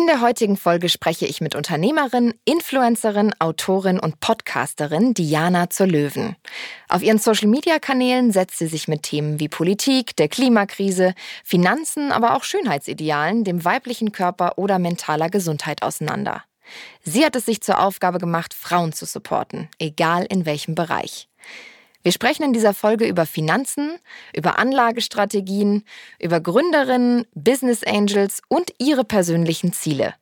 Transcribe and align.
In 0.00 0.06
der 0.06 0.22
heutigen 0.22 0.56
Folge 0.56 0.88
spreche 0.88 1.26
ich 1.26 1.42
mit 1.42 1.54
Unternehmerin, 1.54 2.32
Influencerin, 2.46 3.34
Autorin 3.38 4.00
und 4.00 4.18
Podcasterin 4.18 5.12
Diana 5.12 5.68
zur 5.68 5.88
Löwen. 5.88 6.36
Auf 6.88 7.02
ihren 7.02 7.18
Social-Media-Kanälen 7.18 8.32
setzt 8.32 8.56
sie 8.56 8.66
sich 8.66 8.88
mit 8.88 9.02
Themen 9.02 9.40
wie 9.40 9.50
Politik, 9.50 10.16
der 10.16 10.28
Klimakrise, 10.28 11.12
Finanzen, 11.44 12.12
aber 12.12 12.34
auch 12.34 12.44
Schönheitsidealen, 12.44 13.44
dem 13.44 13.62
weiblichen 13.66 14.10
Körper 14.10 14.56
oder 14.56 14.78
mentaler 14.78 15.28
Gesundheit 15.28 15.82
auseinander. 15.82 16.44
Sie 17.02 17.22
hat 17.22 17.36
es 17.36 17.44
sich 17.44 17.60
zur 17.60 17.78
Aufgabe 17.78 18.16
gemacht, 18.16 18.54
Frauen 18.54 18.94
zu 18.94 19.04
supporten, 19.04 19.68
egal 19.78 20.24
in 20.30 20.46
welchem 20.46 20.74
Bereich. 20.74 21.29
Wir 22.02 22.12
sprechen 22.12 22.44
in 22.44 22.52
dieser 22.52 22.72
Folge 22.72 23.06
über 23.06 23.26
Finanzen, 23.26 23.98
über 24.34 24.58
Anlagestrategien, 24.58 25.84
über 26.18 26.40
Gründerinnen, 26.40 27.26
Business 27.34 27.84
Angels 27.84 28.42
und 28.48 28.72
ihre 28.78 29.04
persönlichen 29.04 29.72
Ziele. 29.72 30.14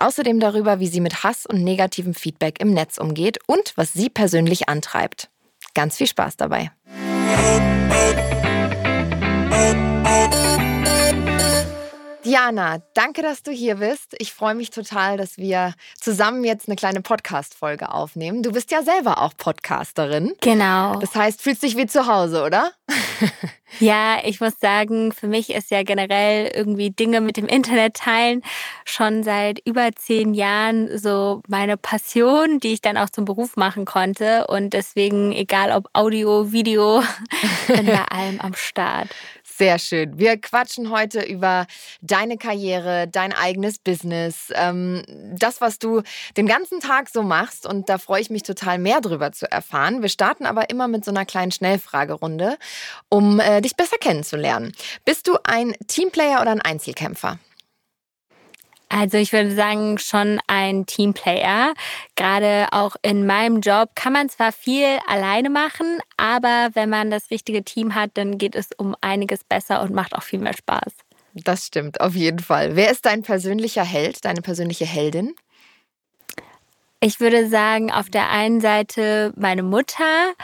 Außerdem 0.00 0.40
darüber, 0.40 0.80
wie 0.80 0.86
sie 0.86 1.00
mit 1.00 1.24
Hass 1.24 1.44
und 1.44 1.62
negativem 1.62 2.14
Feedback 2.14 2.60
im 2.60 2.72
Netz 2.72 2.98
umgeht 2.98 3.38
und 3.46 3.72
was 3.76 3.92
sie 3.92 4.08
persönlich 4.08 4.68
antreibt. 4.68 5.28
Ganz 5.74 5.96
viel 5.96 6.06
Spaß 6.06 6.36
dabei. 6.36 6.70
Diana, 12.28 12.82
danke, 12.92 13.22
dass 13.22 13.42
du 13.42 13.52
hier 13.52 13.76
bist. 13.76 14.14
Ich 14.18 14.34
freue 14.34 14.54
mich 14.54 14.68
total, 14.68 15.16
dass 15.16 15.38
wir 15.38 15.72
zusammen 15.98 16.44
jetzt 16.44 16.68
eine 16.68 16.76
kleine 16.76 17.00
Podcast-Folge 17.00 17.90
aufnehmen. 17.90 18.42
Du 18.42 18.52
bist 18.52 18.70
ja 18.70 18.82
selber 18.82 19.22
auch 19.22 19.32
Podcasterin. 19.34 20.34
Genau. 20.42 20.96
Das 20.96 21.14
heißt, 21.14 21.40
fühlst 21.40 21.62
dich 21.62 21.78
wie 21.78 21.86
zu 21.86 22.06
Hause, 22.06 22.44
oder? 22.44 22.72
ja, 23.80 24.18
ich 24.24 24.42
muss 24.42 24.60
sagen, 24.60 25.12
für 25.12 25.26
mich 25.26 25.48
ist 25.48 25.70
ja 25.70 25.82
generell 25.82 26.50
irgendwie 26.54 26.90
Dinge 26.90 27.22
mit 27.22 27.38
dem 27.38 27.46
Internet 27.46 27.94
teilen 27.94 28.42
schon 28.84 29.22
seit 29.22 29.60
über 29.64 29.88
zehn 29.96 30.34
Jahren 30.34 30.98
so 30.98 31.40
meine 31.48 31.78
Passion, 31.78 32.60
die 32.60 32.74
ich 32.74 32.82
dann 32.82 32.98
auch 32.98 33.08
zum 33.08 33.24
Beruf 33.24 33.56
machen 33.56 33.86
konnte. 33.86 34.46
Und 34.48 34.74
deswegen, 34.74 35.32
egal 35.32 35.72
ob 35.72 35.88
Audio, 35.94 36.52
Video, 36.52 37.02
bin 37.68 37.86
bei 37.86 38.04
allem 38.10 38.38
am 38.40 38.52
Start. 38.52 39.08
Sehr 39.58 39.80
schön. 39.80 40.20
Wir 40.20 40.40
quatschen 40.40 40.88
heute 40.88 41.20
über 41.20 41.66
deine 42.00 42.38
Karriere, 42.38 43.08
dein 43.08 43.32
eigenes 43.32 43.80
Business, 43.80 44.52
ähm, 44.54 45.02
das, 45.36 45.60
was 45.60 45.80
du 45.80 46.02
den 46.36 46.46
ganzen 46.46 46.78
Tag 46.78 47.08
so 47.08 47.24
machst. 47.24 47.66
Und 47.66 47.88
da 47.88 47.98
freue 47.98 48.20
ich 48.20 48.30
mich 48.30 48.44
total 48.44 48.78
mehr 48.78 49.00
drüber 49.00 49.32
zu 49.32 49.50
erfahren. 49.50 50.00
Wir 50.00 50.10
starten 50.10 50.46
aber 50.46 50.70
immer 50.70 50.86
mit 50.86 51.04
so 51.04 51.10
einer 51.10 51.24
kleinen 51.24 51.50
Schnellfragerunde, 51.50 52.56
um 53.08 53.40
äh, 53.40 53.60
dich 53.60 53.74
besser 53.74 53.98
kennenzulernen. 53.98 54.70
Bist 55.04 55.26
du 55.26 55.36
ein 55.42 55.74
Teamplayer 55.88 56.40
oder 56.40 56.52
ein 56.52 56.60
Einzelkämpfer? 56.60 57.40
Also 58.88 59.18
ich 59.18 59.32
würde 59.32 59.54
sagen, 59.54 59.98
schon 59.98 60.40
ein 60.46 60.86
Teamplayer. 60.86 61.74
Gerade 62.16 62.68
auch 62.72 62.96
in 63.02 63.26
meinem 63.26 63.60
Job 63.60 63.90
kann 63.94 64.12
man 64.12 64.28
zwar 64.28 64.52
viel 64.52 64.98
alleine 65.06 65.50
machen, 65.50 65.98
aber 66.16 66.70
wenn 66.72 66.88
man 66.88 67.10
das 67.10 67.30
richtige 67.30 67.62
Team 67.62 67.94
hat, 67.94 68.12
dann 68.14 68.38
geht 68.38 68.54
es 68.54 68.70
um 68.76 68.96
einiges 69.00 69.44
besser 69.44 69.82
und 69.82 69.92
macht 69.92 70.14
auch 70.14 70.22
viel 70.22 70.38
mehr 70.38 70.54
Spaß. 70.54 70.92
Das 71.34 71.66
stimmt, 71.66 72.00
auf 72.00 72.14
jeden 72.14 72.38
Fall. 72.38 72.74
Wer 72.74 72.90
ist 72.90 73.04
dein 73.06 73.22
persönlicher 73.22 73.84
Held, 73.84 74.24
deine 74.24 74.40
persönliche 74.40 74.86
Heldin? 74.86 75.34
Ich 77.00 77.20
würde 77.20 77.48
sagen, 77.48 77.92
auf 77.92 78.10
der 78.10 78.28
einen 78.30 78.60
Seite 78.60 79.32
meine 79.36 79.62
Mutter 79.62 80.34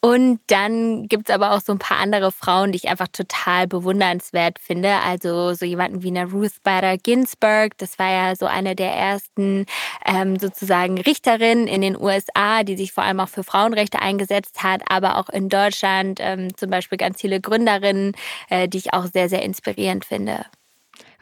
und 0.00 0.40
dann 0.46 1.08
gibt's 1.08 1.28
aber 1.28 1.52
auch 1.52 1.60
so 1.60 1.72
ein 1.72 1.80
paar 1.80 1.98
andere 1.98 2.30
Frauen, 2.30 2.70
die 2.70 2.76
ich 2.76 2.88
einfach 2.88 3.08
total 3.08 3.66
bewundernswert 3.66 4.60
finde. 4.60 5.00
Also 5.04 5.54
so 5.54 5.66
jemanden 5.66 6.02
wie 6.02 6.08
eine 6.08 6.30
Ruth 6.30 6.62
Bader 6.62 6.96
Ginsburg, 6.96 7.76
das 7.78 7.98
war 7.98 8.10
ja 8.10 8.36
so 8.36 8.46
eine 8.46 8.76
der 8.76 8.92
ersten 8.92 9.66
ähm, 10.06 10.38
sozusagen 10.38 10.98
Richterinnen 10.98 11.66
in 11.66 11.80
den 11.82 12.00
USA, 12.00 12.62
die 12.62 12.76
sich 12.76 12.92
vor 12.92 13.02
allem 13.02 13.18
auch 13.18 13.28
für 13.28 13.42
Frauenrechte 13.42 14.00
eingesetzt 14.00 14.62
hat, 14.62 14.82
aber 14.88 15.18
auch 15.18 15.28
in 15.28 15.48
Deutschland 15.48 16.20
ähm, 16.22 16.56
zum 16.56 16.70
Beispiel 16.70 16.96
ganz 16.96 17.20
viele 17.20 17.40
Gründerinnen, 17.40 18.12
äh, 18.50 18.68
die 18.68 18.78
ich 18.78 18.94
auch 18.94 19.06
sehr, 19.06 19.28
sehr 19.28 19.42
inspirierend 19.42 20.04
finde. 20.04 20.46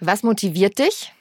Was 0.01 0.23
motiviert 0.23 0.79
dich? 0.79 1.13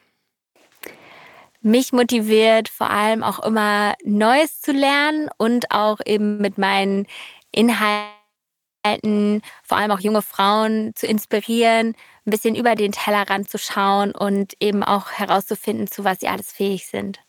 Mich 1.66 1.94
motiviert 1.94 2.70
vor 2.70 2.92
allem 2.92 3.24
auch 3.24 3.40
immer 3.40 3.96
Neues 4.04 4.62
zu 4.62 4.72
lernen 4.72 5.32
und 5.40 5.72
auch 5.72 5.98
eben 6.06 6.38
mit 6.38 6.60
meinen 6.60 7.08
Inhalten, 7.52 9.42
vor 9.64 9.80
allem 9.80 9.90
auch 9.90 10.00
junge 10.00 10.22
Frauen 10.22 10.94
zu 10.94 11.08
inspirieren, 11.08 11.96
ein 12.24 12.30
bisschen 12.30 12.54
über 12.54 12.76
den 12.76 12.92
Tellerrand 12.92 13.50
zu 13.50 13.58
schauen 13.58 14.12
und 14.12 14.54
eben 14.60 14.84
auch 14.84 15.10
herauszufinden, 15.14 15.88
zu 15.88 16.04
was 16.04 16.20
sie 16.20 16.28
alles 16.28 16.52
fähig 16.52 16.86
sind. 16.86 17.20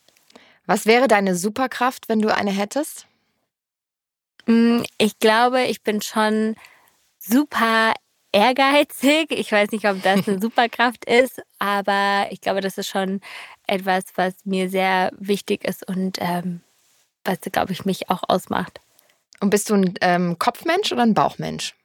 Was 0.67 0.85
wäre 0.85 1.07
deine 1.07 1.33
Superkraft, 1.33 2.07
wenn 2.07 2.21
du 2.21 2.31
eine 2.31 2.51
hättest? 2.51 3.07
Mm, 4.45 4.83
ich 4.99 5.17
glaube, 5.17 5.63
ich 5.63 5.81
bin 5.81 5.99
schon 6.03 6.55
super 7.17 7.95
ehrgeizig. 8.31 9.31
Ich 9.31 9.51
weiß 9.51 9.71
nicht, 9.71 9.85
ob 9.85 10.01
das 10.03 10.27
eine 10.27 10.39
Superkraft 10.41 11.05
ist, 11.05 11.41
aber 11.57 12.27
ich 12.29 12.39
glaube, 12.41 12.61
das 12.61 12.77
ist 12.77 12.87
schon 12.87 13.21
etwas, 13.67 14.05
was 14.15 14.33
mir 14.45 14.69
sehr 14.69 15.11
wichtig 15.17 15.63
ist 15.65 15.87
und 15.87 16.17
ähm, 16.19 16.61
was, 17.23 17.39
glaube 17.41 17.73
ich, 17.73 17.85
mich 17.85 18.09
auch 18.09 18.23
ausmacht. 18.27 18.79
Und 19.39 19.49
bist 19.49 19.69
du 19.69 19.75
ein 19.75 19.93
ähm, 20.01 20.39
Kopfmensch 20.39 20.91
oder 20.91 21.03
ein 21.03 21.13
Bauchmensch? 21.13 21.75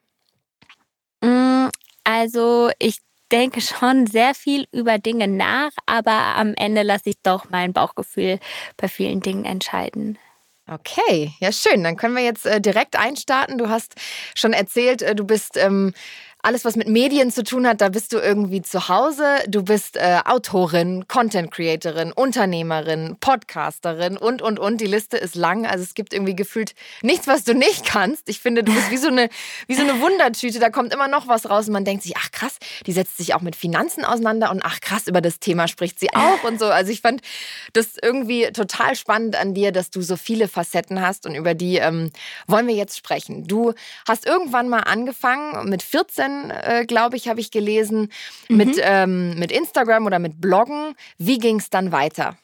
Mm, 1.20 1.66
also 2.04 2.70
ich 2.78 2.98
denke 3.30 3.60
schon 3.60 4.06
sehr 4.06 4.34
viel 4.34 4.66
über 4.72 4.98
Dinge 4.98 5.28
nach, 5.28 5.70
aber 5.86 6.36
am 6.36 6.54
Ende 6.54 6.82
lasse 6.82 7.10
ich 7.10 7.16
doch 7.22 7.50
mein 7.50 7.72
Bauchgefühl 7.72 8.38
bei 8.76 8.88
vielen 8.88 9.20
Dingen 9.20 9.44
entscheiden. 9.44 10.18
Okay, 10.68 11.32
ja 11.40 11.50
schön. 11.50 11.82
Dann 11.82 11.96
können 11.96 12.14
wir 12.14 12.22
jetzt 12.22 12.46
äh, 12.46 12.60
direkt 12.60 12.96
einstarten. 12.96 13.58
Du 13.58 13.68
hast 13.68 13.94
schon 14.34 14.52
erzählt, 14.52 15.02
äh, 15.02 15.14
du 15.14 15.24
bist 15.24 15.56
ähm, 15.56 15.92
alles, 16.42 16.64
was 16.64 16.74
mit 16.74 16.88
Medien 16.88 17.30
zu 17.30 17.44
tun 17.44 17.68
hat, 17.68 17.80
da 17.80 17.88
bist 17.88 18.12
du 18.12 18.18
irgendwie 18.18 18.62
zu 18.62 18.88
Hause. 18.88 19.38
Du 19.46 19.62
bist 19.62 19.96
äh, 19.96 20.18
Autorin, 20.24 21.06
Content 21.06 21.52
Creatorin, 21.52 22.10
Unternehmerin, 22.10 23.16
Podcasterin 23.20 24.16
und, 24.16 24.42
und, 24.42 24.58
und. 24.58 24.80
Die 24.80 24.86
Liste 24.86 25.16
ist 25.16 25.36
lang. 25.36 25.66
Also 25.66 25.84
es 25.84 25.94
gibt 25.94 26.12
irgendwie 26.12 26.34
gefühlt 26.34 26.74
nichts, 27.00 27.28
was 27.28 27.44
du 27.44 27.54
nicht 27.54 27.86
kannst. 27.86 28.28
Ich 28.28 28.40
finde, 28.40 28.64
du 28.64 28.74
bist 28.74 28.90
wie 28.90 28.96
so 28.96 29.06
eine, 29.06 29.28
wie 29.68 29.76
so 29.76 29.82
eine 29.82 30.00
Wundertüte. 30.00 30.58
Da 30.58 30.70
kommt 30.70 30.92
immer 30.92 31.06
noch 31.06 31.28
was 31.28 31.48
raus 31.48 31.68
und 31.68 31.74
man 31.74 31.84
denkt 31.84 32.02
sich, 32.02 32.16
ach 32.16 32.32
krass, 32.32 32.58
die 32.86 32.92
setzt 32.92 33.18
sich 33.18 33.34
auch 33.34 33.40
mit 33.40 33.54
Finanzen 33.54 34.04
auseinander 34.04 34.50
und 34.50 34.62
ach 34.64 34.80
krass, 34.80 35.06
über 35.06 35.20
das 35.20 35.38
Thema 35.38 35.68
spricht 35.68 36.00
sie 36.00 36.12
auch 36.12 36.42
und 36.42 36.58
so. 36.58 36.66
Also 36.66 36.90
ich 36.90 37.02
fand 37.02 37.20
das 37.72 37.96
irgendwie 38.02 38.50
total 38.52 38.96
spannend 38.96 39.36
an 39.36 39.54
dir, 39.54 39.70
dass 39.70 39.90
du 39.90 40.02
so 40.02 40.16
viele 40.16 40.48
Facetten 40.48 41.00
hast 41.00 41.24
und 41.24 41.36
über 41.36 41.54
die 41.54 41.76
ähm, 41.76 42.10
wollen 42.48 42.66
wir 42.66 42.74
jetzt 42.74 42.98
sprechen. 42.98 43.46
Du 43.46 43.74
hast 44.08 44.26
irgendwann 44.26 44.68
mal 44.68 44.80
angefangen 44.80 45.68
mit 45.68 45.84
14 45.84 46.31
äh, 46.50 46.84
glaube 46.86 47.16
ich, 47.16 47.28
habe 47.28 47.40
ich 47.40 47.50
gelesen, 47.50 48.10
mhm. 48.48 48.56
mit, 48.56 48.80
ähm, 48.80 49.38
mit 49.38 49.52
Instagram 49.52 50.06
oder 50.06 50.18
mit 50.18 50.40
Bloggen. 50.40 50.94
Wie 51.18 51.38
ging 51.38 51.58
es 51.58 51.70
dann 51.70 51.92
weiter? 51.92 52.36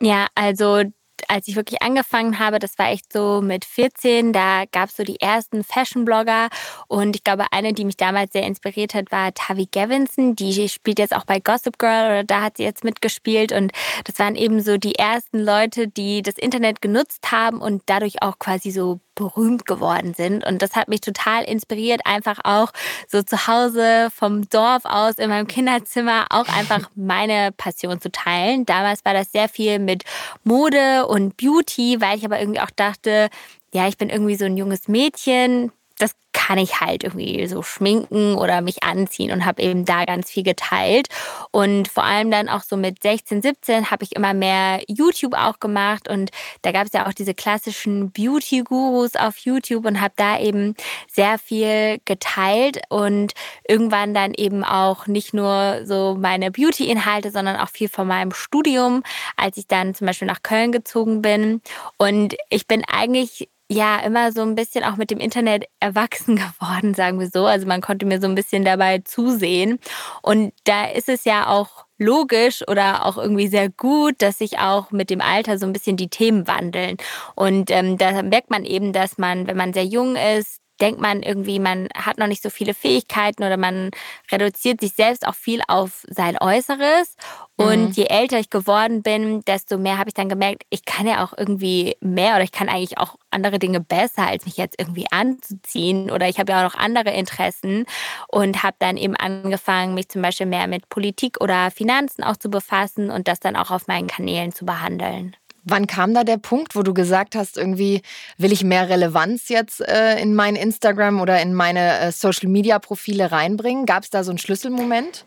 Ja, 0.00 0.26
also 0.34 0.84
als 1.28 1.48
ich 1.48 1.56
wirklich 1.56 1.82
angefangen 1.82 2.38
habe, 2.38 2.58
das 2.58 2.78
war 2.78 2.90
echt 2.90 3.12
so 3.12 3.40
mit 3.40 3.64
14, 3.64 4.32
da 4.32 4.64
gab 4.70 4.88
es 4.88 4.96
so 4.96 5.04
die 5.04 5.20
ersten 5.20 5.64
Fashion-Blogger 5.64 6.48
und 6.88 7.16
ich 7.16 7.24
glaube, 7.24 7.46
eine, 7.52 7.72
die 7.72 7.84
mich 7.84 7.96
damals 7.96 8.32
sehr 8.32 8.46
inspiriert 8.46 8.94
hat, 8.94 9.12
war 9.12 9.32
Tavi 9.34 9.66
Gavinson, 9.70 10.36
die 10.36 10.68
spielt 10.68 10.98
jetzt 10.98 11.14
auch 11.14 11.24
bei 11.24 11.40
Gossip 11.40 11.78
Girl 11.78 12.06
oder 12.06 12.24
da 12.24 12.42
hat 12.42 12.56
sie 12.56 12.64
jetzt 12.64 12.84
mitgespielt 12.84 13.52
und 13.52 13.72
das 14.04 14.18
waren 14.18 14.34
eben 14.34 14.60
so 14.62 14.76
die 14.76 14.94
ersten 14.94 15.40
Leute, 15.40 15.88
die 15.88 16.22
das 16.22 16.36
Internet 16.36 16.80
genutzt 16.80 17.30
haben 17.30 17.60
und 17.60 17.82
dadurch 17.86 18.22
auch 18.22 18.38
quasi 18.38 18.70
so 18.70 19.00
berühmt 19.20 19.66
geworden 19.66 20.14
sind. 20.14 20.44
Und 20.46 20.62
das 20.62 20.74
hat 20.74 20.88
mich 20.88 21.02
total 21.02 21.44
inspiriert, 21.44 22.00
einfach 22.04 22.38
auch 22.42 22.72
so 23.06 23.22
zu 23.22 23.46
Hause 23.46 24.08
vom 24.14 24.48
Dorf 24.48 24.84
aus 24.84 25.16
in 25.16 25.28
meinem 25.28 25.46
Kinderzimmer 25.46 26.26
auch 26.30 26.48
einfach 26.48 26.90
meine 26.94 27.52
Passion 27.52 28.00
zu 28.00 28.10
teilen. 28.10 28.64
Damals 28.64 29.04
war 29.04 29.12
das 29.12 29.30
sehr 29.30 29.48
viel 29.48 29.78
mit 29.78 30.04
Mode 30.42 31.06
und 31.06 31.36
Beauty, 31.36 32.00
weil 32.00 32.16
ich 32.16 32.24
aber 32.24 32.40
irgendwie 32.40 32.60
auch 32.60 32.70
dachte, 32.70 33.28
ja, 33.72 33.86
ich 33.86 33.98
bin 33.98 34.08
irgendwie 34.08 34.36
so 34.36 34.46
ein 34.46 34.56
junges 34.56 34.88
Mädchen, 34.88 35.70
das 36.00 36.12
kann 36.32 36.58
ich 36.58 36.80
halt 36.80 37.04
irgendwie 37.04 37.46
so 37.46 37.62
schminken 37.62 38.34
oder 38.34 38.60
mich 38.60 38.82
anziehen 38.82 39.32
und 39.32 39.44
habe 39.44 39.62
eben 39.62 39.84
da 39.84 40.04
ganz 40.04 40.30
viel 40.30 40.42
geteilt. 40.42 41.08
Und 41.50 41.88
vor 41.88 42.04
allem 42.04 42.30
dann 42.30 42.48
auch 42.48 42.62
so 42.62 42.76
mit 42.76 43.02
16, 43.02 43.42
17 43.42 43.90
habe 43.90 44.04
ich 44.04 44.16
immer 44.16 44.32
mehr 44.32 44.80
YouTube 44.88 45.34
auch 45.34 45.60
gemacht 45.60 46.08
und 46.08 46.30
da 46.62 46.72
gab 46.72 46.86
es 46.86 46.92
ja 46.92 47.06
auch 47.06 47.12
diese 47.12 47.34
klassischen 47.34 48.10
Beauty-Gurus 48.12 49.16
auf 49.16 49.38
YouTube 49.38 49.84
und 49.86 50.00
habe 50.00 50.14
da 50.16 50.40
eben 50.40 50.74
sehr 51.10 51.38
viel 51.38 51.98
geteilt 52.04 52.80
und 52.88 53.32
irgendwann 53.68 54.14
dann 54.14 54.32
eben 54.34 54.64
auch 54.64 55.06
nicht 55.06 55.34
nur 55.34 55.82
so 55.84 56.16
meine 56.18 56.50
Beauty-Inhalte, 56.50 57.30
sondern 57.30 57.56
auch 57.56 57.68
viel 57.68 57.88
von 57.88 58.06
meinem 58.06 58.32
Studium, 58.32 59.02
als 59.36 59.56
ich 59.56 59.66
dann 59.66 59.94
zum 59.94 60.06
Beispiel 60.06 60.28
nach 60.28 60.42
Köln 60.42 60.72
gezogen 60.72 61.22
bin. 61.22 61.60
Und 61.98 62.34
ich 62.48 62.66
bin 62.66 62.82
eigentlich 62.90 63.48
ja 63.70 64.00
immer 64.00 64.32
so 64.32 64.42
ein 64.42 64.56
bisschen 64.56 64.84
auch 64.84 64.96
mit 64.96 65.10
dem 65.10 65.20
Internet 65.20 65.64
erwachsen 65.78 66.36
geworden, 66.60 66.94
sagen 66.94 67.20
wir 67.20 67.30
so. 67.32 67.46
Also 67.46 67.66
man 67.66 67.80
konnte 67.80 68.04
mir 68.04 68.20
so 68.20 68.26
ein 68.26 68.34
bisschen 68.34 68.64
dabei 68.64 68.98
zusehen. 68.98 69.78
Und 70.22 70.52
da 70.64 70.86
ist 70.86 71.08
es 71.08 71.24
ja 71.24 71.48
auch 71.48 71.86
logisch 71.96 72.66
oder 72.66 73.06
auch 73.06 73.16
irgendwie 73.16 73.48
sehr 73.48 73.68
gut, 73.68 74.16
dass 74.18 74.38
sich 74.38 74.58
auch 74.58 74.90
mit 74.90 75.10
dem 75.10 75.20
Alter 75.20 75.58
so 75.58 75.66
ein 75.66 75.72
bisschen 75.72 75.96
die 75.96 76.08
Themen 76.08 76.46
wandeln. 76.46 76.96
Und 77.34 77.70
ähm, 77.70 77.96
da 77.98 78.22
merkt 78.22 78.50
man 78.50 78.64
eben, 78.64 78.92
dass 78.92 79.18
man, 79.18 79.46
wenn 79.46 79.56
man 79.56 79.72
sehr 79.72 79.84
jung 79.84 80.16
ist, 80.16 80.60
denkt 80.80 81.00
man 81.00 81.22
irgendwie, 81.22 81.58
man 81.58 81.88
hat 81.94 82.18
noch 82.18 82.26
nicht 82.26 82.42
so 82.42 82.50
viele 82.50 82.74
Fähigkeiten 82.74 83.44
oder 83.44 83.56
man 83.56 83.90
reduziert 84.30 84.80
sich 84.80 84.92
selbst 84.94 85.26
auch 85.26 85.34
viel 85.34 85.60
auf 85.68 86.04
sein 86.08 86.36
Äußeres. 86.40 87.16
Und 87.56 87.88
mhm. 87.88 87.92
je 87.92 88.04
älter 88.04 88.38
ich 88.38 88.48
geworden 88.48 89.02
bin, 89.02 89.44
desto 89.44 89.76
mehr 89.76 89.98
habe 89.98 90.08
ich 90.08 90.14
dann 90.14 90.30
gemerkt, 90.30 90.62
ich 90.70 90.86
kann 90.86 91.06
ja 91.06 91.22
auch 91.22 91.34
irgendwie 91.36 91.96
mehr 92.00 92.34
oder 92.34 92.44
ich 92.44 92.52
kann 92.52 92.70
eigentlich 92.70 92.96
auch 92.96 93.16
andere 93.30 93.58
Dinge 93.58 93.80
besser, 93.80 94.26
als 94.26 94.46
mich 94.46 94.56
jetzt 94.56 94.76
irgendwie 94.78 95.06
anzuziehen. 95.10 96.10
Oder 96.10 96.28
ich 96.28 96.38
habe 96.38 96.52
ja 96.52 96.60
auch 96.60 96.72
noch 96.72 96.80
andere 96.80 97.10
Interessen 97.10 97.84
und 98.28 98.62
habe 98.62 98.76
dann 98.78 98.96
eben 98.96 99.14
angefangen, 99.14 99.94
mich 99.94 100.08
zum 100.08 100.22
Beispiel 100.22 100.46
mehr 100.46 100.68
mit 100.68 100.88
Politik 100.88 101.40
oder 101.40 101.70
Finanzen 101.70 102.24
auch 102.24 102.36
zu 102.36 102.48
befassen 102.48 103.10
und 103.10 103.28
das 103.28 103.40
dann 103.40 103.56
auch 103.56 103.70
auf 103.70 103.86
meinen 103.86 104.06
Kanälen 104.06 104.52
zu 104.52 104.64
behandeln. 104.64 105.36
Wann 105.64 105.86
kam 105.86 106.14
da 106.14 106.24
der 106.24 106.38
Punkt, 106.38 106.74
wo 106.74 106.82
du 106.82 106.94
gesagt 106.94 107.34
hast, 107.34 107.58
irgendwie 107.58 108.02
will 108.38 108.52
ich 108.52 108.64
mehr 108.64 108.88
Relevanz 108.88 109.48
jetzt 109.48 109.80
äh, 109.80 110.18
in 110.20 110.34
mein 110.34 110.56
Instagram 110.56 111.20
oder 111.20 111.40
in 111.40 111.54
meine 111.54 111.98
äh, 111.98 112.12
Social-Media-Profile 112.12 113.30
reinbringen? 113.30 113.86
Gab 113.86 114.04
es 114.04 114.10
da 114.10 114.24
so 114.24 114.30
einen 114.30 114.38
Schlüsselmoment? 114.38 115.24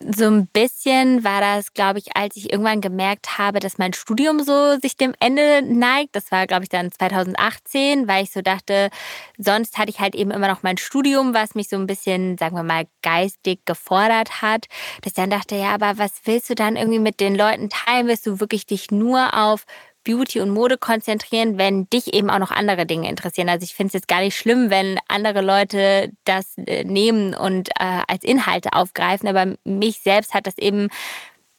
So 0.00 0.26
ein 0.26 0.48
bisschen 0.48 1.22
war 1.22 1.40
das, 1.40 1.72
glaube 1.72 2.00
ich, 2.00 2.16
als 2.16 2.36
ich 2.36 2.50
irgendwann 2.50 2.80
gemerkt 2.80 3.38
habe, 3.38 3.60
dass 3.60 3.78
mein 3.78 3.92
Studium 3.92 4.42
so 4.42 4.76
sich 4.80 4.96
dem 4.96 5.14
Ende 5.20 5.62
neigt. 5.62 6.16
Das 6.16 6.32
war, 6.32 6.48
glaube 6.48 6.64
ich, 6.64 6.68
dann 6.68 6.90
2018, 6.90 8.08
weil 8.08 8.24
ich 8.24 8.32
so 8.32 8.42
dachte, 8.42 8.90
sonst 9.38 9.78
hatte 9.78 9.90
ich 9.90 10.00
halt 10.00 10.16
eben 10.16 10.32
immer 10.32 10.48
noch 10.48 10.64
mein 10.64 10.78
Studium, 10.78 11.32
was 11.32 11.54
mich 11.54 11.68
so 11.68 11.76
ein 11.76 11.86
bisschen, 11.86 12.36
sagen 12.38 12.56
wir 12.56 12.64
mal, 12.64 12.86
geistig 13.02 13.60
gefordert 13.66 14.42
hat. 14.42 14.66
Dass 15.02 15.12
ich 15.12 15.14
dann 15.14 15.30
dachte, 15.30 15.54
ja, 15.54 15.70
aber 15.74 15.96
was 15.96 16.12
willst 16.24 16.50
du 16.50 16.56
dann 16.56 16.74
irgendwie 16.74 16.98
mit 16.98 17.20
den 17.20 17.36
Leuten 17.36 17.70
teilen? 17.70 18.08
Willst 18.08 18.26
du 18.26 18.40
wirklich 18.40 18.66
dich 18.66 18.90
nur 18.90 19.32
auf 19.34 19.64
Beauty 20.04 20.40
und 20.40 20.50
Mode 20.50 20.78
konzentrieren, 20.78 21.58
wenn 21.58 21.88
dich 21.90 22.14
eben 22.14 22.30
auch 22.30 22.38
noch 22.38 22.50
andere 22.50 22.86
Dinge 22.86 23.08
interessieren. 23.08 23.48
Also 23.48 23.64
ich 23.64 23.74
finde 23.74 23.88
es 23.88 23.94
jetzt 23.94 24.08
gar 24.08 24.20
nicht 24.20 24.36
schlimm, 24.36 24.70
wenn 24.70 24.98
andere 25.08 25.40
Leute 25.40 26.12
das 26.24 26.56
äh, 26.58 26.84
nehmen 26.84 27.34
und 27.34 27.70
äh, 27.70 28.02
als 28.06 28.22
Inhalte 28.22 28.72
aufgreifen, 28.72 29.28
aber 29.28 29.56
mich 29.64 30.00
selbst 30.00 30.34
hat 30.34 30.46
das 30.46 30.58
eben 30.58 30.88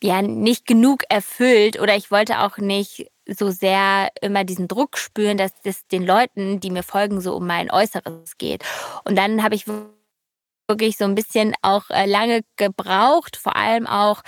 ja 0.03 0.21
nicht 0.21 0.67
genug 0.67 1.03
erfüllt 1.09 1.79
oder 1.79 1.95
ich 1.95 2.11
wollte 2.11 2.41
auch 2.41 2.57
nicht 2.57 3.07
so 3.27 3.49
sehr 3.49 4.09
immer 4.21 4.43
diesen 4.43 4.67
Druck 4.67 4.97
spüren, 4.97 5.37
dass 5.37 5.51
es 5.63 5.87
den 5.87 6.05
Leuten, 6.05 6.59
die 6.59 6.69
mir 6.69 6.83
folgen, 6.83 7.21
so 7.21 7.35
um 7.35 7.47
mein 7.47 7.71
Äußeres 7.71 8.37
geht. 8.37 8.63
Und 9.03 9.17
dann 9.17 9.41
habe 9.41 9.55
ich 9.55 9.65
wirklich 10.67 10.97
so 10.97 11.05
ein 11.05 11.15
bisschen 11.15 11.53
auch 11.61 11.89
äh, 11.89 12.05
lange 12.05 12.41
gebraucht, 12.55 13.37
vor 13.37 13.55
allem 13.55 13.87
auch 13.87 14.21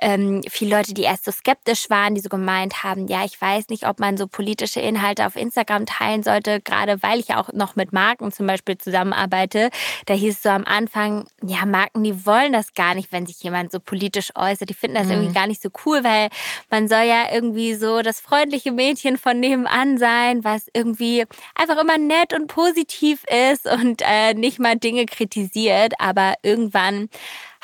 ähm, 0.00 0.42
viele 0.48 0.76
Leute, 0.76 0.94
die 0.94 1.02
erst 1.02 1.24
so 1.24 1.30
skeptisch 1.30 1.88
waren, 1.90 2.14
die 2.14 2.20
so 2.20 2.28
gemeint 2.28 2.82
haben, 2.82 3.06
ja, 3.06 3.24
ich 3.24 3.40
weiß 3.40 3.68
nicht, 3.68 3.86
ob 3.86 4.00
man 4.00 4.16
so 4.16 4.26
politische 4.26 4.80
Inhalte 4.80 5.26
auf 5.26 5.36
Instagram 5.36 5.86
teilen 5.86 6.22
sollte, 6.22 6.60
gerade 6.60 7.02
weil 7.02 7.20
ich 7.20 7.34
auch 7.34 7.52
noch 7.52 7.76
mit 7.76 7.92
Marken 7.92 8.32
zum 8.32 8.46
Beispiel 8.46 8.76
zusammenarbeite. 8.78 9.70
Da 10.06 10.14
hieß 10.14 10.36
es 10.36 10.42
so 10.42 10.48
am 10.48 10.64
Anfang, 10.64 11.26
ja, 11.42 11.64
Marken, 11.66 12.02
die 12.02 12.26
wollen 12.26 12.52
das 12.52 12.74
gar 12.74 12.94
nicht, 12.94 13.12
wenn 13.12 13.26
sich 13.26 13.42
jemand 13.42 13.72
so 13.72 13.80
politisch 13.80 14.30
äußert. 14.34 14.68
Die 14.68 14.74
finden 14.74 14.96
das 14.96 15.06
mhm. 15.06 15.12
irgendwie 15.12 15.34
gar 15.34 15.46
nicht 15.46 15.62
so 15.62 15.68
cool, 15.84 16.02
weil 16.04 16.28
man 16.70 16.88
soll 16.88 17.04
ja 17.04 17.32
irgendwie 17.32 17.74
so 17.74 18.02
das 18.02 18.20
freundliche 18.20 18.72
Mädchen 18.72 19.18
von 19.18 19.38
nebenan 19.38 19.98
sein, 19.98 20.44
was 20.44 20.66
irgendwie 20.72 21.24
einfach 21.54 21.80
immer 21.80 21.98
nett 21.98 22.34
und 22.34 22.48
positiv 22.48 23.22
ist 23.52 23.66
und 23.66 24.02
äh, 24.04 24.34
nicht 24.34 24.58
mal 24.58 24.76
Dinge 24.76 25.06
kritisiert. 25.06 25.94
Aber 25.98 26.34
irgendwann 26.42 27.08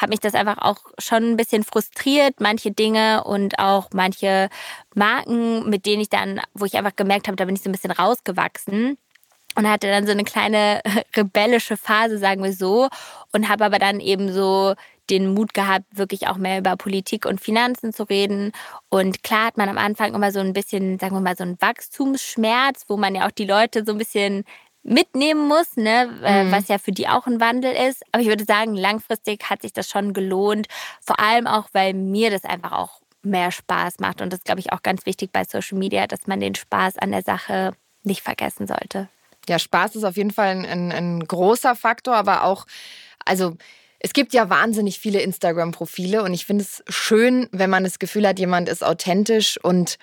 hat 0.01 0.11
mich 0.11 0.21
das 0.21 0.35
einfach 0.35 0.59
auch 0.59 0.79
schon 0.99 1.33
ein 1.33 1.37
bisschen 1.37 1.63
frustriert, 1.65 2.41
manche 2.41 2.71
Dinge 2.71 3.25
und 3.25 3.59
auch 3.59 3.89
manche 3.93 4.49
Marken, 4.95 5.69
mit 5.69 5.87
denen 5.87 6.03
ich 6.03 6.09
dann, 6.09 6.41
wo 6.55 6.65
ich 6.65 6.77
einfach 6.77 6.97
gemerkt 6.97 7.27
habe, 7.27 7.37
da 7.37 7.45
bin 7.45 7.55
ich 7.55 7.63
so 7.63 7.69
ein 7.69 7.73
bisschen 7.73 7.91
rausgewachsen 7.91 8.97
und 9.57 9.69
hatte 9.69 9.89
dann 9.89 10.07
so 10.07 10.13
eine 10.13 10.25
kleine 10.25 10.81
rebellische 11.17 11.77
Phase, 11.77 12.19
sagen 12.19 12.43
wir 12.43 12.53
so, 12.53 12.89
und 13.33 13.49
habe 13.49 13.65
aber 13.65 13.79
dann 13.79 14.01
eben 14.01 14.33
so 14.33 14.75
den 15.11 15.35
Mut 15.35 15.55
gehabt, 15.55 15.85
wirklich 15.93 16.29
auch 16.29 16.37
mehr 16.37 16.59
über 16.59 16.77
Politik 16.77 17.27
und 17.27 17.41
Finanzen 17.41 17.93
zu 17.93 18.05
reden. 18.05 18.53
Und 18.89 19.25
klar 19.25 19.47
hat 19.47 19.57
man 19.57 19.69
am 19.69 19.77
Anfang 19.77 20.15
immer 20.15 20.31
so 20.31 20.39
ein 20.39 20.53
bisschen, 20.53 20.99
sagen 20.99 21.17
wir 21.17 21.21
mal, 21.21 21.37
so 21.37 21.43
einen 21.43 21.61
Wachstumsschmerz, 21.61 22.85
wo 22.87 22.97
man 22.97 23.17
ja 23.17 23.27
auch 23.27 23.33
die 23.33 23.45
Leute 23.45 23.85
so 23.85 23.93
ein 23.93 23.99
bisschen 23.99 24.45
mitnehmen 24.83 25.47
muss, 25.47 25.77
ne? 25.77 26.07
Mhm. 26.07 26.53
was 26.53 26.69
ja 26.69 26.79
für 26.79 26.93
die 26.93 27.09
auch 27.09 27.27
ein 27.27 27.41
Wandel 27.41 27.73
ist. 27.73 28.03
Aber 28.13 28.23
ich 28.23 28.29
würde 28.29 28.45
sagen, 28.45 28.75
langfristig 28.75 29.51
hat 29.51 29.63
sich 29.63 29.73
das 29.73 29.89
schon 29.89 30.13
gelohnt. 30.13 30.69
Vor 31.01 31.21
allem 31.21 31.47
auch, 31.47 31.69
weil 31.73 31.95
mir 31.95 32.31
das 32.31 32.45
einfach 32.45 32.73
auch 32.73 33.01
mehr 33.23 33.51
Spaß 33.51 33.99
macht. 33.99 34.21
Und 34.21 34.33
das 34.33 34.39
ist, 34.39 34.45
glaube 34.45 34.61
ich, 34.61 34.73
auch 34.73 34.83
ganz 34.83 35.07
wichtig 35.07 35.31
bei 35.33 35.45
Social 35.45 35.79
Media, 35.79 36.07
dass 36.07 36.27
man 36.27 36.41
den 36.41 36.55
Spaß 36.55 36.99
an 36.99 37.13
der 37.13 37.23
Sache 37.23 37.73
nicht 38.03 38.23
vergessen 38.23 38.67
sollte. 38.67 39.09
Ja, 39.49 39.59
Spaß 39.59 39.97
ist 39.97 40.05
auf 40.05 40.17
jeden 40.17 40.31
Fall 40.31 40.49
ein, 40.49 40.65
ein, 40.65 40.93
ein 40.93 41.27
großer 41.27 41.75
Faktor, 41.75 42.15
aber 42.15 42.45
auch, 42.45 42.67
also 43.25 43.57
es 43.99 44.13
gibt 44.13 44.33
ja 44.33 44.49
wahnsinnig 44.49 44.99
viele 44.99 45.21
Instagram-Profile 45.21 46.23
und 46.23 46.33
ich 46.33 46.47
finde 46.47 46.65
es 46.65 46.83
schön, 46.89 47.49
wenn 47.53 47.69
man 47.69 47.85
das 47.85 47.99
Gefühl 47.99 48.27
hat, 48.27 48.39
jemand 48.39 48.69
ist 48.69 48.83
authentisch 48.83 49.63
und 49.63 49.99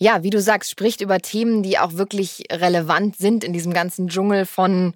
ja, 0.00 0.22
wie 0.22 0.30
du 0.30 0.40
sagst, 0.40 0.70
spricht 0.70 1.02
über 1.02 1.20
Themen, 1.20 1.62
die 1.62 1.78
auch 1.78 1.92
wirklich 1.92 2.44
relevant 2.50 3.16
sind 3.16 3.44
in 3.44 3.52
diesem 3.52 3.74
ganzen 3.74 4.08
Dschungel 4.08 4.46
von 4.46 4.94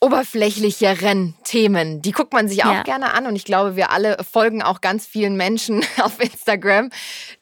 oberflächlicheren 0.00 1.34
Themen. 1.42 2.00
Die 2.02 2.12
guckt 2.12 2.32
man 2.32 2.46
sich 2.48 2.64
auch 2.64 2.72
ja. 2.72 2.82
gerne 2.84 3.14
an 3.14 3.26
und 3.26 3.34
ich 3.34 3.44
glaube, 3.44 3.74
wir 3.74 3.90
alle 3.90 4.16
folgen 4.30 4.62
auch 4.62 4.80
ganz 4.80 5.06
vielen 5.06 5.36
Menschen 5.36 5.84
auf 6.00 6.20
Instagram, 6.20 6.90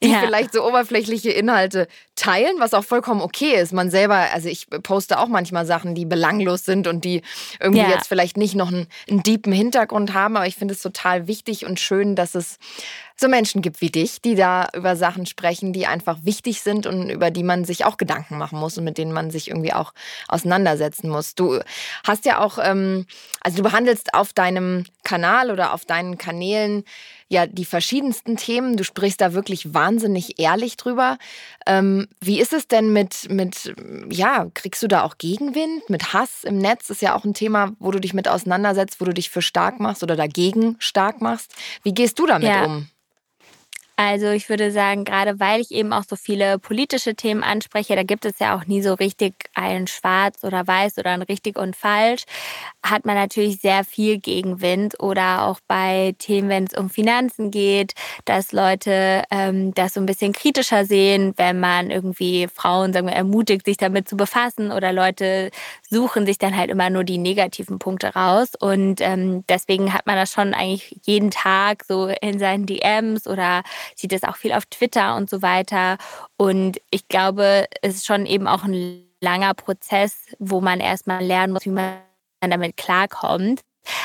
die 0.02 0.10
ja. 0.10 0.20
vielleicht 0.20 0.54
so 0.54 0.66
oberflächliche 0.66 1.30
Inhalte 1.30 1.86
teilen, 2.14 2.56
was 2.58 2.72
auch 2.72 2.84
vollkommen 2.84 3.20
okay 3.20 3.60
ist. 3.60 3.74
Man 3.74 3.90
selber, 3.90 4.28
also 4.32 4.48
ich 4.48 4.68
poste 4.70 5.18
auch 5.18 5.28
manchmal 5.28 5.66
Sachen, 5.66 5.94
die 5.94 6.06
belanglos 6.06 6.64
sind 6.64 6.86
und 6.86 7.04
die 7.04 7.20
irgendwie 7.60 7.82
ja. 7.82 7.90
jetzt 7.90 8.08
vielleicht 8.08 8.38
nicht 8.38 8.54
noch 8.54 8.68
einen, 8.68 8.86
einen 9.10 9.22
deepen 9.22 9.52
Hintergrund 9.52 10.14
haben, 10.14 10.36
aber 10.36 10.46
ich 10.46 10.56
finde 10.56 10.72
es 10.72 10.80
total 10.80 11.26
wichtig 11.26 11.66
und 11.66 11.78
schön, 11.78 12.16
dass 12.16 12.34
es 12.34 12.56
so 13.18 13.28
Menschen 13.28 13.62
gibt 13.62 13.80
wie 13.80 13.90
dich, 13.90 14.20
die 14.20 14.34
da 14.34 14.68
über 14.74 14.94
Sachen 14.94 15.24
sprechen, 15.24 15.72
die 15.72 15.86
einfach 15.86 16.18
wichtig 16.22 16.60
sind 16.60 16.86
und 16.86 17.08
über 17.08 17.30
die 17.30 17.42
man 17.42 17.64
sich 17.64 17.84
auch 17.84 17.96
Gedanken 17.96 18.36
machen 18.36 18.58
muss 18.58 18.76
und 18.76 18.84
mit 18.84 18.98
denen 18.98 19.12
man 19.12 19.30
sich 19.30 19.48
irgendwie 19.48 19.72
auch 19.72 19.94
auseinandersetzen 20.28 21.08
muss. 21.08 21.34
Du 21.34 21.60
hast 22.04 22.26
ja 22.26 22.40
auch, 22.40 22.58
ähm, 22.62 23.06
also 23.40 23.58
du 23.58 23.62
behandelst 23.62 24.12
auf 24.14 24.34
deinem 24.34 24.84
Kanal 25.02 25.50
oder 25.50 25.72
auf 25.72 25.86
deinen 25.86 26.18
Kanälen 26.18 26.84
ja 27.28 27.46
die 27.46 27.64
verschiedensten 27.64 28.36
Themen. 28.36 28.76
Du 28.76 28.84
sprichst 28.84 29.20
da 29.20 29.32
wirklich 29.32 29.72
wahnsinnig 29.72 30.38
ehrlich 30.38 30.76
drüber. 30.76 31.16
Ähm, 31.66 32.08
wie 32.20 32.38
ist 32.38 32.52
es 32.52 32.68
denn 32.68 32.92
mit, 32.92 33.30
mit, 33.30 33.74
ja, 34.10 34.46
kriegst 34.52 34.82
du 34.82 34.88
da 34.88 35.02
auch 35.02 35.16
Gegenwind? 35.16 35.88
Mit 35.88 36.12
Hass 36.12 36.44
im 36.44 36.58
Netz 36.58 36.90
ist 36.90 37.02
ja 37.02 37.14
auch 37.14 37.24
ein 37.24 37.34
Thema, 37.34 37.72
wo 37.78 37.90
du 37.90 38.00
dich 38.00 38.14
mit 38.14 38.28
auseinandersetzt, 38.28 39.00
wo 39.00 39.06
du 39.06 39.14
dich 39.14 39.30
für 39.30 39.42
stark 39.42 39.80
machst 39.80 40.02
oder 40.02 40.16
dagegen 40.16 40.76
stark 40.78 41.22
machst. 41.22 41.54
Wie 41.82 41.94
gehst 41.94 42.18
du 42.18 42.26
damit 42.26 42.48
ja. 42.48 42.64
um? 42.64 42.88
Also 43.98 44.28
ich 44.30 44.50
würde 44.50 44.70
sagen, 44.72 45.04
gerade 45.04 45.40
weil 45.40 45.62
ich 45.62 45.70
eben 45.70 45.94
auch 45.94 46.04
so 46.06 46.16
viele 46.16 46.58
politische 46.58 47.14
Themen 47.14 47.42
anspreche, 47.42 47.96
da 47.96 48.02
gibt 48.02 48.26
es 48.26 48.38
ja 48.38 48.54
auch 48.54 48.66
nie 48.66 48.82
so 48.82 48.92
richtig 48.92 49.32
ein 49.54 49.86
Schwarz 49.86 50.44
oder 50.44 50.66
Weiß 50.66 50.98
oder 50.98 51.12
ein 51.12 51.22
richtig 51.22 51.58
und 51.58 51.74
falsch, 51.74 52.24
hat 52.82 53.06
man 53.06 53.14
natürlich 53.14 53.58
sehr 53.62 53.84
viel 53.84 54.18
Gegenwind 54.18 55.00
oder 55.00 55.44
auch 55.46 55.60
bei 55.66 56.14
Themen, 56.18 56.50
wenn 56.50 56.64
es 56.64 56.74
um 56.74 56.90
Finanzen 56.90 57.50
geht, 57.50 57.94
dass 58.26 58.52
Leute 58.52 59.22
ähm, 59.30 59.72
das 59.72 59.94
so 59.94 60.00
ein 60.00 60.06
bisschen 60.06 60.34
kritischer 60.34 60.84
sehen, 60.84 61.32
wenn 61.38 61.58
man 61.58 61.90
irgendwie 61.90 62.48
Frauen 62.54 62.92
sagen 62.92 63.06
wir, 63.06 63.14
ermutigt, 63.14 63.64
sich 63.64 63.78
damit 63.78 64.10
zu 64.10 64.16
befassen 64.18 64.72
oder 64.72 64.92
Leute 64.92 65.50
suchen 65.88 66.26
sich 66.26 66.38
dann 66.38 66.56
halt 66.56 66.70
immer 66.70 66.90
nur 66.90 67.04
die 67.04 67.18
negativen 67.18 67.78
Punkte 67.78 68.14
raus 68.14 68.52
und 68.58 69.00
ähm, 69.00 69.44
deswegen 69.48 69.92
hat 69.92 70.06
man 70.06 70.16
das 70.16 70.32
schon 70.32 70.54
eigentlich 70.54 70.98
jeden 71.04 71.30
Tag 71.30 71.84
so 71.84 72.08
in 72.08 72.38
seinen 72.38 72.66
DMs 72.66 73.26
oder 73.26 73.62
sieht 73.94 74.12
es 74.12 74.22
auch 74.22 74.36
viel 74.36 74.52
auf 74.52 74.66
Twitter 74.66 75.16
und 75.16 75.30
so 75.30 75.42
weiter. 75.42 75.98
Und 76.36 76.80
ich 76.90 77.08
glaube, 77.08 77.66
es 77.82 77.96
ist 77.96 78.06
schon 78.06 78.26
eben 78.26 78.46
auch 78.46 78.64
ein 78.64 79.06
langer 79.20 79.54
Prozess, 79.54 80.16
wo 80.38 80.60
man 80.60 80.80
erstmal 80.80 81.24
lernen 81.24 81.52
muss, 81.52 81.64
wie 81.64 81.70
man 81.70 81.98
damit 82.40 82.76
klarkommt. 82.76 83.60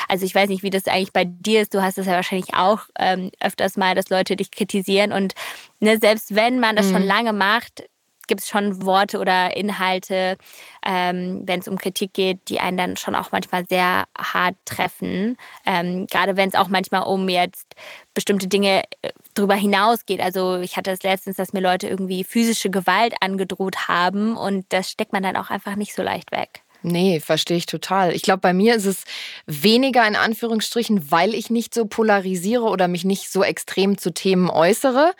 Also 0.08 0.24
ich 0.24 0.34
weiß 0.34 0.48
nicht, 0.48 0.62
wie 0.62 0.70
das 0.70 0.86
eigentlich 0.86 1.12
bei 1.12 1.24
dir 1.24 1.62
ist. 1.62 1.74
Du 1.74 1.82
hast 1.82 1.98
es 1.98 2.06
ja 2.06 2.12
wahrscheinlich 2.12 2.54
auch 2.54 2.82
ähm, 2.98 3.30
öfters 3.40 3.76
mal, 3.76 3.94
dass 3.94 4.10
Leute 4.10 4.36
dich 4.36 4.50
kritisieren. 4.50 5.12
Und 5.12 5.34
ne, 5.80 5.98
selbst 5.98 6.34
wenn 6.34 6.60
man 6.60 6.76
das 6.76 6.86
mhm. 6.86 6.92
schon 6.92 7.02
lange 7.02 7.32
macht, 7.32 7.84
gibt 8.28 8.40
es 8.40 8.48
schon 8.48 8.84
Worte 8.84 9.18
oder 9.18 9.56
Inhalte, 9.56 10.36
ähm, 10.84 11.42
wenn 11.44 11.60
es 11.60 11.68
um 11.68 11.78
Kritik 11.78 12.12
geht, 12.14 12.48
die 12.48 12.60
einen 12.60 12.76
dann 12.76 12.96
schon 12.96 13.14
auch 13.14 13.32
manchmal 13.32 13.64
sehr 13.66 14.04
hart 14.16 14.56
treffen. 14.64 15.36
Ähm, 15.66 16.06
gerade 16.06 16.36
wenn 16.36 16.48
es 16.48 16.54
auch 16.54 16.68
manchmal 16.68 17.02
um 17.02 17.28
jetzt 17.28 17.74
bestimmte 18.14 18.48
Dinge 18.48 18.82
äh, 19.02 19.10
darüber 19.34 19.54
hinausgeht. 19.54 20.20
Also 20.20 20.58
ich 20.60 20.76
hatte 20.76 20.90
es 20.90 21.02
letztens, 21.02 21.36
dass 21.36 21.52
mir 21.52 21.60
Leute 21.60 21.88
irgendwie 21.88 22.24
physische 22.24 22.70
Gewalt 22.70 23.14
angedroht 23.20 23.88
haben 23.88 24.36
und 24.36 24.66
das 24.70 24.90
steckt 24.90 25.12
man 25.12 25.22
dann 25.22 25.36
auch 25.36 25.50
einfach 25.50 25.76
nicht 25.76 25.94
so 25.94 26.02
leicht 26.02 26.32
weg. 26.32 26.62
Nee, 26.82 27.20
verstehe 27.20 27.56
ich 27.56 27.66
total. 27.66 28.12
Ich 28.12 28.22
glaube, 28.22 28.40
bei 28.40 28.52
mir 28.52 28.74
ist 28.74 28.86
es 28.86 29.04
weniger 29.46 30.06
in 30.06 30.16
Anführungsstrichen, 30.16 31.10
weil 31.10 31.34
ich 31.34 31.48
nicht 31.48 31.74
so 31.74 31.86
polarisiere 31.86 32.64
oder 32.64 32.88
mich 32.88 33.04
nicht 33.04 33.30
so 33.30 33.44
extrem 33.44 33.98
zu 33.98 34.12
Themen 34.12 34.50
äußere. 34.50 35.12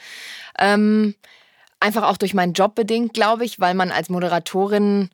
Ähm, 0.58 1.14
einfach 1.82 2.04
auch 2.04 2.16
durch 2.16 2.34
meinen 2.34 2.52
Job 2.52 2.74
bedingt, 2.74 3.14
glaube 3.14 3.44
ich, 3.44 3.60
weil 3.60 3.74
man 3.74 3.90
als 3.90 4.08
Moderatorin 4.08 5.10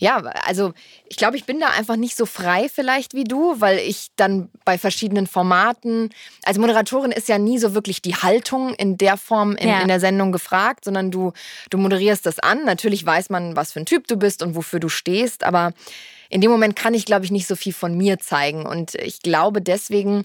ja, 0.00 0.18
also 0.46 0.72
ich 1.08 1.16
glaube, 1.16 1.36
ich 1.36 1.44
bin 1.44 1.58
da 1.58 1.70
einfach 1.70 1.96
nicht 1.96 2.16
so 2.16 2.24
frei 2.24 2.68
vielleicht 2.72 3.14
wie 3.14 3.24
du, 3.24 3.60
weil 3.60 3.78
ich 3.78 4.10
dann 4.14 4.48
bei 4.64 4.78
verschiedenen 4.78 5.26
Formaten, 5.26 6.10
als 6.44 6.56
Moderatorin 6.56 7.10
ist 7.10 7.28
ja 7.28 7.38
nie 7.38 7.58
so 7.58 7.74
wirklich 7.74 8.00
die 8.00 8.14
Haltung 8.14 8.74
in 8.74 8.96
der 8.96 9.16
Form 9.16 9.56
in, 9.56 9.68
ja. 9.68 9.80
in, 9.80 9.88
der 9.88 9.98
Sendung 9.98 10.30
gefragt, 10.30 10.84
sondern 10.84 11.10
du, 11.10 11.32
du 11.70 11.78
moderierst 11.78 12.24
das 12.26 12.38
an. 12.38 12.64
Natürlich 12.64 13.04
weiß 13.04 13.28
man, 13.30 13.56
was 13.56 13.72
für 13.72 13.80
ein 13.80 13.86
Typ 13.86 14.06
du 14.06 14.16
bist 14.16 14.40
und 14.40 14.54
wofür 14.54 14.78
du 14.78 14.88
stehst, 14.88 15.42
aber 15.42 15.72
in 16.30 16.40
dem 16.40 16.50
Moment 16.50 16.76
kann 16.76 16.94
ich, 16.94 17.04
glaube 17.04 17.24
ich, 17.24 17.32
nicht 17.32 17.48
so 17.48 17.56
viel 17.56 17.72
von 17.72 17.96
mir 17.96 18.18
zeigen. 18.18 18.66
Und 18.66 18.94
ich 18.94 19.20
glaube, 19.22 19.62
deswegen 19.62 20.24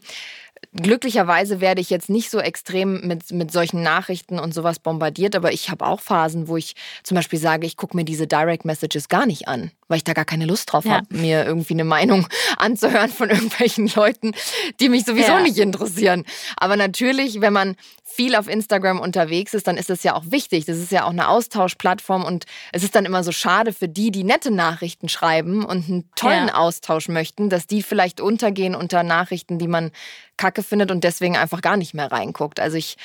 glücklicherweise 0.74 1.62
werde 1.62 1.82
ich 1.82 1.89
jetzt 1.89 2.10
nicht 2.10 2.29
so 2.29 2.39
extrem 2.39 3.08
mit, 3.08 3.32
mit 3.32 3.51
solchen 3.51 3.82
Nachrichten 3.82 4.39
und 4.39 4.53
sowas 4.53 4.79
bombardiert, 4.79 5.36
aber 5.36 5.51
ich 5.51 5.70
habe 5.70 5.86
auch 5.86 6.00
Phasen, 6.00 6.48
wo 6.48 6.58
ich 6.58 6.75
zum 7.03 7.15
Beispiel 7.15 7.39
sage, 7.39 7.67
ich 7.67 7.77
gucke 7.77 7.96
mir 7.96 8.05
diese 8.05 8.27
Direct 8.27 8.65
Messages 8.65 9.10
gar 9.10 9.25
nicht 9.25 9.48
an, 9.48 9.72
weil 9.93 9.97
ich 9.97 10.03
da 10.03 10.13
gar 10.13 10.25
keine 10.25 10.47
Lust 10.47 10.73
drauf 10.73 10.85
ja. 10.85 10.93
habe, 10.93 11.05
mir 11.12 11.45
irgendwie 11.45 11.75
eine 11.75 11.83
Meinung 11.83 12.27
anzuhören 12.57 13.12
von 13.12 13.29
irgendwelchen 13.29 13.88
Leuten, 13.89 14.31
die 14.79 14.89
mich 14.89 15.05
sowieso 15.05 15.33
ja. 15.33 15.39
nicht 15.39 15.59
interessieren. 15.59 16.25
Aber 16.57 16.77
natürlich, 16.77 17.41
wenn 17.41 17.53
man 17.53 17.75
viel 18.03 18.35
auf 18.35 18.47
Instagram 18.47 19.00
unterwegs 19.00 19.53
ist, 19.53 19.67
dann 19.67 19.77
ist 19.77 19.91
das 19.91 20.01
ja 20.01 20.15
auch 20.15 20.23
wichtig. 20.29 20.65
Das 20.65 20.79
ist 20.79 20.91
ja 20.91 21.03
auch 21.03 21.12
eine 21.12 21.27
Austauschplattform 21.27 22.25
und 22.25 22.45
es 22.71 22.83
ist 22.83 22.95
dann 22.95 23.05
immer 23.05 23.23
so 23.23 23.31
schade 23.31 23.71
für 23.71 23.88
die, 23.88 24.09
die 24.09 24.23
nette 24.23 24.50
Nachrichten 24.50 25.09
schreiben 25.09 25.63
und 25.63 25.88
einen 25.88 26.09
tollen 26.15 26.47
ja. 26.47 26.55
Austausch 26.55 27.07
möchten, 27.07 27.51
dass 27.51 27.67
die 27.67 27.83
vielleicht 27.83 28.19
untergehen 28.19 28.73
unter 28.73 29.03
Nachrichten, 29.03 29.59
die 29.59 29.67
man 29.67 29.91
kacke 30.38 30.63
findet 30.63 30.89
und 30.89 31.03
deswegen 31.03 31.38
einfach 31.38 31.62
gar 31.62 31.77
nicht 31.77 31.93
mehr 31.93 32.12
reinguckt. 32.12 32.59
Also 32.59 32.77
ich, 32.77 32.97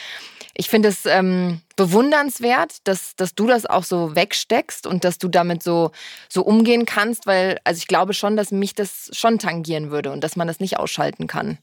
ich 0.59 0.69
finde 0.69 0.88
es 0.88 1.07
ähm, 1.07 1.61
bewundernswert, 1.77 2.79
dass, 2.85 3.15
dass 3.15 3.37
du 3.37 3.47
das 3.47 3.65
auch 3.65 3.85
so 3.85 4.17
wegsteckst 4.17 4.88
und 4.88 5.05
dass 5.05 5.19
du 5.19 5.29
damit 5.29 5.62
so, 5.62 5.93
so 6.29 6.43
umgehen 6.43 6.85
kannst, 6.85 7.27
weil 7.27 7.61
also 7.62 7.79
ich 7.79 7.87
glaube 7.87 8.12
schon, 8.12 8.37
dass 8.37 8.50
mich 8.50 8.75
das 8.75 9.09
schon 9.12 9.38
tangieren 9.38 9.93
würde 9.93 10.11
und 10.11 10.23
dass 10.25 10.35
man 10.35 10.49
das 10.49 10.59
nicht 10.59 10.77
ausschalten 10.77 11.29
kann. 11.29 11.59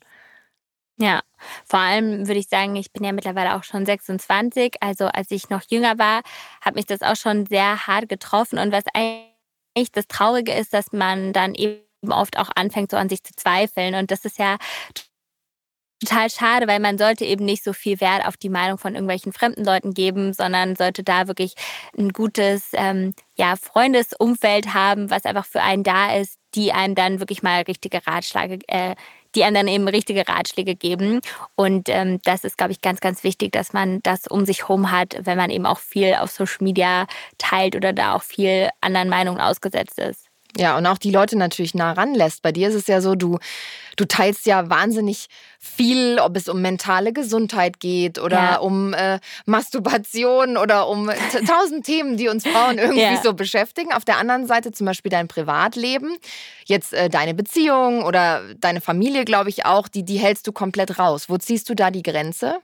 Ja, 0.97 1.21
vor 1.65 1.79
allem 1.79 2.25
würde 2.25 2.39
ich 2.39 2.47
sagen, 2.47 2.77
ich 2.77 2.93
bin 2.93 3.03
ja 3.03 3.11
mittlerweile 3.11 3.55
auch 3.55 3.65
schon 3.65 3.85
26. 3.85 4.75
Also 4.79 5.07
als 5.07 5.29
ich 5.29 5.49
noch 5.49 5.63
jünger 5.67 5.99
war, 5.99 6.21
hat 6.61 6.75
mich 6.75 6.85
das 6.85 7.01
auch 7.01 7.17
schon 7.17 7.45
sehr 7.47 7.87
hart 7.87 8.07
getroffen. 8.07 8.57
Und 8.57 8.71
was 8.71 8.85
eigentlich 8.93 9.91
das 9.91 10.07
Traurige 10.07 10.53
ist, 10.53 10.73
dass 10.73 10.93
man 10.93 11.33
dann 11.33 11.53
eben 11.53 11.81
oft 12.07 12.37
auch 12.37 12.49
anfängt, 12.55 12.91
so 12.91 12.97
an 12.97 13.09
sich 13.09 13.25
zu 13.25 13.33
zweifeln. 13.35 13.93
Und 13.95 14.09
das 14.09 14.23
ist 14.23 14.39
ja 14.39 14.55
total 15.99 16.29
schade, 16.29 16.67
weil 16.67 16.79
man 16.79 16.97
sollte 16.97 17.25
eben 17.25 17.45
nicht 17.45 17.63
so 17.63 17.73
viel 17.73 17.99
Wert 18.01 18.25
auf 18.25 18.37
die 18.37 18.49
Meinung 18.49 18.77
von 18.77 18.93
irgendwelchen 18.93 19.33
fremden 19.33 19.63
Leuten 19.63 19.93
geben, 19.93 20.33
sondern 20.33 20.75
sollte 20.75 21.03
da 21.03 21.27
wirklich 21.27 21.55
ein 21.97 22.09
gutes 22.09 22.69
ähm, 22.73 23.13
ja, 23.35 23.55
Freundesumfeld 23.55 24.73
haben, 24.73 25.09
was 25.09 25.25
einfach 25.25 25.45
für 25.45 25.61
einen 25.61 25.83
da 25.83 26.15
ist, 26.15 26.37
die 26.55 26.73
einem 26.73 26.95
dann 26.95 27.19
wirklich 27.19 27.43
mal 27.43 27.61
richtige 27.61 28.05
Ratschläge 28.05 28.59
äh, 28.67 28.95
die 29.35 29.43
einem 29.43 29.55
dann 29.55 29.67
eben 29.67 29.87
richtige 29.87 30.27
Ratschläge 30.27 30.75
geben. 30.75 31.21
Und 31.55 31.89
ähm, 31.89 32.19
das 32.23 32.43
ist, 32.43 32.57
glaube 32.57 32.71
ich, 32.71 32.81
ganz, 32.81 33.01
ganz 33.01 33.23
wichtig, 33.23 33.51
dass 33.51 33.73
man 33.73 34.01
das 34.03 34.27
um 34.27 34.45
sich 34.45 34.61
herum 34.63 34.91
hat, 34.91 35.17
wenn 35.23 35.37
man 35.37 35.49
eben 35.49 35.65
auch 35.65 35.79
viel 35.79 36.15
auf 36.15 36.31
Social 36.31 36.57
Media 36.61 37.05
teilt 37.37 37.75
oder 37.75 37.93
da 37.93 38.15
auch 38.15 38.23
viel 38.23 38.69
anderen 38.81 39.09
Meinungen 39.09 39.41
ausgesetzt 39.41 39.99
ist. 39.99 40.24
Ja, 40.57 40.77
und 40.77 40.85
auch 40.85 40.97
die 40.97 41.11
Leute 41.11 41.37
natürlich 41.37 41.73
nah 41.73 41.91
ranlässt. 41.91 42.41
Bei 42.41 42.51
dir 42.51 42.69
ist 42.69 42.75
es 42.75 42.87
ja 42.87 43.01
so, 43.01 43.15
du, 43.15 43.39
du 43.97 44.05
teilst 44.05 44.45
ja 44.45 44.69
wahnsinnig 44.69 45.27
viel, 45.59 46.17
ob 46.19 46.37
es 46.37 46.47
um 46.47 46.61
mentale 46.61 47.11
Gesundheit 47.11 47.79
geht 47.79 48.19
oder 48.19 48.37
ja. 48.37 48.55
um 48.57 48.93
äh, 48.93 49.19
Masturbation 49.45 50.55
oder 50.55 50.87
um 50.87 51.11
tausend 51.47 51.85
Themen, 51.85 52.15
die 52.15 52.29
uns 52.29 52.47
Frauen 52.47 52.77
irgendwie 52.77 53.01
ja. 53.01 53.21
so 53.21 53.33
beschäftigen. 53.33 53.91
Auf 53.91 54.05
der 54.05 54.17
anderen 54.17 54.47
Seite 54.47 54.71
zum 54.71 54.85
Beispiel 54.85 55.09
dein 55.09 55.27
Privatleben, 55.27 56.17
jetzt 56.65 56.93
äh, 56.93 57.09
deine 57.09 57.33
Beziehung 57.33 58.03
oder 58.03 58.41
deine 58.57 58.79
Familie, 58.79 59.25
glaube 59.25 59.49
ich 59.49 59.65
auch, 59.65 59.89
die, 59.89 60.03
die 60.03 60.17
hältst 60.17 60.47
du 60.47 60.53
komplett 60.53 60.99
raus. 60.99 61.25
Wo 61.27 61.37
ziehst 61.37 61.69
du 61.69 61.75
da 61.75 61.91
die 61.91 62.03
Grenze? 62.03 62.59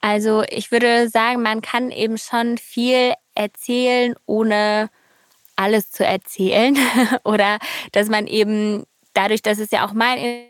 Also 0.00 0.44
ich 0.48 0.70
würde 0.70 1.08
sagen, 1.08 1.42
man 1.42 1.60
kann 1.60 1.90
eben 1.90 2.18
schon 2.18 2.56
viel 2.56 3.14
erzählen, 3.34 4.14
ohne 4.26 4.90
alles 5.58 5.90
zu 5.90 6.04
erzählen 6.04 6.76
oder 7.24 7.58
dass 7.92 8.08
man 8.08 8.26
eben 8.26 8.84
dadurch, 9.12 9.42
dass 9.42 9.58
es 9.58 9.70
ja 9.70 9.86
auch 9.86 9.92
mein 9.92 10.46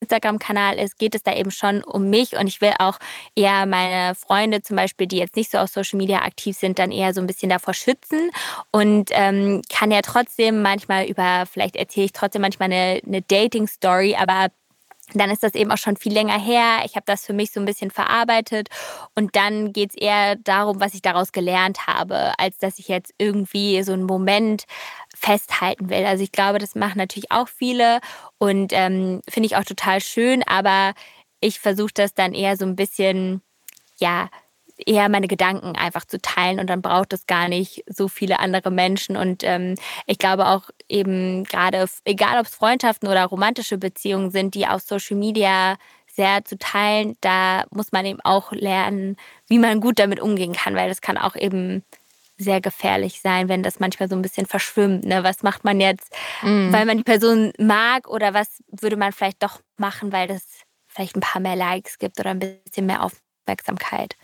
Instagram-Kanal 0.00 0.78
ist, 0.78 0.98
geht 0.98 1.14
es 1.14 1.22
da 1.22 1.34
eben 1.34 1.50
schon 1.50 1.82
um 1.82 2.10
mich 2.10 2.36
und 2.36 2.46
ich 2.46 2.60
will 2.60 2.72
auch 2.78 2.98
eher 3.34 3.66
meine 3.66 4.14
Freunde 4.14 4.62
zum 4.62 4.76
Beispiel, 4.76 5.06
die 5.06 5.18
jetzt 5.18 5.36
nicht 5.36 5.50
so 5.50 5.58
auf 5.58 5.70
Social 5.70 5.96
Media 5.96 6.22
aktiv 6.22 6.56
sind, 6.56 6.78
dann 6.78 6.90
eher 6.90 7.14
so 7.14 7.20
ein 7.20 7.26
bisschen 7.26 7.48
davor 7.48 7.72
schützen 7.72 8.30
und 8.72 9.10
ähm, 9.12 9.62
kann 9.72 9.90
ja 9.90 10.02
trotzdem 10.02 10.60
manchmal 10.60 11.06
über, 11.06 11.44
vielleicht 11.50 11.76
erzähle 11.76 12.06
ich 12.06 12.12
trotzdem 12.12 12.42
manchmal 12.42 12.72
eine, 12.72 13.00
eine 13.06 13.22
Dating-Story, 13.22 14.16
aber 14.18 14.48
dann 15.18 15.30
ist 15.30 15.42
das 15.42 15.54
eben 15.54 15.70
auch 15.70 15.78
schon 15.78 15.96
viel 15.96 16.12
länger 16.12 16.38
her. 16.38 16.82
Ich 16.84 16.94
habe 16.94 17.04
das 17.06 17.24
für 17.24 17.32
mich 17.32 17.52
so 17.52 17.60
ein 17.60 17.66
bisschen 17.66 17.90
verarbeitet 17.90 18.68
und 19.14 19.36
dann 19.36 19.72
geht 19.72 19.90
es 19.90 19.96
eher 19.96 20.36
darum, 20.36 20.80
was 20.80 20.94
ich 20.94 21.02
daraus 21.02 21.32
gelernt 21.32 21.86
habe, 21.86 22.32
als 22.38 22.58
dass 22.58 22.78
ich 22.78 22.88
jetzt 22.88 23.12
irgendwie 23.18 23.82
so 23.82 23.92
einen 23.92 24.04
Moment 24.04 24.64
festhalten 25.14 25.90
will. 25.90 26.04
Also 26.04 26.24
ich 26.24 26.32
glaube, 26.32 26.58
das 26.58 26.74
machen 26.74 26.98
natürlich 26.98 27.30
auch 27.30 27.48
viele 27.48 28.00
und 28.38 28.72
ähm, 28.72 29.20
finde 29.28 29.46
ich 29.46 29.56
auch 29.56 29.64
total 29.64 30.00
schön, 30.00 30.42
aber 30.46 30.94
ich 31.40 31.60
versuche 31.60 31.92
das 31.94 32.14
dann 32.14 32.34
eher 32.34 32.56
so 32.56 32.64
ein 32.64 32.76
bisschen, 32.76 33.42
ja, 33.98 34.28
eher 34.86 35.08
meine 35.08 35.28
Gedanken 35.28 35.76
einfach 35.76 36.04
zu 36.04 36.20
teilen 36.20 36.60
und 36.60 36.68
dann 36.68 36.82
braucht 36.82 37.12
es 37.12 37.26
gar 37.26 37.48
nicht 37.48 37.84
so 37.86 38.08
viele 38.08 38.40
andere 38.40 38.70
Menschen. 38.70 39.16
Und 39.16 39.42
ähm, 39.44 39.76
ich 40.06 40.18
glaube 40.18 40.46
auch 40.48 40.70
eben 40.88 41.44
gerade, 41.44 41.86
egal 42.04 42.38
ob 42.38 42.46
es 42.46 42.54
Freundschaften 42.54 43.08
oder 43.08 43.24
romantische 43.24 43.78
Beziehungen 43.78 44.30
sind, 44.30 44.54
die 44.54 44.66
auf 44.66 44.82
Social 44.82 45.16
Media 45.16 45.76
sehr 46.14 46.44
zu 46.44 46.58
teilen, 46.58 47.16
da 47.20 47.64
muss 47.70 47.92
man 47.92 48.04
eben 48.04 48.20
auch 48.22 48.52
lernen, 48.52 49.16
wie 49.48 49.58
man 49.58 49.80
gut 49.80 49.98
damit 49.98 50.20
umgehen 50.20 50.52
kann, 50.52 50.74
weil 50.74 50.88
das 50.88 51.00
kann 51.00 51.16
auch 51.16 51.36
eben 51.36 51.82
sehr 52.36 52.60
gefährlich 52.60 53.20
sein, 53.20 53.48
wenn 53.48 53.62
das 53.62 53.80
manchmal 53.80 54.08
so 54.08 54.16
ein 54.16 54.22
bisschen 54.22 54.46
verschwimmt. 54.46 55.04
Ne? 55.04 55.24
Was 55.24 55.42
macht 55.42 55.64
man 55.64 55.80
jetzt, 55.80 56.12
mm. 56.42 56.72
weil 56.72 56.84
man 56.84 56.98
die 56.98 57.04
Person 57.04 57.52
mag 57.58 58.08
oder 58.08 58.34
was 58.34 58.62
würde 58.70 58.96
man 58.96 59.12
vielleicht 59.12 59.42
doch 59.42 59.60
machen, 59.76 60.12
weil 60.12 60.28
das 60.28 60.42
vielleicht 60.88 61.16
ein 61.16 61.20
paar 61.20 61.40
mehr 61.40 61.56
Likes 61.56 61.98
gibt 61.98 62.18
oder 62.20 62.30
ein 62.30 62.38
bisschen 62.38 62.86
mehr 62.86 63.02
Aufmerksamkeit? 63.02 64.16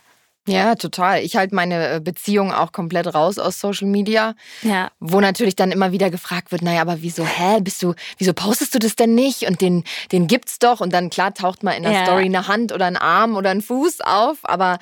Ja, 0.53 0.75
total. 0.75 1.23
Ich 1.23 1.37
halte 1.37 1.55
meine 1.55 1.95
äh, 1.95 2.01
Beziehung 2.01 2.53
auch 2.53 2.73
komplett 2.73 3.15
raus 3.15 3.39
aus 3.39 3.61
Social 3.61 3.89
Media. 3.89 4.35
Ja. 4.63 4.91
Wo 5.01 5.21
natürlich 5.21 5.57
dann 5.57 5.73
immer 5.73 5.93
wieder 5.93 6.11
gefragt 6.11 6.53
wird, 6.53 6.63
naja, 6.63 6.81
aber 6.81 7.03
wieso, 7.03 7.25
hä, 7.25 7.61
bist 7.61 7.83
du, 7.83 7.95
wieso 8.19 8.33
postest 8.33 8.75
du 8.75 8.79
das 8.79 8.97
denn 8.97 9.15
nicht? 9.15 9.43
Und 9.43 9.61
den, 9.61 9.85
den 10.13 10.27
gibt's 10.27 10.59
doch. 10.59 10.81
Und 10.81 10.93
dann 10.93 11.11
klar 11.11 11.35
taucht 11.35 11.63
mal 11.63 11.73
in 11.73 11.83
der 11.83 11.93
ja. 11.93 12.05
Story 12.05 12.25
eine 12.25 12.49
Hand 12.49 12.73
oder 12.73 12.87
ein 12.87 12.97
Arm 12.97 13.37
oder 13.37 13.51
ein 13.51 13.63
Fuß 13.63 14.01
auf. 14.01 14.39
Aber 14.43 14.79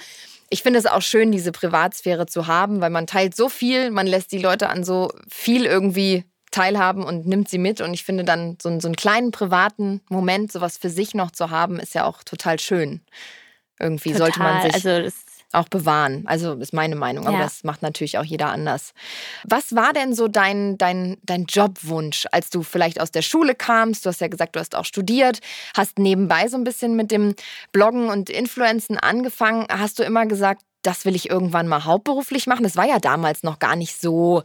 ich 0.48 0.62
finde 0.62 0.78
es 0.78 0.86
auch 0.86 1.02
schön, 1.02 1.32
diese 1.32 1.52
Privatsphäre 1.52 2.26
zu 2.26 2.46
haben, 2.46 2.80
weil 2.80 2.90
man 2.90 3.06
teilt 3.06 3.34
so 3.34 3.48
viel, 3.48 3.90
man 3.90 4.06
lässt 4.06 4.32
die 4.32 4.38
Leute 4.38 4.68
an 4.68 4.84
so 4.84 5.10
viel 5.28 5.66
irgendwie 5.66 6.24
teilhaben 6.50 7.04
und 7.04 7.26
nimmt 7.26 7.48
sie 7.48 7.58
mit. 7.58 7.80
Und 7.80 7.92
ich 7.92 8.04
finde 8.04 8.24
dann 8.24 8.56
so, 8.62 8.80
so 8.80 8.88
einen 8.88 8.96
kleinen 8.96 9.30
privaten 9.30 10.00
Moment, 10.08 10.52
sowas 10.52 10.78
für 10.78 10.90
sich 10.90 11.14
noch 11.14 11.30
zu 11.30 11.50
haben, 11.50 11.78
ist 11.78 11.94
ja 11.94 12.04
auch 12.04 12.22
total 12.22 12.58
schön. 12.58 13.00
Irgendwie 13.78 14.12
total. 14.12 14.32
sollte 14.32 14.38
man 14.38 14.62
sich. 14.62 14.74
Also 14.74 15.10
auch 15.52 15.68
bewahren. 15.68 16.24
Also 16.26 16.54
ist 16.54 16.72
meine 16.72 16.96
Meinung, 16.96 17.26
aber 17.26 17.38
ja. 17.38 17.44
das 17.44 17.64
macht 17.64 17.82
natürlich 17.82 18.18
auch 18.18 18.24
jeder 18.24 18.48
anders. 18.48 18.92
Was 19.44 19.74
war 19.74 19.92
denn 19.92 20.14
so 20.14 20.28
dein, 20.28 20.76
dein, 20.78 21.16
dein 21.22 21.46
Jobwunsch, 21.46 22.26
als 22.32 22.50
du 22.50 22.62
vielleicht 22.62 23.00
aus 23.00 23.10
der 23.10 23.22
Schule 23.22 23.54
kamst? 23.54 24.04
Du 24.04 24.10
hast 24.10 24.20
ja 24.20 24.28
gesagt, 24.28 24.56
du 24.56 24.60
hast 24.60 24.74
auch 24.74 24.84
studiert, 24.84 25.40
hast 25.76 25.98
nebenbei 25.98 26.48
so 26.48 26.56
ein 26.56 26.64
bisschen 26.64 26.96
mit 26.96 27.10
dem 27.10 27.34
Bloggen 27.72 28.08
und 28.08 28.30
Influenzen 28.30 28.98
angefangen. 28.98 29.66
Hast 29.70 29.98
du 29.98 30.02
immer 30.02 30.26
gesagt, 30.26 30.62
das 30.82 31.04
will 31.04 31.16
ich 31.16 31.30
irgendwann 31.30 31.68
mal 31.68 31.84
hauptberuflich 31.84 32.46
machen? 32.46 32.62
Das 32.62 32.76
war 32.76 32.86
ja 32.86 32.98
damals 32.98 33.42
noch 33.42 33.58
gar 33.58 33.76
nicht 33.76 34.00
so 34.00 34.42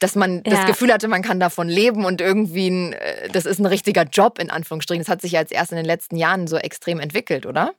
dass 0.00 0.14
man 0.14 0.42
ja. 0.46 0.52
das 0.52 0.66
Gefühl 0.66 0.92
hatte, 0.92 1.08
man 1.08 1.22
kann 1.22 1.40
davon 1.40 1.68
leben 1.68 2.04
und 2.04 2.20
irgendwie, 2.20 2.68
ein, 2.68 2.92
äh, 2.92 3.28
das 3.30 3.46
ist 3.46 3.58
ein 3.58 3.66
richtiger 3.66 4.04
Job 4.04 4.38
in 4.38 4.48
Anführungsstrichen. 4.48 5.02
Das 5.02 5.10
hat 5.10 5.20
sich 5.20 5.32
ja 5.32 5.40
jetzt 5.40 5.52
erst 5.52 5.72
in 5.72 5.76
den 5.76 5.86
letzten 5.86 6.16
Jahren 6.16 6.46
so 6.46 6.56
extrem 6.56 7.00
entwickelt, 7.00 7.46
oder? 7.46 7.72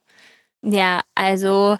Ja, 0.62 1.02
also 1.16 1.78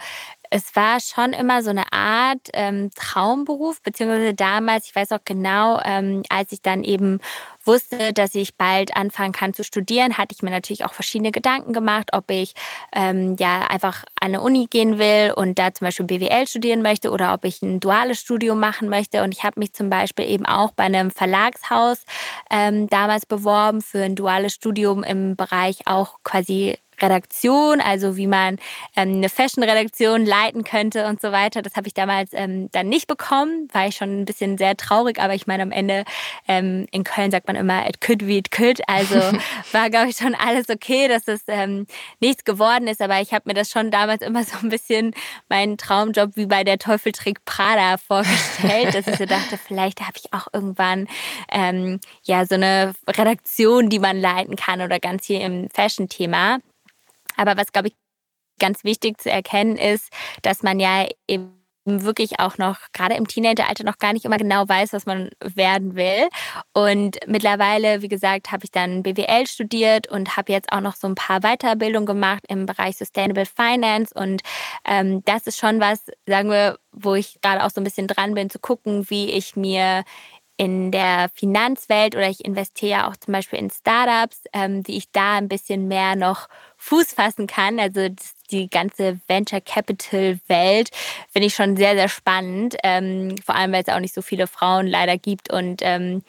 es 0.50 0.76
war 0.76 1.00
schon 1.00 1.34
immer 1.34 1.62
so 1.62 1.70
eine 1.70 1.92
Art 1.92 2.50
ähm, 2.54 2.90
Traumberuf, 2.96 3.82
beziehungsweise 3.82 4.34
damals, 4.34 4.88
ich 4.88 4.96
weiß 4.96 5.12
auch 5.12 5.24
genau, 5.24 5.80
ähm, 5.84 6.24
als 6.30 6.52
ich 6.52 6.62
dann 6.62 6.84
eben 6.84 7.20
wusste, 7.64 8.14
dass 8.14 8.34
ich 8.34 8.56
bald 8.56 8.96
anfangen 8.96 9.32
kann 9.32 9.54
zu 9.54 9.64
studieren, 9.64 10.18
hatte 10.18 10.34
ich 10.34 10.42
mir 10.42 10.50
natürlich 10.50 10.86
auch 10.86 10.94
verschiedene 10.94 11.32
Gedanken 11.32 11.72
gemacht, 11.72 12.10
ob 12.14 12.32
ich 12.32 12.54
ähm, 12.94 13.36
ja 13.40 13.68
einfach 13.68 14.04
an 14.20 14.30
eine 14.30 14.42
Uni 14.42 14.68
gehen 14.68 14.98
will 14.98 15.34
und 15.36 15.60
da 15.60 15.74
zum 15.74 15.86
Beispiel 15.86 16.06
BWL 16.08 16.48
studieren 16.48 16.82
möchte 16.82 17.12
oder 17.12 17.34
ob 17.34 17.46
ich 17.46 17.62
ein 17.62 17.80
duales 17.80 18.20
Studium 18.20 18.60
machen 18.60 18.90
möchte. 18.90 19.24
Und 19.24 19.34
ich 19.34 19.44
habe 19.44 19.60
mich 19.60 19.74
zum 19.74 19.90
Beispiel 19.90 20.26
eben 20.26 20.46
auch 20.46 20.72
bei 20.72 20.84
einem 20.84 21.12
Verlagshaus 21.12 22.06
ähm, 22.50 22.88
damals 22.88 23.26
beworben 23.26 23.82
für 23.82 24.04
ein 24.04 24.16
duales 24.16 24.54
Studium 24.54 25.04
im 25.04 25.36
Bereich 25.36 25.86
auch 25.86 26.20
quasi 26.24 26.78
Redaktion, 27.02 27.82
also 27.82 28.18
wie 28.18 28.28
man 28.28 28.58
ähm, 28.96 29.16
eine 29.16 29.30
Fashion-Redaktion 29.30 30.26
leiten 30.26 30.64
könnte 30.64 31.08
und 31.08 31.22
so 31.22 31.32
weiter. 31.32 31.62
Das 31.62 31.76
habe 31.76 31.88
ich 31.88 31.94
damals 31.94 32.32
ähm, 32.34 32.70
dann 32.72 32.90
nicht 32.90 33.08
bekommen, 33.08 33.68
war 33.74 33.88
ich 33.88 33.96
schon 33.96 34.22
ein 34.22 34.26
bisschen 34.26 34.58
sehr 34.58 34.78
traurig, 34.78 35.20
aber 35.20 35.34
ich 35.34 35.48
meine, 35.48 35.64
am 35.64 35.72
Ende 35.72 36.04
ähm, 36.48 36.86
in 36.92 37.04
Köln 37.04 37.32
sagt 37.32 37.48
man 37.48 37.56
immer, 37.56 37.88
it 37.88 38.02
could 38.02 38.20
be 38.20 38.38
it 38.38 38.52
could. 38.52 38.82
Also 38.88 39.16
war, 39.72 39.90
glaube 39.90 40.10
ich, 40.10 40.18
schon 40.18 40.36
alles 40.36 40.70
okay, 40.70 41.08
dass 41.08 41.28
es 41.28 41.44
ähm, 41.48 41.88
nichts 42.20 42.44
geworden 42.44 42.88
ist, 42.88 43.02
aber 43.02 43.22
ich 43.22 43.34
habe 43.34 43.44
mir 43.46 43.54
das 43.54 43.70
schon 43.70 43.92
damals 43.92 44.22
immer 44.22 44.44
so 44.44 44.58
ein 44.62 44.70
bisschen 44.70 45.14
meinen 45.50 45.78
Traumjob 45.78 46.36
wie 46.36 46.46
bei 46.46 46.64
der 46.64 46.78
Teufeltrick 46.78 47.44
Prada 47.46 47.98
vorgestellt, 47.98 48.94
dass 48.94 49.08
ich 49.08 49.18
so 49.18 49.26
dachte, 49.26 49.58
vielleicht 49.58 50.02
habe 50.02 50.14
ich 50.16 50.34
auch 50.34 50.48
irgendwann 50.54 51.08
ähm, 51.52 52.00
ja 52.24 52.46
so 52.46 52.56
eine 52.56 52.94
Redaktion, 53.08 53.90
die 53.90 54.00
man 54.00 54.20
leiten 54.20 54.56
kann 54.56 54.82
oder 54.82 55.00
ganz 55.00 55.26
hier 55.26 55.42
im 55.42 55.70
Fashion-Thema. 55.70 56.60
Aber 57.40 57.58
was, 57.58 57.72
glaube 57.72 57.90
ich, 57.90 57.96
ganz 58.60 58.84
wichtig 58.84 59.22
zu 59.22 59.32
erkennen 59.32 59.78
ist, 59.78 60.12
dass 60.42 60.64
man 60.64 60.80
ja 60.80 61.08
eben 61.28 61.56
wirklich 61.86 62.40
auch 62.40 62.58
noch, 62.58 62.78
gerade 62.94 63.16
im 63.16 63.28
Teenageralter, 63.28 63.84
noch 63.84 63.98
gar 63.98 64.14
nicht 64.14 64.26
immer 64.26 64.38
genau 64.38 64.68
weiß, 64.68 64.94
was 64.94 65.06
man 65.06 65.30
werden 65.42 65.96
will. 65.96 66.28
Und 66.74 67.18
mittlerweile, 67.26 68.02
wie 68.04 68.10
gesagt, 68.10 68.52
habe 68.52 68.66
ich 68.66 68.72
dann 68.72 69.02
BWL 69.02 69.48
studiert 69.48 70.08
und 70.08 70.38
habe 70.38 70.52
jetzt 70.52 70.72
auch 70.72 70.82
noch 70.82 70.96
so 70.96 71.08
ein 71.08 71.16
paar 71.16 71.40
Weiterbildungen 71.40 72.06
gemacht 72.06 72.44
im 72.48 72.66
Bereich 72.66 72.98
Sustainable 72.98 73.46
Finance. 73.46 74.14
Und 74.14 74.42
ähm, 74.86 75.24
das 75.26 75.48
ist 75.48 75.58
schon 75.58 75.80
was, 75.80 76.06
sagen 76.28 76.52
wir, 76.52 76.78
wo 76.92 77.16
ich 77.16 77.40
gerade 77.42 77.64
auch 77.64 77.72
so 77.72 77.82
ein 77.82 77.86
bisschen 77.86 78.08
dran 78.08 78.36
bin, 78.36 78.50
zu 78.50 78.60
gucken, 78.60 79.10
wie 79.10 79.32
ich 79.32 79.56
mir 79.56 80.04
in 80.58 80.92
der 80.92 81.30
Finanzwelt 81.34 82.16
oder 82.16 82.30
ich 82.30 82.44
investiere 82.44 83.08
auch 83.08 83.16
zum 83.16 83.32
Beispiel 83.32 83.60
in 83.60 83.70
Startups, 83.70 84.44
ähm, 84.52 84.86
wie 84.86 84.98
ich 84.98 85.10
da 85.12 85.38
ein 85.38 85.48
bisschen 85.48 85.88
mehr 85.88 86.18
noch 86.18 86.50
Fuß 86.90 87.14
fassen 87.14 87.46
kann. 87.46 87.80
Also 87.80 88.10
die 88.50 88.68
ganze 88.68 89.20
Venture 89.28 89.62
Capital 89.62 90.40
Welt 90.48 90.90
finde 91.32 91.48
ich 91.48 91.54
schon 91.54 91.78
sehr, 91.78 91.94
sehr 91.96 92.10
spannend. 92.10 92.78
Ähm, 92.84 93.36
vor 93.46 93.56
allem, 93.56 93.72
weil 93.72 93.84
es 93.84 93.94
auch 93.94 94.00
nicht 94.00 94.16
so 94.16 94.24
viele 94.24 94.48
Frauen 94.48 94.88
leider 94.88 95.18
gibt 95.18 95.52
und 95.54 95.82
ähm, 95.84 96.24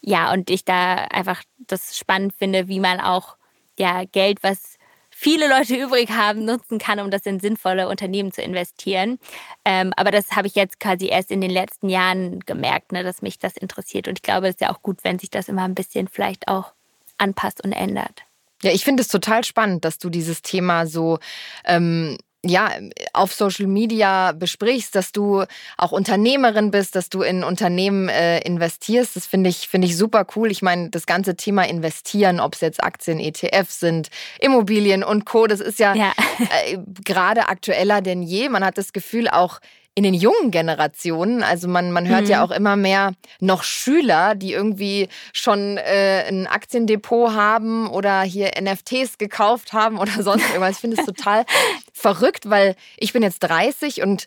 ja, 0.00 0.32
und 0.32 0.50
ich 0.50 0.64
da 0.64 0.94
einfach 1.10 1.42
das 1.58 1.98
spannend 1.98 2.34
finde, 2.38 2.68
wie 2.68 2.80
man 2.80 3.00
auch 3.00 3.36
ja 3.78 4.04
Geld, 4.04 4.42
was 4.42 4.78
viele 5.10 5.48
Leute 5.48 5.76
übrig 5.84 6.10
haben, 6.10 6.46
nutzen 6.46 6.78
kann, 6.78 7.00
um 7.00 7.10
das 7.10 7.26
in 7.26 7.40
sinnvolle 7.40 7.88
Unternehmen 7.88 8.32
zu 8.32 8.40
investieren. 8.40 9.18
Ähm, 9.66 9.92
aber 9.96 10.10
das 10.10 10.32
habe 10.32 10.46
ich 10.46 10.54
jetzt 10.54 10.80
quasi 10.80 11.08
erst 11.08 11.30
in 11.30 11.42
den 11.42 11.50
letzten 11.50 11.90
Jahren 11.90 12.40
gemerkt, 12.40 12.92
ne, 12.92 13.02
dass 13.04 13.20
mich 13.20 13.38
das 13.38 13.56
interessiert. 13.56 14.08
Und 14.08 14.18
ich 14.18 14.22
glaube, 14.22 14.48
es 14.48 14.54
ist 14.54 14.60
ja 14.62 14.70
auch 14.72 14.80
gut, 14.80 14.98
wenn 15.02 15.18
sich 15.18 15.30
das 15.30 15.48
immer 15.48 15.64
ein 15.64 15.74
bisschen 15.74 16.08
vielleicht 16.08 16.48
auch 16.48 16.72
anpasst 17.18 17.62
und 17.64 17.72
ändert. 17.72 18.25
Ja, 18.62 18.72
ich 18.72 18.84
finde 18.84 19.02
es 19.02 19.08
total 19.08 19.44
spannend, 19.44 19.84
dass 19.84 19.98
du 19.98 20.08
dieses 20.08 20.42
Thema 20.42 20.86
so 20.86 21.18
ähm, 21.64 22.16
ja, 22.48 22.70
auf 23.12 23.32
Social 23.32 23.66
Media 23.66 24.32
besprichst, 24.32 24.94
dass 24.94 25.12
du 25.12 25.44
auch 25.76 25.92
Unternehmerin 25.92 26.70
bist, 26.70 26.94
dass 26.94 27.08
du 27.08 27.22
in 27.22 27.44
Unternehmen 27.44 28.08
äh, 28.08 28.40
investierst. 28.40 29.16
Das 29.16 29.26
finde 29.26 29.50
ich, 29.50 29.68
finde 29.68 29.86
ich 29.86 29.96
super 29.96 30.26
cool. 30.36 30.50
Ich 30.50 30.62
meine, 30.62 30.90
das 30.90 31.06
ganze 31.06 31.36
Thema 31.36 31.66
investieren, 31.66 32.40
ob 32.40 32.54
es 32.54 32.60
jetzt 32.60 32.82
Aktien, 32.82 33.18
ETFs 33.18 33.80
sind, 33.80 34.08
Immobilien 34.40 35.02
und 35.02 35.24
Co., 35.24 35.46
das 35.46 35.60
ist 35.60 35.78
ja, 35.78 35.94
ja. 35.94 36.12
Äh, 36.38 36.78
gerade 37.04 37.48
aktueller 37.48 38.00
denn 38.00 38.22
je. 38.22 38.48
Man 38.48 38.64
hat 38.64 38.78
das 38.78 38.92
Gefühl, 38.92 39.28
auch 39.28 39.60
in 39.96 40.02
den 40.02 40.12
jungen 40.12 40.50
Generationen, 40.50 41.42
also 41.42 41.68
man, 41.68 41.90
man 41.90 42.06
hört 42.06 42.24
mhm. 42.24 42.30
ja 42.30 42.44
auch 42.44 42.50
immer 42.50 42.76
mehr 42.76 43.14
noch 43.40 43.62
Schüler, 43.64 44.34
die 44.34 44.52
irgendwie 44.52 45.08
schon 45.32 45.78
äh, 45.78 46.26
ein 46.28 46.46
Aktiendepot 46.46 47.32
haben 47.32 47.88
oder 47.88 48.20
hier 48.20 48.50
NFTs 48.60 49.16
gekauft 49.16 49.72
haben 49.72 49.98
oder 49.98 50.22
sonst 50.22 50.44
irgendwas. 50.48 50.72
Ich 50.72 50.80
finde 50.80 50.98
es 51.00 51.06
total 51.06 51.46
verrückt, 51.94 52.50
weil 52.50 52.76
ich 52.98 53.14
bin 53.14 53.22
jetzt 53.22 53.38
30 53.38 54.02
und 54.02 54.26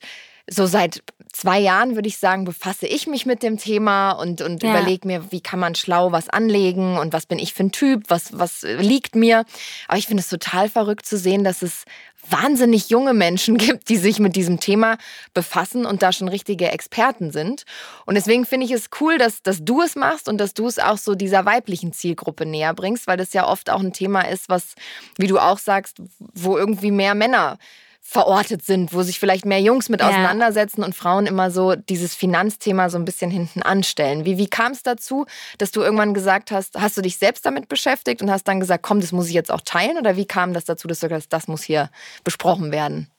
so 0.49 0.65
seit 0.65 1.03
zwei 1.31 1.59
Jahren, 1.59 1.93
würde 1.93 2.07
ich 2.07 2.17
sagen, 2.17 2.43
befasse 2.45 2.87
ich 2.87 3.05
mich 3.05 3.27
mit 3.27 3.43
dem 3.43 3.57
Thema 3.57 4.13
und, 4.13 4.41
und 4.41 4.63
ja. 4.63 4.71
überlege 4.71 5.07
mir, 5.07 5.31
wie 5.31 5.41
kann 5.41 5.59
man 5.59 5.75
schlau 5.75 6.11
was 6.11 6.29
anlegen 6.29 6.97
und 6.97 7.13
was 7.13 7.27
bin 7.27 7.37
ich 7.37 7.53
für 7.53 7.63
ein 7.63 7.71
Typ, 7.71 8.05
was, 8.07 8.37
was 8.37 8.63
liegt 8.63 9.15
mir. 9.15 9.45
Aber 9.87 9.99
ich 9.99 10.07
finde 10.07 10.21
es 10.21 10.29
total 10.29 10.67
verrückt 10.67 11.05
zu 11.05 11.17
sehen, 11.17 11.43
dass 11.43 11.61
es 11.61 11.85
wahnsinnig 12.31 12.89
junge 12.89 13.13
Menschen 13.13 13.57
gibt, 13.59 13.89
die 13.89 13.97
sich 13.97 14.19
mit 14.19 14.35
diesem 14.35 14.59
Thema 14.59 14.97
befassen 15.33 15.85
und 15.85 16.01
da 16.03 16.11
schon 16.11 16.27
richtige 16.27 16.71
Experten 16.71 17.31
sind. 17.31 17.63
Und 18.05 18.15
deswegen 18.15 18.45
finde 18.45 18.65
ich 18.65 18.71
es 18.71 18.89
cool, 18.99 19.17
dass, 19.17 19.41
dass 19.41 19.63
du 19.63 19.81
es 19.81 19.95
machst 19.95 20.27
und 20.27 20.37
dass 20.37 20.53
du 20.53 20.67
es 20.67 20.79
auch 20.79 20.97
so 20.97 21.15
dieser 21.15 21.45
weiblichen 21.45 21.93
Zielgruppe 21.93 22.45
näher 22.45 22.73
bringst, 22.73 23.07
weil 23.07 23.17
das 23.17 23.33
ja 23.33 23.47
oft 23.47 23.69
auch 23.69 23.79
ein 23.79 23.93
Thema 23.93 24.21
ist, 24.21 24.49
was, 24.49 24.75
wie 25.17 25.27
du 25.27 25.39
auch 25.39 25.57
sagst, 25.57 26.01
wo 26.33 26.57
irgendwie 26.57 26.91
mehr 26.91 27.15
Männer 27.15 27.57
verortet 28.01 28.65
sind, 28.65 28.91
wo 28.91 29.03
sich 29.03 29.19
vielleicht 29.19 29.45
mehr 29.45 29.61
Jungs 29.61 29.87
mit 29.87 30.01
auseinandersetzen 30.01 30.81
ja. 30.81 30.87
und 30.87 30.95
Frauen 30.95 31.27
immer 31.27 31.51
so 31.51 31.75
dieses 31.75 32.15
Finanzthema 32.15 32.89
so 32.89 32.97
ein 32.97 33.05
bisschen 33.05 33.29
hinten 33.29 33.61
anstellen. 33.61 34.25
Wie, 34.25 34.37
wie 34.37 34.47
kam 34.47 34.71
es 34.71 34.81
dazu, 34.81 35.25
dass 35.59 35.69
du 35.71 35.81
irgendwann 35.81 36.15
gesagt 36.15 36.49
hast, 36.49 36.79
hast 36.79 36.97
du 36.97 37.01
dich 37.01 37.17
selbst 37.17 37.45
damit 37.45 37.69
beschäftigt 37.69 38.21
und 38.21 38.31
hast 38.31 38.47
dann 38.47 38.59
gesagt, 38.59 38.83
komm, 38.83 38.99
das 38.99 39.11
muss 39.11 39.27
ich 39.27 39.33
jetzt 39.33 39.51
auch 39.51 39.61
teilen? 39.61 39.97
Oder 39.97 40.15
wie 40.15 40.25
kam 40.25 40.53
das 40.53 40.65
dazu, 40.65 40.87
dass 40.87 41.01
du 41.01 41.07
gesagt 41.07 41.23
hast, 41.23 41.33
das 41.33 41.47
muss 41.47 41.61
hier 41.61 41.91
besprochen 42.23 42.71
werden? 42.71 43.11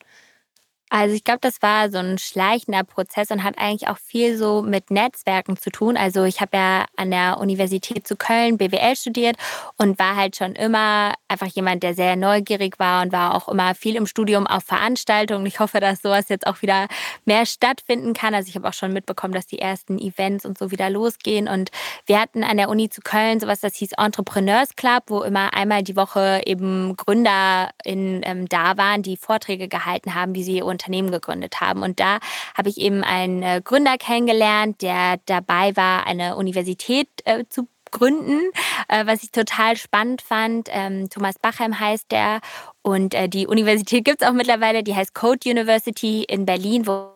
Also 0.93 1.15
ich 1.15 1.23
glaube, 1.23 1.39
das 1.41 1.63
war 1.63 1.89
so 1.89 1.99
ein 1.99 2.19
schleichender 2.19 2.83
Prozess 2.83 3.31
und 3.31 3.45
hat 3.45 3.59
eigentlich 3.59 3.89
auch 3.89 3.97
viel 3.97 4.37
so 4.37 4.61
mit 4.61 4.91
Netzwerken 4.91 5.57
zu 5.57 5.71
tun. 5.71 5.97
Also 5.97 6.25
ich 6.25 6.41
habe 6.41 6.57
ja 6.57 6.85
an 6.97 7.13
der 7.13 7.39
Universität 7.39 8.09
zu 8.09 8.17
Köln 8.17 8.59
BWL 8.59 8.97
studiert 8.97 9.37
und 9.77 10.01
war 10.01 10.17
halt 10.17 10.35
schon 10.35 10.57
immer 10.57 11.15
einfach 11.29 11.47
jemand, 11.47 11.85
der 11.85 11.95
sehr 11.95 12.17
neugierig 12.17 12.81
war 12.81 13.03
und 13.03 13.13
war 13.13 13.37
auch 13.37 13.49
immer 13.49 13.77
viel 13.77 13.95
im 13.95 14.07
Studium 14.07 14.49
auf 14.49 14.65
Veranstaltungen. 14.65 15.47
Ich 15.47 15.61
hoffe, 15.61 15.79
dass 15.79 16.03
sowas 16.03 16.29
jetzt 16.29 16.49
auch 16.49 16.61
wieder 16.61 16.89
mehr 17.25 17.47
stattfinden 17.47 18.13
kann. 18.13 18.35
Also 18.35 18.49
ich 18.49 18.57
habe 18.57 18.69
auch 18.69 18.75
schon 18.75 18.93
mitbekommen, 18.93 19.33
dass 19.33 19.47
die 19.47 19.61
ersten 19.61 19.97
Events 19.97 20.45
und 20.45 20.59
so 20.59 20.73
wieder 20.73 20.91
losgehen. 20.91 21.47
Und 21.47 21.71
wir 22.07 22.21
hatten 22.21 22.43
an 22.43 22.57
der 22.57 22.69
Uni 22.69 22.89
zu 22.89 23.01
Köln 23.01 23.39
sowas, 23.39 23.61
das 23.61 23.77
hieß 23.77 23.93
Entrepreneurs 23.97 24.75
Club, 24.75 25.05
wo 25.07 25.23
immer 25.23 25.55
einmal 25.55 25.85
die 25.85 25.95
Woche 25.95 26.43
eben 26.47 26.97
Gründer 26.97 27.71
in, 27.85 28.23
ähm, 28.25 28.49
da 28.49 28.77
waren, 28.77 29.03
die 29.03 29.17
Vorträge 29.17 29.69
gehalten 29.69 30.17
haben, 30.17 30.35
wie 30.35 30.43
sie 30.43 30.63
Unternehmen 30.81 31.11
gegründet 31.11 31.61
haben. 31.61 31.83
Und 31.83 32.01
da 32.01 32.19
habe 32.57 32.69
ich 32.69 32.79
eben 32.79 33.05
einen 33.05 33.43
äh, 33.43 33.61
Gründer 33.63 33.99
kennengelernt, 33.99 34.83
der 34.83 35.19
dabei 35.27 35.77
war, 35.77 36.07
eine 36.07 36.37
Universität 36.37 37.09
äh, 37.25 37.45
zu 37.49 37.69
gründen, 37.91 38.41
äh, 38.89 39.05
was 39.07 39.23
ich 39.23 39.31
total 39.31 39.77
spannend 39.77 40.23
fand. 40.23 40.69
Ähm, 40.71 41.11
Thomas 41.11 41.39
Bachheim 41.39 41.79
heißt 41.79 42.11
der 42.11 42.41
und 42.83 43.15
äh, 43.15 43.29
die 43.29 43.47
Universität 43.47 44.05
gibt 44.05 44.23
es 44.23 44.29
auch 44.29 44.33
mittlerweile, 44.33 44.83
die 44.83 44.95
heißt 44.95 45.15
Code 45.15 45.49
University 45.49 46.25
in 46.25 46.47
Berlin, 46.47 46.87
wo, 46.87 47.11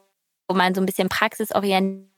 wo 0.48 0.54
man 0.54 0.74
so 0.74 0.80
ein 0.80 0.86
bisschen 0.86 1.08
praxisorientiert 1.08 2.13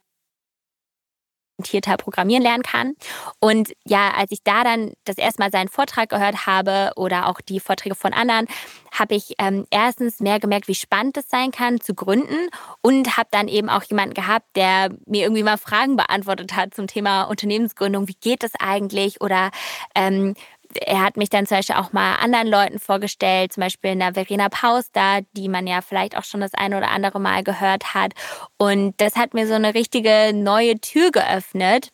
orientierter 1.59 1.97
programmieren 1.97 2.43
lernen 2.43 2.63
kann. 2.63 2.95
Und 3.41 3.73
ja, 3.85 4.13
als 4.17 4.31
ich 4.31 4.43
da 4.43 4.65
dann 4.65 4.93
das 5.05 5.19
erste 5.19 5.43
Mal 5.43 5.51
seinen 5.51 5.69
Vortrag 5.69 6.09
gehört 6.09 6.47
habe 6.47 6.93
oder 6.97 7.29
auch 7.29 7.41
die 7.41 7.61
Vorträge 7.61 7.95
von 7.95 8.13
anderen, 8.13 8.47
habe 8.93 9.15
ich 9.15 9.35
ähm, 9.39 9.67
erstens 9.71 10.21
mehr 10.21 10.41
gemerkt, 10.41 10.69
wie 10.69 10.75
spannend 10.75 11.17
es 11.17 11.29
sein 11.29 11.51
kann 11.51 11.81
zu 11.81 11.95
gründen 11.95 12.49
und 12.83 13.17
habe 13.17 13.29
dann 13.31 13.49
eben 13.49 13.69
auch 13.69 13.83
jemanden 13.85 14.15
gehabt, 14.15 14.47
der 14.55 14.91
mir 15.07 15.23
irgendwie 15.25 15.43
mal 15.43 15.59
Fragen 15.59 15.97
beantwortet 15.97 16.55
hat 16.55 16.75
zum 16.75 16.87
Thema 16.87 17.25
Unternehmensgründung. 17.25 18.09
Wie 18.09 18.17
geht 18.21 18.43
das 18.43 18.53
eigentlich? 18.59 19.21
Oder 19.21 19.51
ähm, 19.95 20.35
er 20.83 21.03
hat 21.03 21.17
mich 21.17 21.31
dann 21.31 21.47
zum 21.47 21.59
Beispiel 21.59 21.77
auch 21.77 21.93
mal 21.93 22.17
anderen 22.17 22.49
Leuten 22.49 22.79
vorgestellt, 22.79 23.53
zum 23.53 23.63
Beispiel 23.63 23.91
einer 23.91 24.15
Verena 24.15 24.49
Paus 24.49 24.91
da, 24.93 25.21
die 25.33 25.49
man 25.49 25.67
ja 25.67 25.81
vielleicht 25.81 26.17
auch 26.17 26.25
schon 26.25 26.41
das 26.41 26.55
eine 26.55 26.77
oder 26.77 26.91
andere 26.91 27.21
Mal 27.21 27.43
gehört 27.43 27.95
hat. 27.95 28.13
Und 28.57 28.95
das 29.01 29.17
hat 29.17 29.35
mir 29.35 29.47
so 29.47 29.55
eine 29.55 29.75
richtige 29.75 30.33
neue 30.35 30.79
Tür 30.81 31.11
geöffnet. 31.11 31.91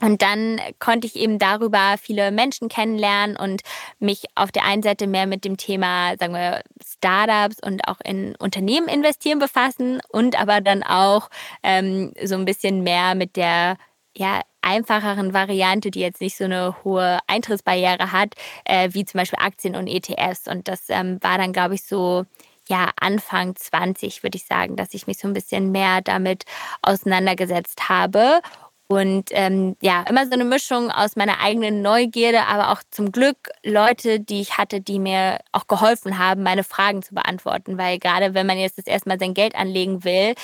Und 0.00 0.22
dann 0.22 0.60
konnte 0.80 1.06
ich 1.06 1.14
eben 1.14 1.38
darüber 1.38 1.94
viele 2.00 2.32
Menschen 2.32 2.68
kennenlernen 2.68 3.36
und 3.36 3.62
mich 4.00 4.24
auf 4.34 4.50
der 4.50 4.64
einen 4.64 4.82
Seite 4.82 5.06
mehr 5.06 5.26
mit 5.26 5.44
dem 5.44 5.56
Thema, 5.56 6.16
sagen 6.18 6.34
wir, 6.34 6.62
Startups 6.84 7.56
und 7.64 7.86
auch 7.88 8.00
in 8.04 8.34
Unternehmen 8.36 8.88
investieren 8.88 9.38
befassen 9.38 10.00
und 10.08 10.38
aber 10.38 10.60
dann 10.60 10.82
auch 10.82 11.30
ähm, 11.62 12.12
so 12.22 12.34
ein 12.34 12.44
bisschen 12.44 12.82
mehr 12.82 13.14
mit 13.14 13.36
der 13.36 13.76
ja, 14.16 14.40
einfacheren 14.64 15.32
Variante, 15.32 15.90
die 15.90 16.00
jetzt 16.00 16.20
nicht 16.20 16.36
so 16.36 16.44
eine 16.44 16.74
hohe 16.84 17.18
Eintrittsbarriere 17.26 18.12
hat, 18.12 18.34
äh, 18.64 18.90
wie 18.92 19.04
zum 19.04 19.18
Beispiel 19.18 19.38
Aktien 19.40 19.76
und 19.76 19.86
ETFs. 19.86 20.48
Und 20.48 20.68
das 20.68 20.88
ähm, 20.88 21.18
war 21.22 21.38
dann, 21.38 21.52
glaube 21.52 21.74
ich, 21.74 21.84
so 21.84 22.24
ja, 22.68 22.90
Anfang 22.98 23.56
20 23.56 24.22
würde 24.22 24.36
ich 24.36 24.46
sagen, 24.46 24.76
dass 24.76 24.94
ich 24.94 25.06
mich 25.06 25.18
so 25.18 25.28
ein 25.28 25.34
bisschen 25.34 25.70
mehr 25.70 26.00
damit 26.00 26.44
auseinandergesetzt 26.82 27.88
habe. 27.88 28.40
Und 28.86 29.30
ähm, 29.30 29.76
ja, 29.80 30.04
immer 30.08 30.26
so 30.26 30.32
eine 30.32 30.44
Mischung 30.44 30.90
aus 30.90 31.16
meiner 31.16 31.40
eigenen 31.40 31.80
Neugierde, 31.80 32.46
aber 32.46 32.70
auch 32.70 32.82
zum 32.90 33.12
Glück 33.12 33.50
Leute, 33.64 34.20
die 34.20 34.42
ich 34.42 34.58
hatte, 34.58 34.82
die 34.82 34.98
mir 34.98 35.38
auch 35.52 35.66
geholfen 35.66 36.18
haben, 36.18 36.42
meine 36.42 36.64
Fragen 36.64 37.02
zu 37.02 37.14
beantworten. 37.14 37.78
Weil 37.78 37.98
gerade 37.98 38.34
wenn 38.34 38.46
man 38.46 38.58
jetzt 38.58 38.76
das 38.76 38.86
erstmal 38.86 39.18
sein 39.18 39.32
Geld 39.32 39.54
anlegen 39.54 40.04
will, 40.04 40.34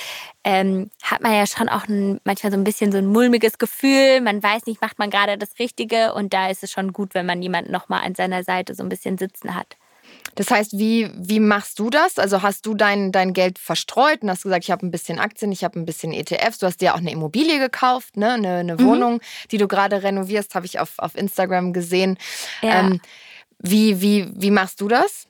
ähm, 0.42 0.90
hat 1.02 1.20
man 1.20 1.34
ja 1.34 1.46
schon 1.46 1.68
auch 1.68 1.86
ein, 1.86 2.18
manchmal 2.24 2.50
so 2.50 2.58
ein 2.58 2.64
bisschen 2.64 2.92
so 2.92 2.98
ein 2.98 3.06
mulmiges 3.06 3.58
Gefühl. 3.58 4.22
Man 4.22 4.42
weiß 4.42 4.64
nicht, 4.66 4.80
macht 4.80 4.98
man 4.98 5.10
gerade 5.10 5.36
das 5.36 5.58
Richtige. 5.58 6.14
Und 6.14 6.32
da 6.32 6.48
ist 6.48 6.62
es 6.62 6.70
schon 6.70 6.94
gut, 6.94 7.14
wenn 7.14 7.26
man 7.26 7.42
jemanden 7.42 7.72
nochmal 7.72 8.04
an 8.04 8.14
seiner 8.14 8.42
Seite 8.42 8.74
so 8.74 8.82
ein 8.82 8.88
bisschen 8.88 9.18
sitzen 9.18 9.54
hat. 9.54 9.76
Das 10.34 10.50
heißt, 10.50 10.78
wie, 10.78 11.10
wie 11.14 11.40
machst 11.40 11.78
du 11.78 11.90
das? 11.90 12.18
Also 12.18 12.42
hast 12.42 12.66
du 12.66 12.74
dein, 12.74 13.12
dein 13.12 13.32
Geld 13.32 13.58
verstreut 13.58 14.22
und 14.22 14.30
hast 14.30 14.42
gesagt, 14.42 14.64
ich 14.64 14.70
habe 14.70 14.86
ein 14.86 14.90
bisschen 14.90 15.18
Aktien, 15.18 15.52
ich 15.52 15.64
habe 15.64 15.78
ein 15.78 15.84
bisschen 15.84 16.12
ETFs. 16.12 16.58
Du 16.58 16.66
hast 16.66 16.80
dir 16.80 16.94
auch 16.94 16.98
eine 16.98 17.10
Immobilie 17.10 17.58
gekauft, 17.58 18.16
ne? 18.16 18.32
eine, 18.32 18.56
eine 18.58 18.74
mhm. 18.74 18.84
Wohnung, 18.84 19.20
die 19.50 19.58
du 19.58 19.68
gerade 19.68 20.02
renovierst, 20.02 20.54
habe 20.54 20.66
ich 20.66 20.78
auf, 20.78 20.98
auf 20.98 21.16
Instagram 21.16 21.72
gesehen. 21.72 22.16
Ja. 22.62 22.80
Ähm, 22.80 23.00
wie, 23.58 24.00
wie, 24.00 24.30
wie 24.34 24.50
machst 24.50 24.80
du 24.80 24.88
das? 24.88 25.26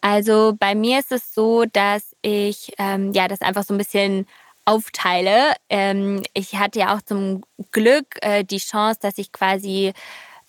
Also 0.00 0.54
bei 0.58 0.74
mir 0.74 1.00
ist 1.00 1.10
es 1.10 1.34
so, 1.34 1.64
dass 1.64 2.14
ich 2.22 2.72
ähm, 2.78 3.12
ja 3.12 3.26
das 3.26 3.40
einfach 3.40 3.64
so 3.64 3.74
ein 3.74 3.78
bisschen 3.78 4.26
aufteile. 4.64 5.54
Ähm, 5.68 6.22
ich 6.34 6.56
hatte 6.56 6.78
ja 6.78 6.94
auch 6.94 7.02
zum 7.02 7.42
Glück 7.72 8.06
äh, 8.20 8.44
die 8.44 8.58
Chance, 8.58 9.00
dass 9.02 9.18
ich 9.18 9.32
quasi 9.32 9.92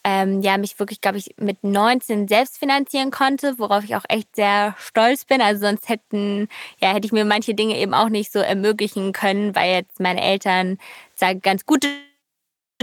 ähm, 0.04 0.42
ja, 0.42 0.58
mich 0.58 0.80
wirklich, 0.80 1.02
glaube 1.02 1.18
ich, 1.18 1.36
mit 1.38 1.64
19 1.64 2.28
selbst 2.28 2.58
finanzieren 2.58 3.12
konnte, 3.12 3.60
worauf 3.60 3.84
ich 3.84 3.96
auch 3.96 4.06
echt 4.08 4.36
sehr 4.36 4.76
stolz 4.80 5.26
bin. 5.26 5.42
Also 5.42 5.62
sonst 5.68 5.90
hätten, 5.90 6.48
ja, 6.80 6.94
hätte 6.94 7.06
ich 7.06 7.12
mir 7.12 7.26
manche 7.26 7.54
Dinge 7.54 7.78
eben 7.78 7.94
auch 7.94 8.10
nicht 8.10 8.32
so 8.32 8.40
ermöglichen 8.40 9.12
können, 9.12 9.56
weil 9.56 9.74
jetzt 9.74 10.00
meine 10.00 10.22
Eltern 10.22 10.78
zwar 11.16 11.36
ganz 11.36 11.66
gute 11.66 11.90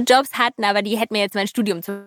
Jobs 0.07 0.35
hatten, 0.35 0.65
aber 0.65 0.83
die 0.83 0.99
hätten 0.99 1.15
mir 1.15 1.23
jetzt 1.23 1.35
mein 1.35 1.49
Studium 1.49 1.83
zum 1.83 2.05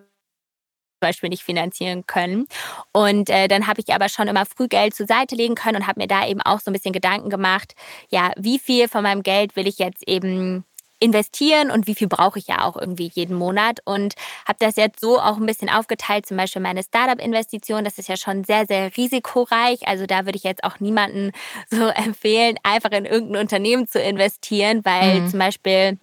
Beispiel 0.99 1.29
nicht 1.29 1.43
finanzieren 1.43 2.05
können. 2.05 2.47
Und 2.91 3.29
äh, 3.29 3.47
dann 3.47 3.67
habe 3.67 3.81
ich 3.81 3.93
aber 3.93 4.09
schon 4.09 4.27
immer 4.27 4.45
früh 4.45 4.67
Geld 4.67 4.93
zur 4.93 5.07
Seite 5.07 5.35
legen 5.35 5.55
können 5.55 5.77
und 5.77 5.87
habe 5.87 6.01
mir 6.01 6.07
da 6.07 6.27
eben 6.27 6.41
auch 6.41 6.59
so 6.59 6.69
ein 6.69 6.73
bisschen 6.73 6.93
Gedanken 6.93 7.29
gemacht, 7.29 7.73
ja, 8.09 8.31
wie 8.37 8.59
viel 8.59 8.87
von 8.87 9.03
meinem 9.03 9.23
Geld 9.23 9.55
will 9.55 9.67
ich 9.67 9.79
jetzt 9.79 10.07
eben 10.07 10.65
investieren 10.99 11.71
und 11.71 11.87
wie 11.87 11.95
viel 11.95 12.07
brauche 12.07 12.39
ich 12.39 12.47
ja 12.47 12.65
auch 12.65 12.75
irgendwie 12.75 13.09
jeden 13.13 13.35
Monat 13.35 13.79
und 13.85 14.15
habe 14.45 14.57
das 14.59 14.75
jetzt 14.75 14.99
so 14.99 15.19
auch 15.19 15.37
ein 15.37 15.45
bisschen 15.45 15.69
aufgeteilt, 15.69 16.25
zum 16.25 16.37
Beispiel 16.37 16.61
meine 16.61 16.83
Startup-Investition, 16.83 17.83
das 17.83 17.97
ist 17.97 18.09
ja 18.09 18.17
schon 18.17 18.43
sehr, 18.43 18.65
sehr 18.65 18.95
risikoreich, 18.97 19.87
also 19.87 20.05
da 20.05 20.25
würde 20.25 20.37
ich 20.37 20.43
jetzt 20.43 20.63
auch 20.63 20.79
niemanden 20.79 21.31
so 21.69 21.87
empfehlen, 21.87 22.57
einfach 22.63 22.91
in 22.91 23.05
irgendein 23.05 23.41
Unternehmen 23.41 23.87
zu 23.87 23.99
investieren, 23.99 24.83
weil 24.83 25.21
mhm. 25.21 25.29
zum 25.29 25.39
Beispiel 25.39 25.97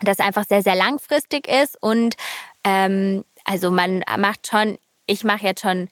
das 0.00 0.18
einfach 0.18 0.44
sehr, 0.48 0.62
sehr 0.62 0.74
langfristig 0.74 1.46
ist 1.46 1.80
und 1.80 2.16
ähm, 2.64 3.24
also 3.44 3.70
man 3.70 4.04
macht 4.18 4.48
schon, 4.48 4.78
ich 5.06 5.22
mache 5.24 5.46
jetzt 5.46 5.62
schon 5.62 5.88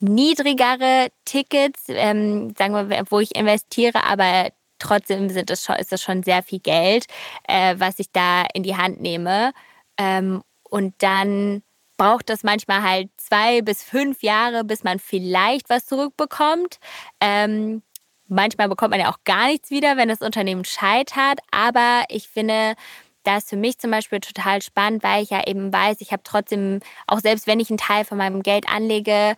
niedrigere 0.00 1.08
Tickets, 1.24 1.84
ähm, 1.88 2.54
sagen 2.56 2.88
wir, 2.88 3.04
wo 3.10 3.20
ich 3.20 3.36
investiere, 3.36 4.04
aber 4.04 4.50
trotzdem 4.80 5.28
sind 5.30 5.50
das 5.50 5.64
schon, 5.64 5.76
ist 5.76 5.92
das 5.92 6.02
schon 6.02 6.22
sehr 6.22 6.42
viel 6.42 6.60
Geld, 6.60 7.06
äh, 7.48 7.74
was 7.78 7.98
ich 7.98 8.10
da 8.12 8.44
in 8.54 8.62
die 8.62 8.76
Hand 8.76 9.00
nehme. 9.00 9.52
Ähm, 9.96 10.42
und 10.64 10.94
dann 10.98 11.62
braucht 11.96 12.30
das 12.30 12.42
manchmal 12.42 12.82
halt 12.82 13.10
zwei 13.18 13.60
bis 13.60 13.82
fünf 13.82 14.22
Jahre, 14.22 14.64
bis 14.64 14.84
man 14.84 14.98
vielleicht 14.98 15.68
was 15.68 15.84
zurückbekommt. 15.86 16.78
Ähm, 17.20 17.82
manchmal 18.26 18.68
bekommt 18.68 18.92
man 18.92 19.00
ja 19.00 19.12
auch 19.12 19.18
gar 19.24 19.48
nichts 19.48 19.70
wieder, 19.70 19.98
wenn 19.98 20.08
das 20.08 20.22
Unternehmen 20.22 20.64
scheitert. 20.64 21.40
Aber 21.50 22.04
ich 22.08 22.28
finde, 22.28 22.74
das 23.22 23.44
ist 23.44 23.50
für 23.50 23.56
mich 23.56 23.78
zum 23.78 23.90
Beispiel 23.90 24.20
total 24.20 24.62
spannend, 24.62 25.02
weil 25.02 25.22
ich 25.22 25.30
ja 25.30 25.46
eben 25.46 25.72
weiß, 25.72 26.00
ich 26.00 26.12
habe 26.12 26.22
trotzdem, 26.24 26.80
auch 27.06 27.20
selbst 27.20 27.46
wenn 27.46 27.60
ich 27.60 27.68
einen 27.68 27.78
Teil 27.78 28.04
von 28.04 28.16
meinem 28.16 28.42
Geld 28.42 28.66
anlege, 28.68 29.36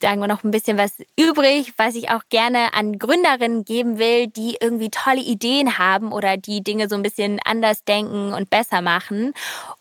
sagen 0.00 0.20
wir 0.20 0.28
noch 0.28 0.44
ein 0.44 0.50
bisschen 0.50 0.78
was 0.78 0.92
übrig, 1.18 1.72
was 1.76 1.94
ich 1.94 2.10
auch 2.10 2.22
gerne 2.30 2.74
an 2.74 2.98
Gründerinnen 2.98 3.64
geben 3.64 3.98
will, 3.98 4.26
die 4.26 4.56
irgendwie 4.60 4.90
tolle 4.90 5.20
Ideen 5.20 5.78
haben 5.78 6.12
oder 6.12 6.36
die 6.36 6.62
Dinge 6.62 6.88
so 6.88 6.96
ein 6.96 7.02
bisschen 7.02 7.38
anders 7.44 7.84
denken 7.84 8.32
und 8.32 8.50
besser 8.50 8.80
machen. 8.80 9.32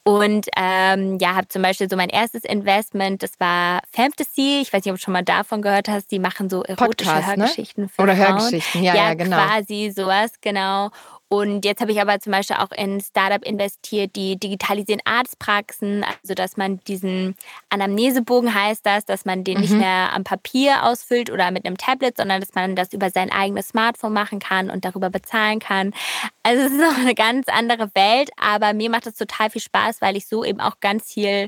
Und 0.03 0.47
ähm, 0.58 1.17
ja, 1.19 1.36
habe 1.36 1.47
zum 1.47 1.62
Beispiel 1.62 1.89
so 1.89 1.95
mein 1.95 2.10
erstes 2.10 2.43
Investment, 2.43 3.23
das 3.23 3.39
war 3.39 3.82
Fantasy. 3.91 4.60
Ich 4.62 4.73
weiß 4.73 4.84
nicht, 4.84 4.91
ob 4.91 4.97
du 4.97 5.03
schon 5.03 5.13
mal 5.13 5.23
davon 5.23 5.62
gehört 5.62 5.88
hast. 5.88 6.12
Die 6.12 6.19
machen 6.19 6.49
so 6.49 6.63
erotische 6.63 7.12
Podcast, 7.12 7.38
ne? 7.38 7.43
Hörgeschichten 7.43 7.84
ne? 7.86 8.03
Oder 8.03 8.15
Frauen. 8.15 8.27
Hörgeschichten, 8.27 8.84
ja, 8.84 8.95
ja, 8.95 9.08
ja 9.10 9.13
genau. 9.13 9.38
Quasi 9.38 9.91
sowas, 9.95 10.32
genau. 10.41 10.89
Und 11.32 11.63
jetzt 11.63 11.80
habe 11.80 11.92
ich 11.92 12.02
aber 12.02 12.20
zum 12.20 12.32
Beispiel 12.32 12.56
auch 12.56 12.72
in 12.72 13.00
Startup 13.02 13.46
investiert, 13.46 14.15
die 14.15 14.38
digitalisieren 14.39 15.02
Arztpraxen, 15.06 16.04
also 16.04 16.34
dass 16.34 16.58
man 16.58 16.80
diesen 16.88 17.36
Anamnesebogen 17.70 18.54
heißt 18.54 18.84
das, 18.84 19.06
dass 19.06 19.26
man 19.26 19.44
den 19.44 19.58
mhm. 19.58 19.62
nicht 19.62 19.74
mehr 19.74 20.12
am 20.12 20.24
Papier 20.24 20.84
ausfüllt 20.86 21.30
oder 21.30 21.52
mit 21.52 21.65
einem 21.65 21.78
Tablet, 21.78 22.18
sondern 22.18 22.42
dass 22.42 22.56
man 22.56 22.76
das 22.76 22.94
über 22.94 23.12
sein 23.12 23.32
eigenes 23.32 23.70
Smartphone 23.70 24.12
machen 24.12 24.39
kann 24.39 24.72
und 24.72 24.86
darüber 24.86 25.12
bezahlen 25.12 25.60
kann. 25.60 25.94
Also 26.42 26.63
es 26.63 26.72
ist 26.72 26.80
noch 26.80 26.98
eine 26.98 27.13
ganz 27.13 27.48
andere 27.48 27.94
Welt, 27.94 28.32
aber 28.36 28.74
mir 28.74 28.89
macht 28.89 29.06
es 29.06 29.13
total 29.13 29.52
viel 29.52 29.62
Spaß, 29.62 30.02
weil 30.02 30.18
ich 30.18 30.28
so 30.28 30.44
eben 30.44 30.60
auch 30.60 30.80
ganz 30.80 31.13
viel 31.13 31.48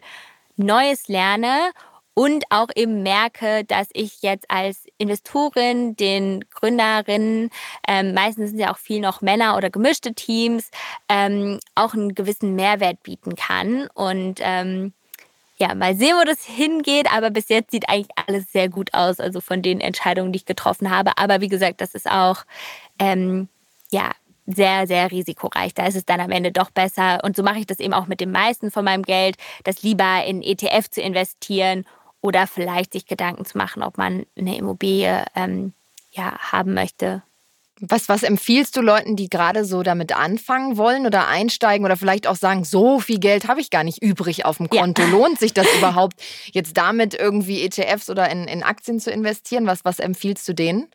Neues 0.58 1.08
lerne 1.08 1.72
und 2.14 2.44
auch 2.50 2.68
eben 2.76 3.04
merke, 3.04 3.64
dass 3.64 3.88
ich 3.94 4.22
jetzt 4.22 4.50
als 4.50 4.86
Investorin 4.98 5.96
den 5.96 6.44
Gründerinnen, 6.50 7.50
ähm, 7.88 8.14
meistens 8.14 8.50
sind 8.50 8.60
ja 8.60 8.74
auch 8.74 8.78
viel 8.78 9.00
noch 9.00 9.22
Männer 9.22 9.56
oder 9.56 9.70
gemischte 9.70 10.14
Teams, 10.14 10.72
ähm, 11.08 11.60
auch 11.76 11.94
einen 11.94 12.14
gewissen 12.14 12.56
Mehrwert 12.56 13.02
bieten 13.04 13.36
kann. 13.36 13.88
Und 13.94 14.40
ähm, 14.42 14.94
ja, 15.58 15.74
mal 15.74 15.96
sehen, 15.96 16.18
wo 16.20 16.26
das 16.26 16.44
hingeht. 16.44 17.12
Aber 17.14 17.30
bis 17.30 17.48
jetzt 17.48 17.72
sieht 17.72 17.88
eigentlich 17.88 18.16
alles 18.28 18.52
sehr 18.52 18.68
gut 18.68 18.94
aus, 18.94 19.20
also 19.20 19.40
von 19.40 19.62
den 19.62 19.80
Entscheidungen, 19.80 20.34
die 20.34 20.38
ich 20.38 20.46
getroffen 20.46 20.90
habe. 20.90 21.12
Aber 21.18 21.40
wie 21.40 21.48
gesagt, 21.48 21.80
das 21.80 21.96
ist 21.96 22.12
auch 22.12 22.44
ähm, 23.00 23.48
ja 23.90 24.12
sehr, 24.48 24.88
sehr 24.88 25.12
risikoreich. 25.12 25.74
Da 25.74 25.86
ist 25.86 25.96
es 25.96 26.06
dann 26.06 26.20
am 26.20 26.32
Ende 26.32 26.52
doch 26.52 26.72
besser. 26.72 27.20
Und 27.24 27.38
so 27.38 27.44
mache 27.44 27.60
ich 27.60 27.68
das 27.68 27.80
eben 27.80 27.94
auch 27.94 28.08
mit 28.08 28.20
dem 28.20 28.32
meisten 28.32 28.70
von 28.70 28.84
meinem 28.84 29.04
Geld, 29.04 29.38
das 29.64 29.84
lieber 29.84 30.26
in 30.26 30.42
ETF 30.42 30.90
zu 30.90 31.02
investieren 31.02 31.86
oder 32.22 32.48
vielleicht 32.48 32.94
sich 32.94 33.06
Gedanken 33.06 33.46
zu 33.46 33.58
machen, 33.58 33.84
ob 33.84 33.98
man 33.98 34.26
eine 34.38 34.58
Immobilie 34.58 35.26
ähm, 35.36 35.74
ja, 36.12 36.38
haben 36.40 36.74
möchte. 36.74 37.24
Was, 37.84 38.10
was 38.10 38.22
empfiehlst 38.22 38.78
du 38.78 38.82
Leuten, 38.82 39.16
die 39.16 39.28
gerade 39.28 39.66
so 39.66 39.82
damit 39.82 40.16
anfangen 40.16 40.78
wollen 40.78 41.08
oder 41.08 41.28
einsteigen 41.28 41.84
oder 41.84 41.98
vielleicht 41.98 42.28
auch 42.28 42.36
sagen, 42.36 42.64
so 42.64 43.00
viel 43.00 43.18
Geld 43.18 43.48
habe 43.48 43.60
ich 43.60 43.72
gar 43.72 43.84
nicht 43.84 44.04
übrig 44.04 44.46
auf 44.46 44.58
dem 44.58 44.70
Konto? 44.70 45.02
Ja. 45.02 45.08
Lohnt 45.08 45.40
sich 45.40 45.52
das 45.52 45.66
überhaupt, 45.78 46.22
jetzt 46.52 46.78
damit 46.78 47.16
irgendwie 47.16 47.64
ETFs 47.64 48.12
oder 48.12 48.30
in, 48.30 48.48
in 48.48 48.62
Aktien 48.62 49.00
zu 49.00 49.10
investieren? 49.10 49.66
Was, 49.66 49.84
was 49.84 49.98
empfiehlst 49.98 50.48
du 50.48 50.54
denen? 50.54 50.92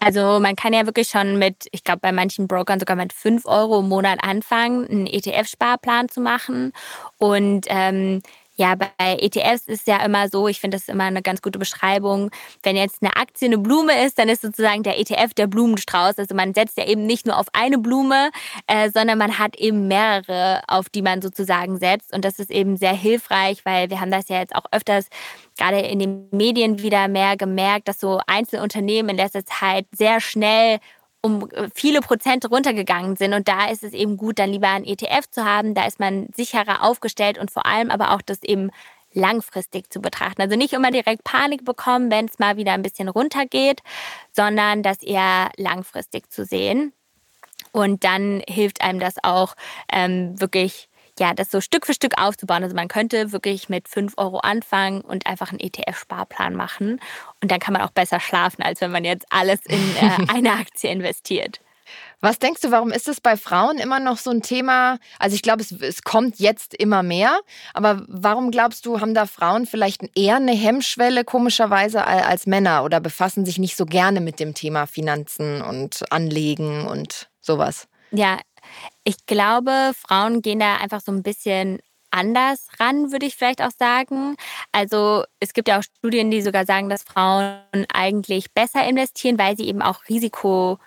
Also 0.00 0.40
man 0.40 0.56
kann 0.56 0.72
ja 0.72 0.86
wirklich 0.86 1.08
schon 1.08 1.38
mit, 1.38 1.68
ich 1.70 1.84
glaube 1.84 2.00
bei 2.00 2.10
manchen 2.10 2.48
Brokern 2.48 2.80
sogar 2.80 2.96
mit 2.96 3.12
5 3.12 3.44
Euro 3.44 3.80
im 3.80 3.88
Monat 3.88 4.24
anfangen, 4.24 4.88
einen 4.88 5.06
ETF-Sparplan 5.06 6.08
zu 6.08 6.20
machen. 6.20 6.72
Und 7.18 7.66
ähm, 7.68 8.22
ja, 8.62 8.76
bei 8.76 8.88
ETFs 8.96 9.66
ist 9.66 9.88
ja 9.88 10.04
immer 10.04 10.28
so, 10.28 10.46
ich 10.46 10.60
finde 10.60 10.76
das 10.76 10.86
immer 10.86 11.02
eine 11.02 11.20
ganz 11.20 11.42
gute 11.42 11.58
Beschreibung. 11.58 12.30
Wenn 12.62 12.76
jetzt 12.76 13.02
eine 13.02 13.16
Aktie 13.16 13.48
eine 13.48 13.58
Blume 13.58 14.06
ist, 14.06 14.20
dann 14.20 14.28
ist 14.28 14.42
sozusagen 14.42 14.84
der 14.84 15.00
ETF 15.00 15.34
der 15.34 15.48
Blumenstrauß. 15.48 16.16
Also 16.18 16.36
man 16.36 16.54
setzt 16.54 16.78
ja 16.78 16.86
eben 16.86 17.04
nicht 17.04 17.26
nur 17.26 17.36
auf 17.38 17.46
eine 17.54 17.78
Blume, 17.78 18.30
äh, 18.68 18.88
sondern 18.90 19.18
man 19.18 19.40
hat 19.40 19.56
eben 19.56 19.88
mehrere, 19.88 20.62
auf 20.68 20.88
die 20.88 21.02
man 21.02 21.20
sozusagen 21.20 21.76
setzt. 21.80 22.14
Und 22.14 22.24
das 22.24 22.38
ist 22.38 22.52
eben 22.52 22.76
sehr 22.76 22.94
hilfreich, 22.94 23.64
weil 23.64 23.90
wir 23.90 24.00
haben 24.00 24.12
das 24.12 24.28
ja 24.28 24.38
jetzt 24.38 24.54
auch 24.54 24.66
öfters 24.70 25.08
gerade 25.58 25.80
in 25.80 25.98
den 25.98 26.28
Medien 26.30 26.80
wieder 26.84 27.08
mehr 27.08 27.36
gemerkt, 27.36 27.88
dass 27.88 27.98
so 27.98 28.20
Einzelunternehmen 28.28 29.10
in 29.10 29.16
letzter 29.16 29.44
Zeit 29.44 29.86
sehr 29.90 30.20
schnell 30.20 30.78
um 31.22 31.48
äh, 31.50 31.68
viele 31.74 32.00
Prozente 32.00 32.48
runtergegangen 32.48 33.16
sind. 33.16 33.32
Und 33.32 33.48
da 33.48 33.70
ist 33.70 33.82
es 33.82 33.92
eben 33.92 34.16
gut, 34.16 34.38
dann 34.38 34.50
lieber 34.50 34.68
ein 34.68 34.84
ETF 34.84 35.30
zu 35.30 35.44
haben. 35.44 35.74
Da 35.74 35.86
ist 35.86 36.00
man 36.00 36.28
sicherer 36.34 36.82
aufgestellt 36.82 37.38
und 37.38 37.50
vor 37.50 37.64
allem 37.64 37.90
aber 37.90 38.12
auch 38.12 38.22
das 38.22 38.42
eben 38.42 38.70
langfristig 39.14 39.92
zu 39.92 40.00
betrachten. 40.00 40.42
Also 40.42 40.56
nicht 40.56 40.72
immer 40.72 40.90
direkt 40.90 41.24
Panik 41.24 41.64
bekommen, 41.64 42.10
wenn 42.10 42.26
es 42.26 42.38
mal 42.38 42.56
wieder 42.56 42.72
ein 42.72 42.82
bisschen 42.82 43.08
runtergeht, 43.08 43.82
sondern 44.32 44.82
das 44.82 45.02
eher 45.02 45.50
langfristig 45.56 46.30
zu 46.30 46.44
sehen. 46.44 46.92
Und 47.72 48.04
dann 48.04 48.42
hilft 48.46 48.82
einem 48.82 49.00
das 49.00 49.14
auch 49.22 49.54
ähm, 49.90 50.38
wirklich 50.40 50.88
ja, 51.18 51.34
das 51.34 51.50
so 51.50 51.60
Stück 51.60 51.86
für 51.86 51.94
Stück 51.94 52.18
aufzubauen. 52.18 52.62
Also 52.62 52.74
man 52.74 52.88
könnte 52.88 53.32
wirklich 53.32 53.68
mit 53.68 53.88
5 53.88 54.14
Euro 54.16 54.38
anfangen 54.38 55.02
und 55.02 55.26
einfach 55.26 55.50
einen 55.50 55.60
ETF-Sparplan 55.60 56.54
machen. 56.54 57.00
Und 57.40 57.50
dann 57.50 57.60
kann 57.60 57.74
man 57.74 57.82
auch 57.82 57.90
besser 57.90 58.20
schlafen, 58.20 58.62
als 58.62 58.80
wenn 58.80 58.90
man 58.90 59.04
jetzt 59.04 59.26
alles 59.30 59.60
in 59.66 59.96
äh, 59.96 60.10
eine 60.32 60.52
Aktie 60.52 60.90
investiert. 60.90 61.60
Was 62.20 62.38
denkst 62.38 62.60
du, 62.60 62.70
warum 62.70 62.92
ist 62.92 63.08
es 63.08 63.20
bei 63.20 63.36
Frauen 63.36 63.78
immer 63.78 63.98
noch 63.98 64.16
so 64.16 64.30
ein 64.30 64.42
Thema? 64.42 64.98
Also 65.18 65.34
ich 65.34 65.42
glaube, 65.42 65.60
es, 65.60 65.72
es, 65.72 66.02
kommt 66.02 66.38
jetzt 66.38 66.72
immer 66.72 67.02
mehr, 67.02 67.40
aber 67.74 68.04
warum 68.06 68.52
glaubst 68.52 68.86
du, 68.86 69.00
haben 69.00 69.12
da 69.12 69.26
Frauen 69.26 69.66
vielleicht 69.66 70.02
eher 70.16 70.36
eine 70.36 70.52
Hemmschwelle 70.52 71.24
komischerweise 71.24 72.06
als 72.06 72.46
Männer 72.46 72.84
oder 72.84 73.00
befassen 73.00 73.44
sich 73.44 73.58
nicht 73.58 73.76
so 73.76 73.86
gerne 73.86 74.20
mit 74.20 74.38
dem 74.38 74.54
Thema 74.54 74.86
Finanzen 74.86 75.62
und 75.62 76.04
Anlegen 76.10 76.86
und 76.86 77.28
sowas? 77.40 77.88
Ja, 78.12 78.38
ich 79.04 79.26
glaube, 79.26 79.92
Frauen 79.96 80.42
gehen 80.42 80.60
da 80.60 80.76
einfach 80.76 81.00
so 81.00 81.12
ein 81.12 81.22
bisschen 81.22 81.80
anders 82.10 82.66
ran, 82.78 83.10
würde 83.10 83.26
ich 83.26 83.36
vielleicht 83.36 83.62
auch 83.62 83.70
sagen. 83.76 84.36
Also 84.70 85.24
es 85.40 85.54
gibt 85.54 85.68
ja 85.68 85.78
auch 85.78 85.82
Studien, 85.82 86.30
die 86.30 86.42
sogar 86.42 86.66
sagen, 86.66 86.88
dass 86.88 87.02
Frauen 87.02 87.60
eigentlich 87.92 88.52
besser 88.52 88.86
investieren, 88.86 89.38
weil 89.38 89.56
sie 89.56 89.66
eben 89.66 89.82
auch 89.82 90.08
Risiko 90.08 90.78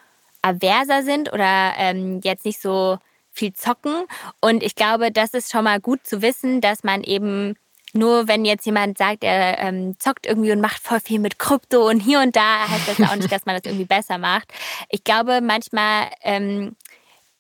averser 0.42 1.02
sind 1.04 1.34
oder 1.34 1.74
ähm, 1.78 2.22
jetzt 2.24 2.46
nicht 2.46 2.62
so 2.62 3.00
viel 3.32 3.54
zocken. 3.54 4.06
Und 4.40 4.64
ich 4.64 4.76
glaube, 4.76 5.12
das 5.12 5.34
ist 5.34 5.52
schon 5.52 5.64
mal 5.64 5.80
gut 5.80 6.06
zu 6.06 6.22
wissen, 6.22 6.62
dass 6.62 6.84
man 6.84 7.04
eben 7.04 7.56
nur 7.96 8.28
wenn 8.28 8.44
jetzt 8.44 8.66
jemand 8.66 8.98
sagt, 8.98 9.24
er 9.24 9.58
ähm, 9.60 9.98
zockt 10.00 10.26
irgendwie 10.26 10.52
und 10.52 10.60
macht 10.60 10.84
voll 10.84 11.00
viel 11.00 11.20
mit 11.20 11.40
Krypto 11.40 11.88
und 11.88 12.02
hier 12.02 12.20
und 12.20 12.36
da, 12.36 12.68
heißt 12.68 12.90
das 12.90 13.10
auch 13.10 13.16
nicht, 13.16 13.32
dass 13.32 13.46
man 13.46 13.56
das 13.56 13.66
irgendwie 13.66 13.86
besser 13.86 14.18
macht. 14.18 14.52
Ich 14.90 15.04
glaube, 15.06 15.40
manchmal 15.42 16.10
ähm, 16.22 16.76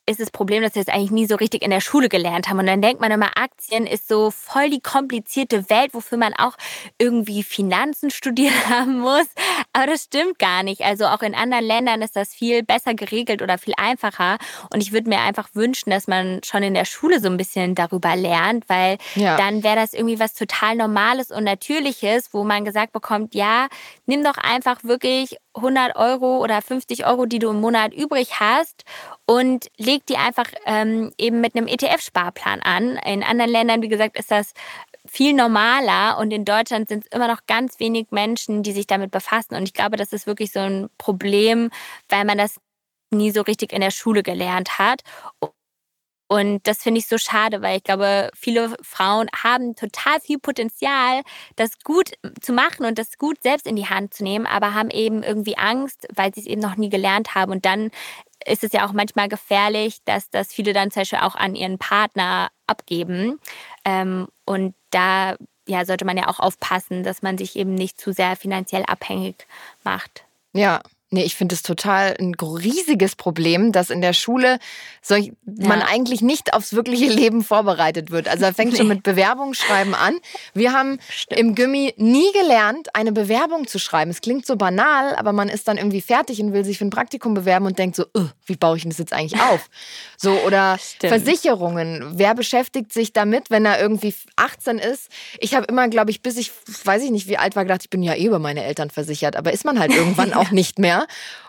ist 0.07 0.19
das 0.19 0.29
Problem, 0.29 0.61
dass 0.61 0.75
wir 0.75 0.81
es 0.81 0.87
eigentlich 0.87 1.11
nie 1.11 1.25
so 1.25 1.35
richtig 1.35 1.63
in 1.63 1.71
der 1.71 1.81
Schule 1.81 2.09
gelernt 2.09 2.47
haben. 2.47 2.59
Und 2.59 2.67
dann 2.67 2.81
denkt 2.81 3.01
man 3.01 3.11
immer, 3.11 3.31
Aktien 3.37 3.87
ist 3.87 4.07
so 4.07 4.29
voll 4.29 4.69
die 4.69 4.79
komplizierte 4.79 5.69
Welt, 5.69 5.93
wofür 5.93 6.17
man 6.17 6.33
auch 6.33 6.55
irgendwie 6.99 7.41
Finanzen 7.43 8.09
studiert 8.11 8.69
haben 8.69 8.99
muss. 8.99 9.25
Aber 9.73 9.87
das 9.87 10.03
stimmt 10.03 10.37
gar 10.37 10.63
nicht. 10.63 10.81
Also 10.81 11.05
auch 11.05 11.21
in 11.21 11.33
anderen 11.33 11.65
Ländern 11.65 12.01
ist 12.01 12.15
das 12.15 12.33
viel 12.33 12.63
besser 12.63 12.93
geregelt 12.93 13.41
oder 13.41 13.57
viel 13.57 13.73
einfacher. 13.77 14.37
Und 14.71 14.81
ich 14.81 14.91
würde 14.91 15.09
mir 15.09 15.21
einfach 15.21 15.49
wünschen, 15.53 15.89
dass 15.89 16.07
man 16.07 16.41
schon 16.43 16.61
in 16.61 16.75
der 16.75 16.85
Schule 16.85 17.19
so 17.19 17.27
ein 17.27 17.37
bisschen 17.37 17.73
darüber 17.73 18.15
lernt, 18.15 18.69
weil 18.69 18.97
ja. 19.15 19.37
dann 19.37 19.63
wäre 19.63 19.75
das 19.75 19.93
irgendwie 19.93 20.19
was 20.19 20.33
total 20.33 20.75
Normales 20.75 21.31
und 21.31 21.43
Natürliches, 21.43 22.29
wo 22.31 22.43
man 22.43 22.63
gesagt 22.63 22.93
bekommt, 22.93 23.33
ja, 23.33 23.67
nimm 24.05 24.23
doch 24.23 24.37
einfach 24.37 24.83
wirklich 24.83 25.37
100 25.55 25.95
Euro 25.95 26.43
oder 26.43 26.61
50 26.61 27.07
Euro, 27.07 27.25
die 27.25 27.39
du 27.39 27.49
im 27.49 27.61
Monat 27.61 27.93
übrig 27.93 28.39
hast 28.39 28.83
und 29.25 29.71
leg 29.77 30.05
die 30.05 30.17
einfach 30.17 30.45
ähm, 30.65 31.11
eben 31.17 31.41
mit 31.41 31.55
einem 31.55 31.67
ETF-Sparplan 31.67 32.61
an. 32.61 32.97
In 32.97 33.23
anderen 33.23 33.51
Ländern, 33.51 33.81
wie 33.81 33.89
gesagt, 33.89 34.17
ist 34.17 34.31
das 34.31 34.53
viel 35.07 35.33
normaler 35.33 36.17
und 36.17 36.31
in 36.31 36.45
Deutschland 36.45 36.89
sind 36.89 37.05
es 37.05 37.11
immer 37.11 37.27
noch 37.27 37.45
ganz 37.47 37.79
wenig 37.79 38.07
Menschen, 38.11 38.63
die 38.63 38.71
sich 38.71 38.87
damit 38.87 39.11
befassen. 39.11 39.55
Und 39.55 39.63
ich 39.63 39.73
glaube, 39.73 39.97
das 39.97 40.13
ist 40.13 40.27
wirklich 40.27 40.51
so 40.51 40.59
ein 40.59 40.89
Problem, 40.97 41.69
weil 42.09 42.25
man 42.25 42.37
das 42.37 42.59
nie 43.11 43.31
so 43.31 43.41
richtig 43.41 43.71
in 43.73 43.81
der 43.81 43.91
Schule 43.91 44.23
gelernt 44.23 44.79
hat. 44.79 45.01
Und 46.27 46.65
das 46.67 46.81
finde 46.81 46.99
ich 46.99 47.07
so 47.07 47.19
schade, 47.19 47.61
weil 47.61 47.77
ich 47.77 47.83
glaube, 47.83 48.31
viele 48.35 48.75
Frauen 48.81 49.27
haben 49.43 49.75
total 49.75 50.19
viel 50.19 50.39
Potenzial, 50.39 51.21
das 51.55 51.77
gut 51.83 52.13
zu 52.41 52.51
machen 52.51 52.85
und 52.85 52.97
das 52.97 53.19
gut 53.19 53.43
selbst 53.43 53.67
in 53.67 53.75
die 53.75 53.87
Hand 53.87 54.15
zu 54.15 54.23
nehmen, 54.23 54.47
aber 54.47 54.73
haben 54.73 54.89
eben 54.89 55.21
irgendwie 55.21 55.55
Angst, 55.55 56.07
weil 56.15 56.33
sie 56.33 56.41
es 56.41 56.47
eben 56.47 56.61
noch 56.61 56.77
nie 56.77 56.89
gelernt 56.89 57.35
haben. 57.35 57.51
Und 57.51 57.65
dann 57.65 57.91
ist 58.45 58.63
es 58.63 58.71
ja 58.71 58.87
auch 58.87 58.93
manchmal 58.93 59.27
gefährlich, 59.29 59.99
dass 60.05 60.29
das 60.29 60.53
viele 60.53 60.73
dann 60.73 60.91
zum 60.91 61.01
Beispiel 61.01 61.19
auch 61.19 61.35
an 61.35 61.55
ihren 61.55 61.77
Partner 61.77 62.49
abgeben. 62.67 63.39
Ähm, 63.83 64.27
und 64.45 64.75
da 64.91 65.35
ja, 65.67 65.85
sollte 65.85 66.05
man 66.05 66.17
ja 66.17 66.27
auch 66.27 66.39
aufpassen, 66.39 67.03
dass 67.03 67.21
man 67.21 67.37
sich 67.37 67.55
eben 67.55 67.73
nicht 67.73 67.99
zu 67.99 68.13
sehr 68.13 68.35
finanziell 68.35 68.83
abhängig 68.85 69.47
macht. 69.83 70.25
Ja, 70.53 70.81
Nee, 71.11 71.23
ich 71.23 71.35
finde 71.35 71.53
es 71.53 71.61
total 71.61 72.15
ein 72.19 72.33
riesiges 72.33 73.15
Problem, 73.15 73.71
dass 73.71 73.91
in 73.91 74.01
der 74.01 74.13
Schule 74.13 74.57
solch, 75.03 75.31
ja. 75.45 75.67
man 75.67 75.83
eigentlich 75.83 76.21
nicht 76.21 76.53
aufs 76.53 76.73
wirkliche 76.73 77.05
Leben 77.07 77.43
vorbereitet 77.43 78.09
wird. 78.09 78.27
Also 78.27 78.45
er 78.45 78.55
fängt 78.55 78.71
nee. 78.71 78.79
schon 78.79 78.87
mit 78.87 79.03
Bewerbungsschreiben 79.03 79.93
an. 79.93 80.17
Wir 80.55 80.73
haben 80.73 80.97
Stimmt. 81.07 81.39
im 81.39 81.55
Gimmi 81.55 81.93
nie 81.97 82.31
gelernt, 82.33 82.95
eine 82.95 83.11
Bewerbung 83.11 83.67
zu 83.67 83.77
schreiben. 83.77 84.09
Es 84.09 84.21
klingt 84.21 84.47
so 84.47 84.55
banal, 84.55 85.15
aber 85.15 85.31
man 85.31 85.47
ist 85.47 85.67
dann 85.67 85.77
irgendwie 85.77 86.01
fertig 86.01 86.41
und 86.41 86.53
will 86.53 86.65
sich 86.65 86.79
für 86.79 86.85
ein 86.85 86.89
Praktikum 86.89 87.35
bewerben 87.35 87.67
und 87.67 87.77
denkt 87.77 87.95
so, 87.95 88.05
wie 88.47 88.55
baue 88.55 88.77
ich 88.77 88.81
denn 88.81 88.89
das 88.89 88.97
jetzt 88.97 89.13
eigentlich 89.13 89.39
auf? 89.39 89.69
So 90.17 90.31
oder 90.39 90.79
Stimmt. 90.79 91.09
Versicherungen. 91.09 92.13
Wer 92.15 92.33
beschäftigt 92.33 92.91
sich 92.91 93.13
damit, 93.13 93.51
wenn 93.51 93.65
er 93.65 93.79
irgendwie 93.79 94.13
18 94.37 94.79
ist? 94.79 95.09
Ich 95.37 95.53
habe 95.53 95.67
immer, 95.67 95.87
glaube 95.87 96.09
ich, 96.09 96.23
bis 96.23 96.35
ich 96.37 96.51
weiß 96.83 97.03
ich 97.03 97.11
nicht, 97.11 97.27
wie 97.27 97.37
alt 97.37 97.55
war, 97.55 97.63
gedacht, 97.63 97.81
ich 97.83 97.89
bin 97.91 98.01
ja 98.01 98.15
eh 98.15 98.25
über 98.25 98.39
meine 98.39 98.63
Eltern 98.63 98.89
versichert, 98.89 99.35
aber 99.35 99.53
ist 99.53 99.65
man 99.65 99.77
halt 99.77 99.93
irgendwann 99.95 100.33
auch 100.33 100.49
nicht 100.49 100.79
mehr 100.79 100.94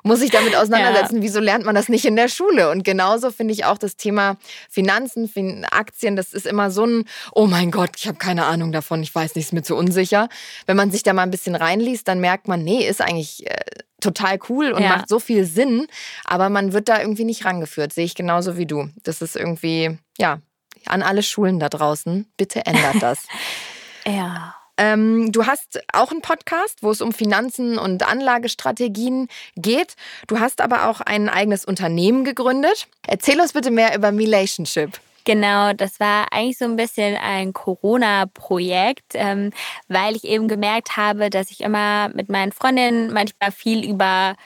muss 0.03 0.21
sich 0.21 0.31
damit 0.31 0.57
auseinandersetzen, 0.57 1.17
ja. 1.17 1.23
wieso 1.23 1.41
lernt 1.41 1.65
man 1.65 1.75
das 1.75 1.89
nicht 1.89 2.05
in 2.05 2.17
der 2.17 2.29
Schule? 2.29 2.71
Und 2.71 2.85
genauso 2.85 3.31
finde 3.31 3.55
ich 3.55 3.65
auch 3.65 3.79
das 3.79 3.97
Thema 3.97 4.37
Finanzen, 4.71 5.65
Aktien, 5.71 6.17
das 6.17 6.33
ist 6.33 6.47
immer 6.47 6.71
so 6.71 6.85
ein, 6.85 7.05
oh 7.33 7.47
mein 7.47 7.71
Gott, 7.71 7.91
ich 7.97 8.07
habe 8.07 8.19
keine 8.19 8.45
Ahnung 8.45 8.73
davon, 8.73 9.03
ich 9.03 9.15
weiß 9.15 9.35
nicht, 9.35 9.47
ist 9.47 9.53
mir 9.53 9.63
zu 9.63 9.77
unsicher. 9.77 10.29
Wenn 10.67 10.77
man 10.77 10.91
sich 10.91 11.03
da 11.03 11.13
mal 11.13 11.23
ein 11.23 11.31
bisschen 11.31 11.55
reinliest, 11.55 12.07
dann 12.09 12.21
merkt 12.21 12.49
man, 12.49 12.63
nee, 12.63 12.87
ist 12.87 13.01
eigentlich 13.01 13.47
äh, 13.51 13.57
total 14.01 14.39
cool 14.49 14.73
und 14.73 14.83
ja. 14.83 14.91
macht 14.91 15.09
so 15.09 15.19
viel 15.19 15.45
Sinn, 15.45 15.87
aber 16.25 16.49
man 16.49 16.73
wird 16.73 16.89
da 16.89 17.01
irgendwie 17.01 17.25
nicht 17.25 17.45
rangeführt, 17.45 17.93
sehe 17.93 18.05
ich 18.05 18.15
genauso 18.15 18.57
wie 18.57 18.67
du. 18.67 18.89
Das 19.03 19.23
ist 19.23 19.37
irgendwie, 19.37 19.99
ja, 20.19 20.41
an 20.85 21.03
alle 21.03 21.23
Schulen 21.23 21.59
da 21.59 21.69
draußen, 21.69 22.27
bitte 22.37 22.65
ändert 22.67 23.03
das. 23.03 23.27
ja. 24.07 24.55
Ähm, 24.79 25.33
du 25.33 25.47
hast 25.47 25.81
auch 25.93 26.11
einen 26.11 26.23
Podcast, 26.23 26.83
wo 26.83 26.91
es 26.91 27.01
um 27.01 27.13
Finanzen 27.13 27.79
und 27.79 28.07
Anlagestrategien 28.07 29.29
geht. 29.57 29.95
Du 30.27 30.41
hast 30.41 30.61
aber 30.61 30.89
auch 30.89 31.01
ein 31.01 31.29
eigenes 31.29 31.65
Unternehmen 31.65 32.25
gegründet. 32.25 32.89
Erzähl 33.07 33.41
uns 33.41 33.53
bitte 33.53 33.71
mehr 33.71 33.95
über 33.97 34.09
Relationship. 34.09 34.99
Genau, 35.25 35.73
das 35.73 35.99
war 35.99 36.27
eigentlich 36.31 36.57
so 36.57 36.67
ein 36.67 36.77
bisschen 36.77 37.17
ein 37.17 37.53
Corona-Projekt, 37.53 39.15
ähm, 39.15 39.51
weil 39.89 40.15
ich 40.15 40.23
eben 40.23 40.47
gemerkt 40.47 40.97
habe, 40.97 41.31
dass 41.31 41.51
ich 41.51 41.63
immer 41.63 42.11
mit 42.11 42.29
meinen 42.29 42.53
Freundinnen 42.53 43.13
manchmal 43.13 43.51
viel 43.51 43.85
über 43.85 44.37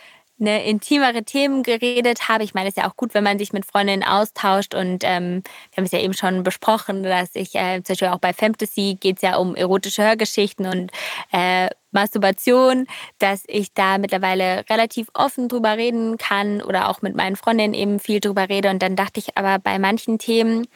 ne, 0.40 0.64
intimere 0.64 1.22
Themen 1.22 1.62
geredet 1.62 2.28
habe. 2.28 2.44
Ich 2.44 2.54
meine, 2.54 2.68
es 2.68 2.76
ist 2.76 2.82
ja 2.82 2.90
auch 2.90 2.96
gut, 2.96 3.14
wenn 3.14 3.24
man 3.24 3.38
sich 3.38 3.52
mit 3.52 3.66
Freundinnen 3.66 4.02
austauscht 4.02 4.74
und 4.74 5.04
ähm, 5.04 5.42
wir 5.70 5.76
haben 5.76 5.84
es 5.84 5.92
ja 5.92 6.00
eben 6.00 6.14
schon 6.14 6.42
besprochen, 6.42 7.02
dass 7.02 7.30
ich 7.34 7.54
äh, 7.54 7.82
zum 7.82 7.94
Beispiel 7.94 8.08
auch 8.08 8.18
bei 8.18 8.32
Fantasy 8.32 8.96
geht 8.98 9.16
es 9.16 9.22
ja 9.22 9.36
um 9.36 9.54
erotische 9.54 10.02
Hörgeschichten 10.02 10.66
und 10.66 10.90
äh, 11.32 11.68
Masturbation, 11.92 12.86
dass 13.18 13.42
ich 13.46 13.72
da 13.74 13.98
mittlerweile 13.98 14.64
relativ 14.70 15.08
offen 15.12 15.48
drüber 15.48 15.76
reden 15.76 16.18
kann 16.18 16.62
oder 16.62 16.88
auch 16.88 17.02
mit 17.02 17.16
meinen 17.16 17.36
Freundinnen 17.36 17.74
eben 17.74 17.98
viel 17.98 18.20
drüber 18.20 18.48
rede. 18.48 18.70
Und 18.70 18.80
dann 18.80 18.96
dachte 18.96 19.20
ich 19.20 19.36
aber 19.36 19.58
bei 19.58 19.78
manchen 19.78 20.18
Themen, 20.18 20.66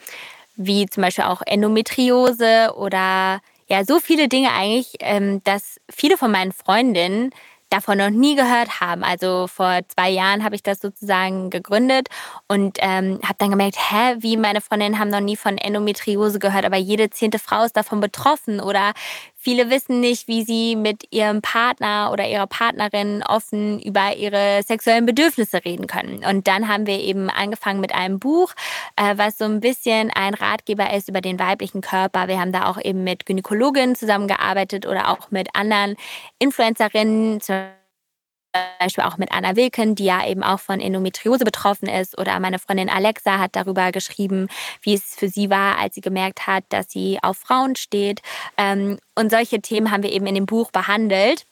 wie 0.55 0.85
zum 0.87 1.03
Beispiel 1.03 1.25
auch 1.25 1.41
Endometriose 1.45 2.73
oder 2.75 3.39
ja, 3.67 3.83
so 3.83 3.99
viele 3.99 4.27
Dinge 4.27 4.51
eigentlich, 4.53 4.95
ähm, 4.99 5.41
dass 5.43 5.79
viele 5.89 6.17
von 6.17 6.31
meinen 6.31 6.51
Freundinnen 6.51 7.31
davon 7.69 7.97
noch 7.97 8.09
nie 8.09 8.35
gehört 8.35 8.79
haben. 8.79 9.03
Also 9.03 9.47
vor 9.47 9.79
zwei 9.87 10.09
Jahren 10.09 10.43
habe 10.43 10.55
ich 10.55 10.63
das 10.63 10.79
sozusagen 10.79 11.49
gegründet 11.49 12.07
und 12.47 12.77
ähm, 12.81 13.19
habe 13.23 13.35
dann 13.37 13.51
gemerkt, 13.51 13.77
hä, 13.77 14.15
wie 14.19 14.37
meine 14.37 14.61
Freundinnen 14.61 14.99
haben 14.99 15.09
noch 15.09 15.19
nie 15.19 15.35
von 15.35 15.57
Endometriose 15.57 16.39
gehört, 16.39 16.65
aber 16.65 16.77
jede 16.77 17.09
zehnte 17.09 17.39
Frau 17.39 17.63
ist 17.63 17.77
davon 17.77 17.99
betroffen 17.99 18.59
oder 18.59 18.93
Viele 19.45 19.69
wissen 19.69 19.99
nicht, 19.99 20.27
wie 20.27 20.41
sie 20.41 20.75
mit 20.75 21.03
ihrem 21.11 21.43
Partner 21.43 22.09
oder 22.11 22.27
ihrer 22.27 22.47
Partnerin 22.47 23.21
offen 23.21 23.79
über 23.79 24.15
ihre 24.15 24.63
sexuellen 24.65 25.05
Bedürfnisse 25.05 25.63
reden 25.63 25.85
können. 25.85 26.25
Und 26.25 26.47
dann 26.47 26.67
haben 26.67 26.87
wir 26.87 26.99
eben 26.99 27.29
angefangen 27.29 27.79
mit 27.79 27.93
einem 27.93 28.17
Buch, 28.17 28.53
äh, 28.95 29.17
was 29.17 29.37
so 29.37 29.45
ein 29.45 29.59
bisschen 29.59 30.11
ein 30.11 30.33
Ratgeber 30.33 30.93
ist 30.93 31.09
über 31.09 31.21
den 31.21 31.39
weiblichen 31.39 31.81
Körper. 31.81 32.27
Wir 32.27 32.39
haben 32.39 32.51
da 32.51 32.69
auch 32.69 32.81
eben 32.81 33.03
mit 33.03 33.25
Gynäkologinnen 33.25 33.95
zusammengearbeitet 33.95 34.85
oder 34.85 35.09
auch 35.09 35.31
mit 35.31 35.49
anderen 35.53 35.95
Influencerinnen, 36.39 37.41
zum 37.41 37.65
Beispiel 38.79 39.03
auch 39.03 39.17
mit 39.17 39.31
Anna 39.31 39.55
Wilken, 39.55 39.95
die 39.95 40.05
ja 40.05 40.25
eben 40.25 40.43
auch 40.43 40.59
von 40.59 40.79
Endometriose 40.79 41.43
betroffen 41.43 41.89
ist. 41.89 42.17
Oder 42.17 42.39
meine 42.39 42.59
Freundin 42.59 42.89
Alexa 42.89 43.39
hat 43.39 43.55
darüber 43.55 43.91
geschrieben, 43.91 44.47
wie 44.81 44.93
es 44.93 45.15
für 45.15 45.27
sie 45.27 45.49
war, 45.49 45.77
als 45.77 45.95
sie 45.95 46.01
gemerkt 46.01 46.47
hat, 46.47 46.63
dass 46.69 46.89
sie 46.89 47.19
auf 47.21 47.37
Frauen 47.37 47.75
steht. 47.75 48.21
Ähm, 48.57 48.97
und 49.15 49.29
solche 49.29 49.61
Themen 49.61 49.91
haben 49.91 50.03
wir 50.03 50.11
eben 50.11 50.27
in 50.27 50.35
dem 50.35 50.45
Buch 50.45 50.71
behandelt. 50.71 51.45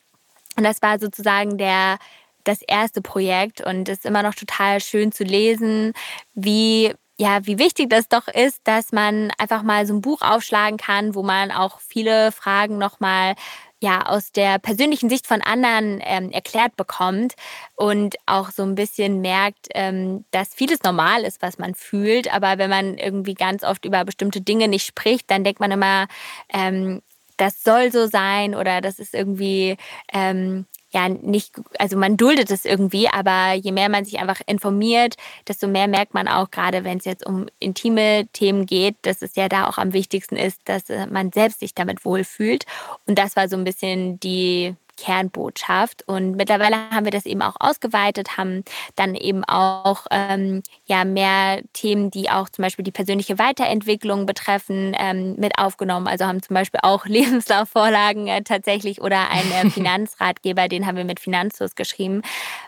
Und 0.56 0.64
das 0.64 0.82
war 0.82 1.00
sozusagen 1.00 1.58
der, 1.58 1.98
das 2.44 2.62
erste 2.62 3.02
Projekt. 3.02 3.60
Und 3.66 3.90
es 3.90 4.00
ist 4.00 4.06
immer 4.06 4.24
noch 4.24 4.36
total 4.36 4.80
schön 4.80 5.12
zu 5.12 5.24
lesen, 5.24 5.94
wie 6.34 6.94
ja, 7.18 7.46
wie 7.46 7.60
wichtig 7.60 7.90
das 7.90 8.08
doch 8.08 8.28
ist, 8.28 8.60
dass 8.64 8.92
man 8.92 9.32
einfach 9.38 9.64
mal 9.64 9.86
so 9.86 9.94
ein 9.94 10.02
Buch 10.02 10.22
aufschlagen 10.22 10.78
kann, 10.78 11.14
wo 11.16 11.24
man 11.24 11.52
auch 11.52 11.80
viele 11.80 12.32
Fragen 12.32 12.78
nochmal 12.78 13.36
ja 13.80 14.06
aus 14.08 14.32
der 14.32 14.60
persönlichen 14.60 15.10
Sicht 15.10 15.28
von 15.28 15.42
anderen 15.42 16.02
ähm, 16.04 16.32
erklärt 16.32 16.76
bekommt 16.78 17.34
und 17.76 18.16
auch 18.26 18.50
so 18.50 18.64
ein 18.64 18.76
bisschen 18.76 19.22
merkt, 19.22 19.68
ähm, 19.76 20.26
dass 20.32 20.56
vieles 20.56 20.82
normal 20.84 21.24
ist, 21.24 21.42
was 21.42 21.60
man 21.60 21.76
fühlt. 21.76 22.34
Aber 22.34 22.58
wenn 22.58 22.70
man 22.70 22.98
irgendwie 22.98 23.36
ganz 23.36 23.64
oft 23.64 23.86
über 23.86 24.06
bestimmte 24.06 24.42
Dinge 24.42 24.68
nicht 24.68 24.86
spricht, 24.86 25.30
dann 25.30 25.44
denkt 25.44 25.60
man 25.60 25.72
immer, 25.72 26.08
ähm, 26.52 27.02
das 27.38 27.64
soll 27.64 27.92
so 27.92 28.08
sein 28.08 28.56
oder 28.56 28.80
das 28.82 29.00
ist 29.00 29.14
irgendwie 29.14 29.78
ähm, 30.14 30.66
ja 30.94 31.10
nicht, 31.10 31.54
also 31.80 31.98
man 31.98 32.18
duldet 32.18 32.52
es 32.52 32.66
irgendwie, 32.66 33.08
aber 33.08 33.54
je 33.54 33.72
mehr 33.72 33.90
man 33.90 34.06
sich 34.06 34.20
einfach 34.20 34.42
informiert, 34.46 35.16
desto 35.48 35.68
mehr 35.68 35.88
merkt 35.88 36.14
man 36.14 36.28
auch, 36.28 36.52
gerade 36.52 36.84
wenn 36.84 36.98
es 36.98 37.06
jetzt 37.06 37.26
um 37.26 37.48
intime 37.60 38.28
Themen 38.34 38.66
geht, 38.66 38.96
dass 39.02 39.22
es 39.22 39.36
ja 39.36 39.50
da 39.50 39.68
auch 39.68 39.78
am 39.78 39.94
wichtigsten 39.94 40.36
ist, 40.36 40.62
dass 40.66 40.90
äh, 40.90 41.08
man 41.08 41.32
selbst 41.32 41.60
sich 41.60 41.74
damit 41.74 42.06
wohlfühlt. 42.06 42.66
Und 43.08 43.18
das 43.18 43.36
war 43.36 43.50
so 43.50 43.56
ein 43.58 43.64
bisschen 43.64 44.20
die 44.20 44.76
Kernbotschaft. 44.98 46.08
Und 46.08 46.36
mittlerweile 46.36 46.90
haben 46.92 47.06
wir 47.06 47.12
das 47.12 47.26
eben 47.26 47.42
auch 47.42 47.56
ausgeweitet, 47.60 48.38
haben 48.38 48.64
dann 48.96 49.16
eben 49.16 49.44
auch 49.44 50.06
ähm, 50.12 50.64
ja, 50.86 51.06
mehr 51.06 51.62
Themen, 51.74 52.12
die 52.12 52.30
auch 52.30 52.50
zum 52.50 52.64
Beispiel 52.64 52.84
die 52.84 52.92
persönliche 52.92 53.40
Weiterentwicklung 53.40 54.26
betreffen, 54.26 54.96
ähm, 55.00 55.36
mit 55.38 55.58
aufgenommen. 55.58 56.08
Also 56.08 56.26
haben 56.26 56.42
zum 56.42 56.54
Beispiel 56.54 56.80
auch 56.84 57.06
Lebenslaufvorlagen 57.14 58.28
äh, 58.28 58.44
tatsächlich 58.44 59.02
oder 59.02 59.30
einen 59.30 59.52
äh, 59.52 59.70
Finanzratgeber, 59.70 60.68
den 60.68 60.86
haben 60.86 60.98
wir 60.98 61.06
mit 61.06 61.20
Finanzus 61.20 61.76
geschrieben, 61.76 62.22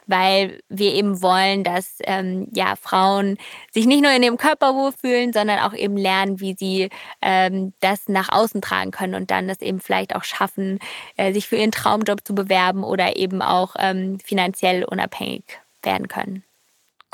weil 0.07 0.61
wir 0.69 0.93
eben 0.93 1.21
wollen, 1.21 1.63
dass 1.63 1.97
ähm, 2.03 2.47
ja, 2.53 2.75
Frauen 2.75 3.37
sich 3.71 3.85
nicht 3.85 4.01
nur 4.01 4.11
in 4.11 4.23
ihrem 4.23 4.37
Körper 4.37 4.75
wohlfühlen, 4.75 5.33
sondern 5.33 5.59
auch 5.59 5.73
eben 5.73 5.97
lernen, 5.97 6.39
wie 6.39 6.55
sie 6.57 6.89
ähm, 7.21 7.73
das 7.79 8.07
nach 8.07 8.29
außen 8.29 8.61
tragen 8.61 8.91
können 8.91 9.15
und 9.15 9.31
dann 9.31 9.47
das 9.47 9.61
eben 9.61 9.79
vielleicht 9.79 10.15
auch 10.15 10.23
schaffen, 10.23 10.79
äh, 11.17 11.33
sich 11.33 11.47
für 11.47 11.57
ihren 11.57 11.71
Traumjob 11.71 12.14
zu 12.23 12.35
bewerben 12.35 12.83
oder 12.83 13.15
eben 13.17 13.41
auch 13.41 13.75
ähm, 13.77 14.19
finanziell 14.19 14.83
unabhängig 14.83 15.43
werden 15.83 16.07
können. 16.07 16.43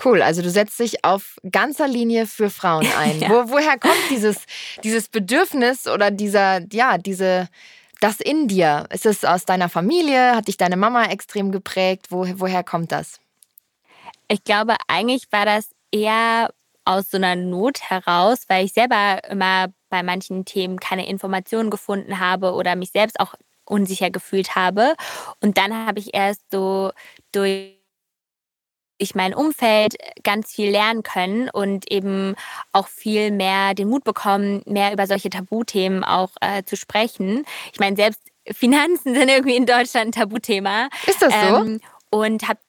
Cool, 0.04 0.22
also 0.22 0.42
du 0.42 0.50
setzt 0.50 0.80
dich 0.80 1.06
auf 1.06 1.36
ganzer 1.50 1.88
Linie 1.88 2.26
für 2.26 2.50
Frauen 2.50 2.88
ein. 2.98 3.20
ja. 3.20 3.30
Wo, 3.30 3.50
woher 3.50 3.78
kommt 3.78 4.10
dieses, 4.10 4.38
dieses 4.84 5.10
Bedürfnis 5.10 5.88
oder 5.88 6.12
dieser, 6.12 6.62
ja, 6.72 6.98
diese, 6.98 7.48
das 8.00 8.20
in 8.20 8.48
dir? 8.48 8.88
Ist 8.92 9.06
es 9.06 9.24
aus 9.24 9.46
deiner 9.46 9.70
Familie? 9.70 10.36
Hat 10.36 10.48
dich 10.48 10.58
deine 10.58 10.78
Mama 10.78 11.06
extrem 11.06 11.52
geprägt? 11.52 12.08
Wo, 12.10 12.26
woher 12.36 12.64
kommt 12.64 12.92
das? 12.92 13.20
Ich 14.28 14.44
glaube, 14.44 14.76
eigentlich 14.88 15.32
war 15.32 15.46
das 15.46 15.70
eher 15.92 16.50
aus 16.86 17.12
so 17.12 17.18
einer 17.18 17.36
Not 17.36 17.82
heraus, 17.82 18.46
weil 18.48 18.66
ich 18.66 18.74
selber 18.74 19.24
immer 19.30 19.68
bei 19.90 20.04
manchen 20.04 20.46
Themen 20.46 20.80
keine 20.80 21.08
Informationen 21.08 21.70
gefunden 21.70 22.20
habe 22.20 22.54
oder 22.54 22.76
mich 22.76 22.92
selbst 22.92 23.20
auch 23.20 23.36
unsicher 23.72 24.12
gefühlt 24.12 24.56
habe. 24.56 24.96
Und 25.40 25.58
dann 25.58 25.74
habe 25.74 26.00
ich 26.00 26.14
erst 26.14 26.42
so 26.52 26.92
durch 27.32 27.82
ich 29.02 29.16
mein 29.16 29.34
Umfeld 29.34 29.96
ganz 30.24 30.54
viel 30.54 30.70
lernen 30.70 31.02
können 31.02 31.50
und 31.50 31.92
eben 31.92 32.36
auch 32.72 32.88
viel 32.88 33.32
mehr 33.32 33.74
den 33.74 33.90
Mut 33.90 34.04
bekommen, 34.04 34.62
mehr 34.68 34.94
über 34.94 35.08
solche 35.08 35.32
Tabuthemen 35.32 36.04
auch 36.04 36.30
äh, 36.40 36.64
zu 36.64 36.78
sprechen. 36.78 37.44
Ich 37.74 37.80
meine, 37.80 37.96
selbst 37.96 38.22
Finanzen 38.52 39.16
sind 39.16 39.28
irgendwie 39.28 39.56
in 39.56 39.66
Deutschland 39.66 40.08
ein 40.08 40.12
Tabuthema. 40.12 40.88
Ist 41.08 41.22
das 41.22 41.34
so? 41.34 41.58
Ähm, 41.58 41.82
und 42.12 42.48
hab, 42.48 42.60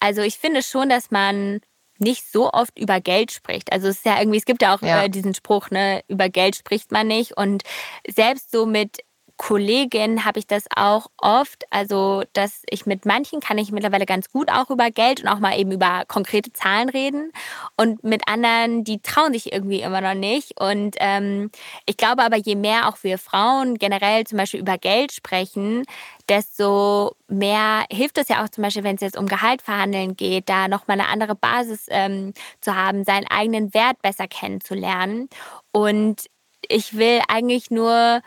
also 0.00 0.22
ich 0.22 0.38
finde 0.38 0.62
schon, 0.62 0.88
dass 0.88 1.10
man 1.10 1.60
nicht 1.98 2.30
so 2.30 2.50
oft 2.50 2.78
über 2.78 3.00
Geld 3.00 3.30
spricht. 3.30 3.72
Also 3.72 3.88
es 3.88 3.98
ist 3.98 4.06
ja 4.06 4.18
irgendwie, 4.18 4.38
es 4.38 4.44
gibt 4.44 4.62
ja 4.62 4.74
auch 4.74 4.82
ja. 4.82 5.04
Äh, 5.04 5.10
diesen 5.10 5.34
Spruch, 5.34 5.70
ne, 5.70 6.02
über 6.08 6.28
Geld 6.28 6.56
spricht 6.56 6.90
man 6.90 7.06
nicht. 7.06 7.36
Und 7.36 7.62
selbst 8.08 8.50
so 8.50 8.66
mit 8.66 8.98
Kollegin 9.42 10.24
habe 10.24 10.38
ich 10.38 10.46
das 10.46 10.66
auch 10.76 11.08
oft, 11.16 11.64
also 11.70 12.22
dass 12.32 12.62
ich 12.70 12.86
mit 12.86 13.06
manchen 13.06 13.40
kann 13.40 13.58
ich 13.58 13.72
mittlerweile 13.72 14.06
ganz 14.06 14.30
gut 14.30 14.48
auch 14.48 14.70
über 14.70 14.92
Geld 14.92 15.20
und 15.20 15.26
auch 15.26 15.40
mal 15.40 15.58
eben 15.58 15.72
über 15.72 16.04
konkrete 16.06 16.52
Zahlen 16.52 16.88
reden 16.88 17.32
und 17.76 18.04
mit 18.04 18.28
anderen, 18.28 18.84
die 18.84 19.02
trauen 19.02 19.32
sich 19.32 19.52
irgendwie 19.52 19.80
immer 19.80 20.00
noch 20.00 20.14
nicht. 20.14 20.60
Und 20.60 20.94
ähm, 21.00 21.50
ich 21.86 21.96
glaube 21.96 22.22
aber, 22.22 22.36
je 22.36 22.54
mehr 22.54 22.88
auch 22.88 22.98
wir 23.02 23.18
Frauen 23.18 23.78
generell 23.78 24.22
zum 24.28 24.38
Beispiel 24.38 24.60
über 24.60 24.78
Geld 24.78 25.10
sprechen, 25.10 25.86
desto 26.28 27.16
mehr 27.26 27.84
hilft 27.90 28.18
es 28.18 28.28
ja 28.28 28.44
auch 28.44 28.48
zum 28.48 28.62
Beispiel, 28.62 28.84
wenn 28.84 28.94
es 28.94 29.02
jetzt 29.02 29.18
um 29.18 29.26
Gehalt 29.26 29.60
verhandeln 29.60 30.14
geht, 30.16 30.48
da 30.48 30.68
nochmal 30.68 31.00
eine 31.00 31.08
andere 31.08 31.34
Basis 31.34 31.86
ähm, 31.88 32.32
zu 32.60 32.76
haben, 32.76 33.02
seinen 33.02 33.26
eigenen 33.26 33.74
Wert 33.74 34.00
besser 34.02 34.28
kennenzulernen. 34.28 35.28
Und 35.72 36.30
ich 36.68 36.96
will 36.96 37.20
eigentlich 37.26 37.72
nur 37.72 38.22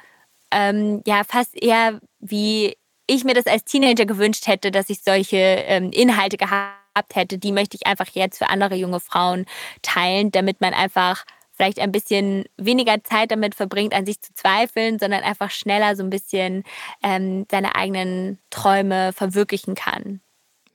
ähm, 0.51 1.01
ja 1.05 1.23
fast 1.23 1.55
eher 1.61 1.99
wie 2.19 2.75
ich 3.07 3.23
mir 3.23 3.33
das 3.33 3.45
als 3.45 3.65
Teenager 3.65 4.05
gewünscht 4.05 4.47
hätte, 4.47 4.71
dass 4.71 4.89
ich 4.89 5.03
solche 5.03 5.37
ähm, 5.37 5.91
Inhalte 5.91 6.37
gehabt 6.37 7.15
hätte, 7.15 7.37
die 7.37 7.51
möchte 7.51 7.77
ich 7.77 7.85
einfach 7.87 8.07
jetzt 8.13 8.37
für 8.37 8.49
andere 8.49 8.75
junge 8.75 8.99
Frauen 8.99 9.45
teilen, 9.81 10.31
damit 10.31 10.61
man 10.61 10.73
einfach 10.73 11.23
vielleicht 11.51 11.79
ein 11.79 11.91
bisschen 11.91 12.45
weniger 12.57 13.03
Zeit 13.03 13.31
damit 13.31 13.55
verbringt, 13.55 13.93
an 13.93 14.05
sich 14.05 14.21
zu 14.21 14.33
zweifeln, 14.33 14.99
sondern 14.99 15.23
einfach 15.23 15.51
schneller 15.51 15.95
so 15.95 16.03
ein 16.03 16.09
bisschen 16.09 16.63
ähm, 17.01 17.45
seine 17.49 17.75
eigenen 17.75 18.39
Träume 18.49 19.13
verwirklichen 19.13 19.75
kann. 19.75 20.21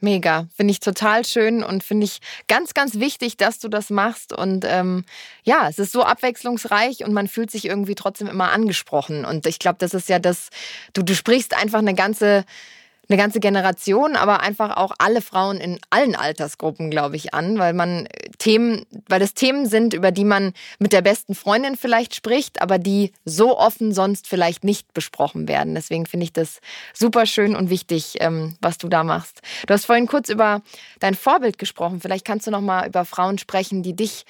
Mega, 0.03 0.47
finde 0.57 0.73
ich 0.73 0.81
total 0.81 1.27
schön 1.27 1.63
und 1.63 1.85
finde 1.85 2.05
ich 2.05 2.21
ganz, 2.49 2.73
ganz 2.73 2.99
wichtig, 2.99 3.37
dass 3.37 3.59
du 3.59 3.69
das 3.69 3.91
machst. 3.91 4.33
Und 4.33 4.65
ähm, 4.67 5.05
ja, 5.45 5.69
es 5.69 5.79
ist 5.79 5.93
so 5.93 6.03
abwechslungsreich 6.03 7.05
und 7.05 7.13
man 7.13 7.29
fühlt 7.29 7.51
sich 7.51 7.67
irgendwie 7.67 7.95
trotzdem 7.95 8.27
immer 8.27 8.51
angesprochen. 8.51 9.27
Und 9.27 9.47
ich 9.47 9.59
glaube, 9.59 9.77
das 9.79 9.93
ist 9.93 10.09
ja 10.09 10.19
das, 10.19 10.49
du, 10.95 11.03
du 11.03 11.15
sprichst 11.15 11.55
einfach 11.55 11.81
eine 11.81 11.95
ganze 11.95 12.45
eine 13.11 13.17
ganze 13.17 13.41
Generation, 13.41 14.15
aber 14.15 14.41
einfach 14.41 14.77
auch 14.77 14.93
alle 14.99 15.21
Frauen 15.21 15.59
in 15.59 15.81
allen 15.91 16.15
Altersgruppen, 16.15 16.91
glaube 16.91 17.17
ich, 17.17 17.35
an, 17.35 17.59
weil 17.59 17.73
man 17.73 18.07
Themen, 18.41 18.87
weil 19.07 19.21
das 19.21 19.35
Themen 19.35 19.67
sind, 19.67 19.95
über 19.95 20.11
die 20.11 20.25
man 20.25 20.55
mit 20.79 20.93
der 20.93 21.03
besten 21.03 21.35
Freundin 21.35 21.77
vielleicht 21.77 22.15
spricht, 22.15 22.63
aber 22.63 22.79
die 22.79 23.13
so 23.25 23.57
offen 23.57 23.93
sonst 23.93 24.27
vielleicht 24.27 24.65
nicht 24.65 24.93
besprochen 24.95 25.47
werden. 25.47 25.75
Deswegen 25.75 26.07
finde 26.07 26.25
ich 26.25 26.33
das 26.33 26.61
super 26.95 27.27
schön 27.27 27.55
und 27.55 27.71
wichtig, 27.71 28.15
ähm, 28.19 28.57
was 28.61 28.79
du 28.79 28.89
da 28.89 29.05
machst. 29.05 29.43
Du 29.67 29.75
hast 29.75 29.85
vorhin 29.85 30.07
kurz 30.07 30.31
über 30.31 30.63
dein 31.01 31.15
Vorbild 31.15 31.59
gesprochen. 31.59 32.01
Vielleicht 32.01 32.25
kannst 32.25 32.47
du 32.47 32.51
noch 32.51 32.63
mal 32.63 32.89
über 32.89 33.05
Frauen 33.05 33.37
sprechen, 33.37 33.83
die 33.83 33.95
dich 33.95 34.25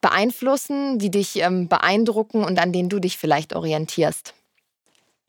beeinflussen, 0.00 0.98
die 0.98 1.12
dich 1.12 1.36
ähm, 1.36 1.68
beeindrucken 1.68 2.44
und 2.44 2.58
an 2.58 2.72
denen 2.72 2.88
du 2.88 2.98
dich 2.98 3.16
vielleicht 3.16 3.54
orientierst. 3.54 4.34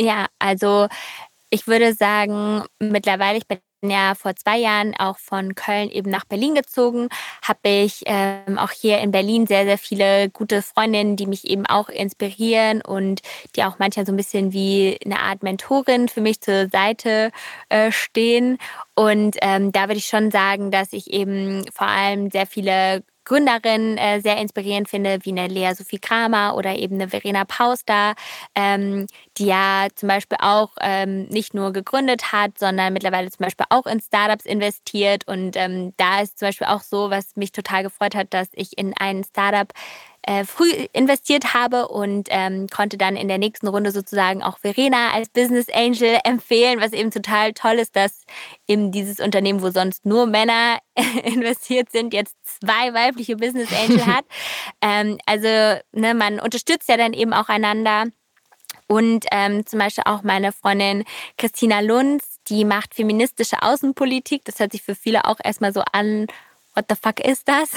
Ja, 0.01 0.25
also 0.39 0.87
ich 1.51 1.67
würde 1.67 1.93
sagen, 1.93 2.63
mittlerweile, 2.79 3.37
ich 3.37 3.47
bin 3.47 3.59
ja 3.89 4.15
vor 4.15 4.35
zwei 4.35 4.57
Jahren 4.57 4.95
auch 4.97 5.17
von 5.17 5.55
Köln 5.55 5.89
eben 5.89 6.09
nach 6.09 6.25
Berlin 6.25 6.55
gezogen, 6.55 7.09
habe 7.41 7.69
ich 7.69 8.03
ähm, 8.05 8.57
auch 8.57 8.71
hier 8.71 8.99
in 8.99 9.11
Berlin 9.11 9.47
sehr, 9.47 9.65
sehr 9.65 9.77
viele 9.77 10.29
gute 10.29 10.61
Freundinnen, 10.61 11.15
die 11.15 11.27
mich 11.27 11.45
eben 11.47 11.65
auch 11.65 11.89
inspirieren 11.89 12.81
und 12.81 13.21
die 13.55 13.63
auch 13.63 13.79
manchmal 13.79 14.05
so 14.05 14.11
ein 14.11 14.17
bisschen 14.17 14.53
wie 14.53 14.97
eine 15.05 15.19
Art 15.19 15.43
Mentorin 15.43 16.09
für 16.09 16.21
mich 16.21 16.41
zur 16.41 16.69
Seite 16.69 17.31
äh, 17.69 17.91
stehen. 17.91 18.57
Und 18.95 19.37
ähm, 19.41 19.71
da 19.71 19.83
würde 19.83 19.97
ich 19.97 20.07
schon 20.07 20.31
sagen, 20.31 20.71
dass 20.71 20.93
ich 20.93 21.11
eben 21.11 21.65
vor 21.71 21.87
allem 21.87 22.29
sehr 22.29 22.45
viele 22.45 23.03
Gründerin 23.25 23.97
äh, 23.97 24.21
sehr 24.21 24.37
inspirierend 24.37 24.89
finde, 24.89 25.19
wie 25.23 25.31
eine 25.31 25.47
Lea 25.47 25.73
Sophie 25.73 25.99
Kramer 25.99 26.55
oder 26.55 26.75
eben 26.75 26.95
eine 26.95 27.09
Verena 27.09 27.45
Pauster, 27.45 28.13
ähm, 28.55 29.07
die 29.37 29.45
ja 29.45 29.87
zum 29.95 30.09
Beispiel 30.09 30.37
auch 30.41 30.71
ähm, 30.81 31.25
nicht 31.25 31.53
nur 31.53 31.73
gegründet 31.73 32.31
hat, 32.31 32.57
sondern 32.59 32.93
mittlerweile 32.93 33.29
zum 33.31 33.43
Beispiel 33.43 33.65
auch 33.69 33.85
in 33.85 33.99
Startups 33.99 34.45
investiert. 34.45 35.27
Und 35.27 35.55
ähm, 35.55 35.93
da 35.97 36.21
ist 36.21 36.39
zum 36.39 36.49
Beispiel 36.49 36.67
auch 36.67 36.81
so, 36.81 37.09
was 37.09 37.35
mich 37.35 37.51
total 37.51 37.83
gefreut 37.83 38.15
hat, 38.15 38.33
dass 38.33 38.49
ich 38.53 38.77
in 38.77 38.93
ein 38.97 39.23
Startup 39.23 39.71
äh, 40.25 40.45
früh 40.45 40.69
investiert 40.93 41.53
habe 41.53 41.89
und 41.89 42.27
ähm, 42.31 42.67
konnte 42.67 42.97
dann 42.97 43.15
in 43.15 43.27
der 43.27 43.37
nächsten 43.37 43.67
Runde 43.67 43.91
sozusagen 43.91 44.41
auch 44.41 44.57
Verena 44.57 45.11
als 45.11 45.29
Business 45.29 45.67
Angel 45.69 46.17
empfehlen, 46.23 46.79
was 46.79 46.93
eben 46.93 47.11
total 47.11 47.53
toll 47.53 47.73
ist, 47.73 47.95
dass 47.95 48.23
eben 48.67 48.91
dieses 48.91 49.19
Unternehmen, 49.19 49.61
wo 49.61 49.69
sonst 49.69 50.05
nur 50.05 50.25
Männer 50.25 50.79
investiert 51.23 51.91
sind, 51.91 52.13
jetzt 52.13 52.35
zwei 52.43 52.93
weibliche 52.93 53.35
Business 53.35 53.69
Angel 53.73 54.05
hat. 54.05 54.25
ähm, 54.81 55.17
also 55.25 55.47
ne, 55.91 56.13
man 56.13 56.39
unterstützt 56.39 56.87
ja 56.89 56.97
dann 56.97 57.13
eben 57.13 57.33
auch 57.33 57.49
einander. 57.49 58.05
Und 58.87 59.25
ähm, 59.31 59.65
zum 59.65 59.79
Beispiel 59.79 60.03
auch 60.05 60.23
meine 60.23 60.51
Freundin 60.51 61.03
Christina 61.37 61.79
Lunz, 61.79 62.39
die 62.47 62.65
macht 62.65 62.93
feministische 62.93 63.61
Außenpolitik. 63.61 64.43
Das 64.45 64.59
hört 64.59 64.71
sich 64.71 64.83
für 64.83 64.95
viele 64.95 65.25
auch 65.25 65.37
erstmal 65.43 65.73
so 65.73 65.81
an, 65.91 66.27
what 66.75 66.85
the 66.89 66.95
fuck 66.95 67.19
ist 67.19 67.47
das? 67.47 67.71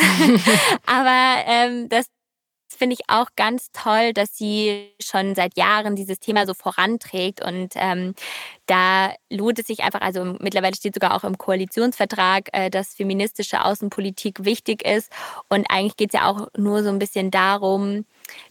Aber 0.87 1.45
ähm, 1.47 1.89
das 1.89 2.07
finde 2.77 2.95
ich 2.95 3.09
auch 3.09 3.31
ganz 3.37 3.71
toll, 3.73 4.13
dass 4.13 4.37
sie 4.37 4.93
schon 5.01 5.35
seit 5.35 5.57
Jahren 5.57 5.97
dieses 5.97 6.21
Thema 6.21 6.47
so 6.47 6.55
voranträgt. 6.55 7.45
Und 7.45 7.75
ähm, 7.77 8.15
da 8.67 9.13
lohnt 9.31 9.59
es 9.59 9.67
sich 9.67 9.83
einfach, 9.83 10.01
also 10.01 10.37
mittlerweile 10.41 10.77
steht 10.77 10.95
sogar 10.95 11.15
auch 11.15 11.25
im 11.25 11.39
Koalitionsvertrag, 11.39 12.49
äh, 12.53 12.71
dass 12.71 12.95
feministische 12.95 13.65
Außenpolitik 13.65 14.45
wichtig 14.45 14.87
ist. 14.87 15.11
Und 15.49 15.67
eigentlich 15.71 15.97
geht 15.97 16.15
es 16.15 16.21
ja 16.21 16.31
auch 16.31 16.49
nur 16.57 16.83
so 16.83 16.91
ein 16.91 16.99
bisschen 16.99 17.31
darum, 17.31 18.05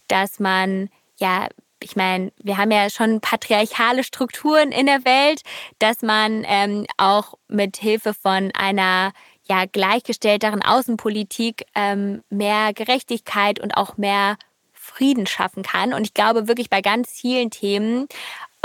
dass 0.08 0.40
man 0.40 0.90
ja 1.18 1.48
ich 1.82 1.96
meine, 1.96 2.32
wir 2.42 2.58
haben 2.58 2.72
ja 2.72 2.90
schon 2.90 3.22
patriarchale 3.22 4.04
Strukturen 4.04 4.72
in 4.72 4.88
der 4.88 5.06
Welt, 5.06 5.42
dass 5.78 6.02
man 6.02 6.44
ähm, 6.48 6.86
auch 6.98 7.36
mit 7.48 7.78
Hilfe 7.78 8.14
von 8.14 8.52
einer 8.56 9.12
ja, 9.48 9.66
gleichgestellteren 9.66 10.62
Außenpolitik 10.62 11.66
ähm, 11.76 12.24
mehr 12.30 12.74
Gerechtigkeit 12.74 13.60
und 13.60 13.78
auch 13.78 13.98
mehr 13.98 14.38
Frieden 14.74 15.28
schaffen 15.28 15.64
kann. 15.64 15.94
Und 15.94 16.04
ich 16.04 16.14
glaube 16.14 16.48
wirklich 16.48 16.70
bei 16.70 16.82
ganz 16.82 17.12
vielen 17.12 17.50
Themen, 17.50 18.08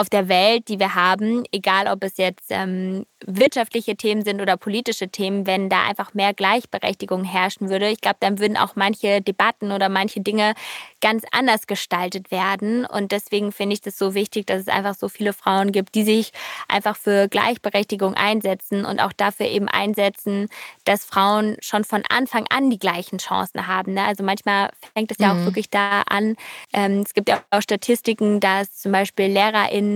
auf 0.01 0.09
der 0.09 0.31
Welt, 0.31 0.69
die 0.69 0.79
wir 0.79 0.95
haben, 0.95 1.45
egal 1.53 1.87
ob 1.87 2.03
es 2.03 2.17
jetzt 2.17 2.47
ähm, 2.49 3.05
wirtschaftliche 3.27 3.97
Themen 3.97 4.25
sind 4.25 4.41
oder 4.41 4.57
politische 4.57 5.09
Themen, 5.09 5.47
wenn 5.47 5.69
da 5.69 5.83
einfach 5.83 6.15
mehr 6.15 6.33
Gleichberechtigung 6.33 7.23
herrschen 7.23 7.69
würde. 7.69 7.91
Ich 7.91 8.01
glaube, 8.01 8.17
dann 8.21 8.39
würden 8.39 8.57
auch 8.57 8.77
manche 8.77 9.21
Debatten 9.21 9.73
oder 9.73 9.91
manche 9.91 10.23
Dinge 10.23 10.55
ganz 11.03 11.25
anders 11.33 11.67
gestaltet 11.67 12.31
werden. 12.31 12.87
Und 12.87 13.13
deswegen 13.13 13.53
finde 13.53 13.75
ich 13.75 13.83
das 13.83 13.99
so 13.99 14.15
wichtig, 14.15 14.47
dass 14.47 14.63
es 14.63 14.69
einfach 14.69 14.95
so 14.95 15.11
viele 15.11 15.35
Frauen 15.35 15.71
gibt, 15.71 15.95
die 15.95 16.05
sich 16.05 16.33
einfach 16.67 16.97
für 16.97 17.29
Gleichberechtigung 17.29 18.15
einsetzen 18.15 18.87
und 18.87 19.01
auch 19.01 19.13
dafür 19.13 19.47
eben 19.47 19.69
einsetzen, 19.69 20.49
dass 20.85 21.05
Frauen 21.05 21.59
schon 21.61 21.85
von 21.85 22.03
Anfang 22.09 22.47
an 22.49 22.71
die 22.71 22.79
gleichen 22.79 23.19
Chancen 23.19 23.67
haben. 23.67 23.93
Ne? 23.95 24.05
Also 24.05 24.25
manchmal 24.25 24.71
fängt 24.95 25.11
es 25.11 25.19
ja 25.19 25.35
mhm. 25.35 25.41
auch 25.41 25.45
wirklich 25.45 25.69
da 25.69 26.03
an. 26.09 26.37
Ähm, 26.73 27.03
es 27.05 27.13
gibt 27.13 27.29
ja 27.29 27.43
auch 27.51 27.61
Statistiken, 27.61 28.41
dass 28.41 28.79
zum 28.79 28.93
Beispiel 28.93 29.27
LehrerInnen 29.27 29.90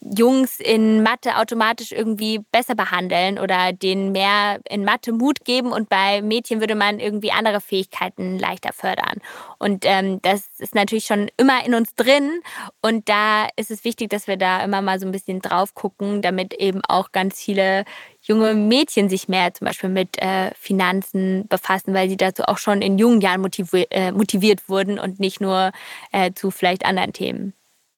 Jungs 0.00 0.60
in 0.60 1.02
Mathe 1.02 1.36
automatisch 1.36 1.92
irgendwie 1.92 2.40
besser 2.52 2.74
behandeln 2.74 3.38
oder 3.38 3.72
denen 3.72 4.12
mehr 4.12 4.60
in 4.68 4.84
Mathe 4.84 5.12
Mut 5.12 5.44
geben 5.44 5.72
und 5.72 5.88
bei 5.88 6.22
Mädchen 6.22 6.60
würde 6.60 6.74
man 6.74 7.00
irgendwie 7.00 7.32
andere 7.32 7.60
Fähigkeiten 7.60 8.38
leichter 8.38 8.72
fördern. 8.72 9.18
Und 9.58 9.84
ähm, 9.86 10.20
das 10.22 10.44
ist 10.58 10.74
natürlich 10.74 11.06
schon 11.06 11.30
immer 11.36 11.64
in 11.64 11.74
uns 11.74 11.94
drin 11.94 12.40
und 12.80 13.08
da 13.08 13.46
ist 13.56 13.70
es 13.70 13.84
wichtig, 13.84 14.10
dass 14.10 14.26
wir 14.26 14.36
da 14.36 14.62
immer 14.64 14.82
mal 14.82 14.98
so 14.98 15.06
ein 15.06 15.12
bisschen 15.12 15.40
drauf 15.40 15.74
gucken, 15.74 16.22
damit 16.22 16.54
eben 16.54 16.80
auch 16.88 17.12
ganz 17.12 17.40
viele 17.40 17.84
junge 18.22 18.54
Mädchen 18.54 19.08
sich 19.08 19.28
mehr 19.28 19.52
zum 19.52 19.66
Beispiel 19.66 19.90
mit 19.90 20.20
äh, 20.22 20.52
Finanzen 20.54 21.46
befassen, 21.48 21.92
weil 21.92 22.08
sie 22.08 22.16
dazu 22.16 22.44
auch 22.44 22.58
schon 22.58 22.82
in 22.82 22.98
jungen 22.98 23.20
Jahren 23.20 23.40
motiviert, 23.40 23.88
äh, 23.90 24.12
motiviert 24.12 24.68
wurden 24.68 24.98
und 24.98 25.20
nicht 25.20 25.40
nur 25.40 25.72
äh, 26.12 26.32
zu 26.32 26.50
vielleicht 26.50 26.84
anderen 26.84 27.12
Themen. 27.12 27.52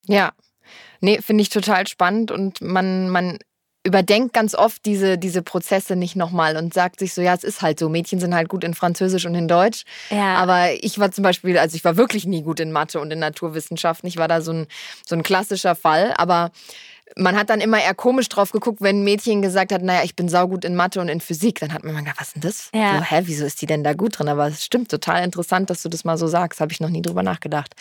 Ja, 0.06 0.32
Nee, 1.04 1.20
finde 1.20 1.42
ich 1.42 1.50
total 1.50 1.86
spannend 1.86 2.30
und 2.30 2.62
man, 2.62 3.10
man 3.10 3.38
überdenkt 3.86 4.32
ganz 4.32 4.54
oft 4.54 4.86
diese, 4.86 5.18
diese 5.18 5.42
Prozesse 5.42 5.96
nicht 5.96 6.16
nochmal 6.16 6.56
und 6.56 6.72
sagt 6.72 6.98
sich 6.98 7.12
so, 7.12 7.20
ja, 7.20 7.34
es 7.34 7.44
ist 7.44 7.60
halt 7.60 7.78
so. 7.78 7.90
Mädchen 7.90 8.18
sind 8.18 8.34
halt 8.34 8.48
gut 8.48 8.64
in 8.64 8.72
Französisch 8.72 9.26
und 9.26 9.34
in 9.34 9.46
Deutsch. 9.46 9.84
Ja. 10.08 10.36
Aber 10.36 10.70
ich 10.82 10.98
war 10.98 11.12
zum 11.12 11.22
Beispiel, 11.22 11.58
also 11.58 11.76
ich 11.76 11.84
war 11.84 11.98
wirklich 11.98 12.24
nie 12.24 12.40
gut 12.42 12.58
in 12.60 12.72
Mathe 12.72 12.98
und 13.00 13.12
in 13.12 13.18
Naturwissenschaften. 13.18 14.08
Ich 14.08 14.16
war 14.16 14.28
da 14.28 14.40
so 14.40 14.52
ein, 14.52 14.66
so 15.06 15.14
ein 15.14 15.22
klassischer 15.22 15.74
Fall. 15.74 16.14
Aber 16.16 16.50
man 17.16 17.36
hat 17.36 17.50
dann 17.50 17.60
immer 17.60 17.80
eher 17.80 17.94
komisch 17.94 18.28
drauf 18.28 18.50
geguckt, 18.50 18.80
wenn 18.80 19.00
ein 19.00 19.04
Mädchen 19.04 19.42
gesagt 19.42 19.72
hat, 19.72 19.82
naja, 19.82 20.02
ich 20.04 20.16
bin 20.16 20.28
saugut 20.28 20.64
in 20.64 20.74
Mathe 20.74 21.00
und 21.00 21.08
in 21.08 21.20
Physik. 21.20 21.60
Dann 21.60 21.72
hat 21.72 21.84
man 21.84 21.96
gedacht, 21.96 22.16
was 22.18 22.28
ist 22.28 22.34
denn 22.34 22.42
das? 22.42 22.70
Ja. 22.74 22.98
So, 22.98 23.04
hä, 23.04 23.22
wieso 23.24 23.44
ist 23.44 23.62
die 23.62 23.66
denn 23.66 23.84
da 23.84 23.92
gut 23.92 24.18
drin? 24.18 24.28
Aber 24.28 24.48
es 24.48 24.64
stimmt, 24.64 24.90
total 24.90 25.22
interessant, 25.22 25.70
dass 25.70 25.82
du 25.82 25.88
das 25.88 26.04
mal 26.04 26.16
so 26.16 26.26
sagst. 26.26 26.60
Habe 26.60 26.72
ich 26.72 26.80
noch 26.80 26.88
nie 26.88 27.02
drüber 27.02 27.22
nachgedacht. 27.22 27.74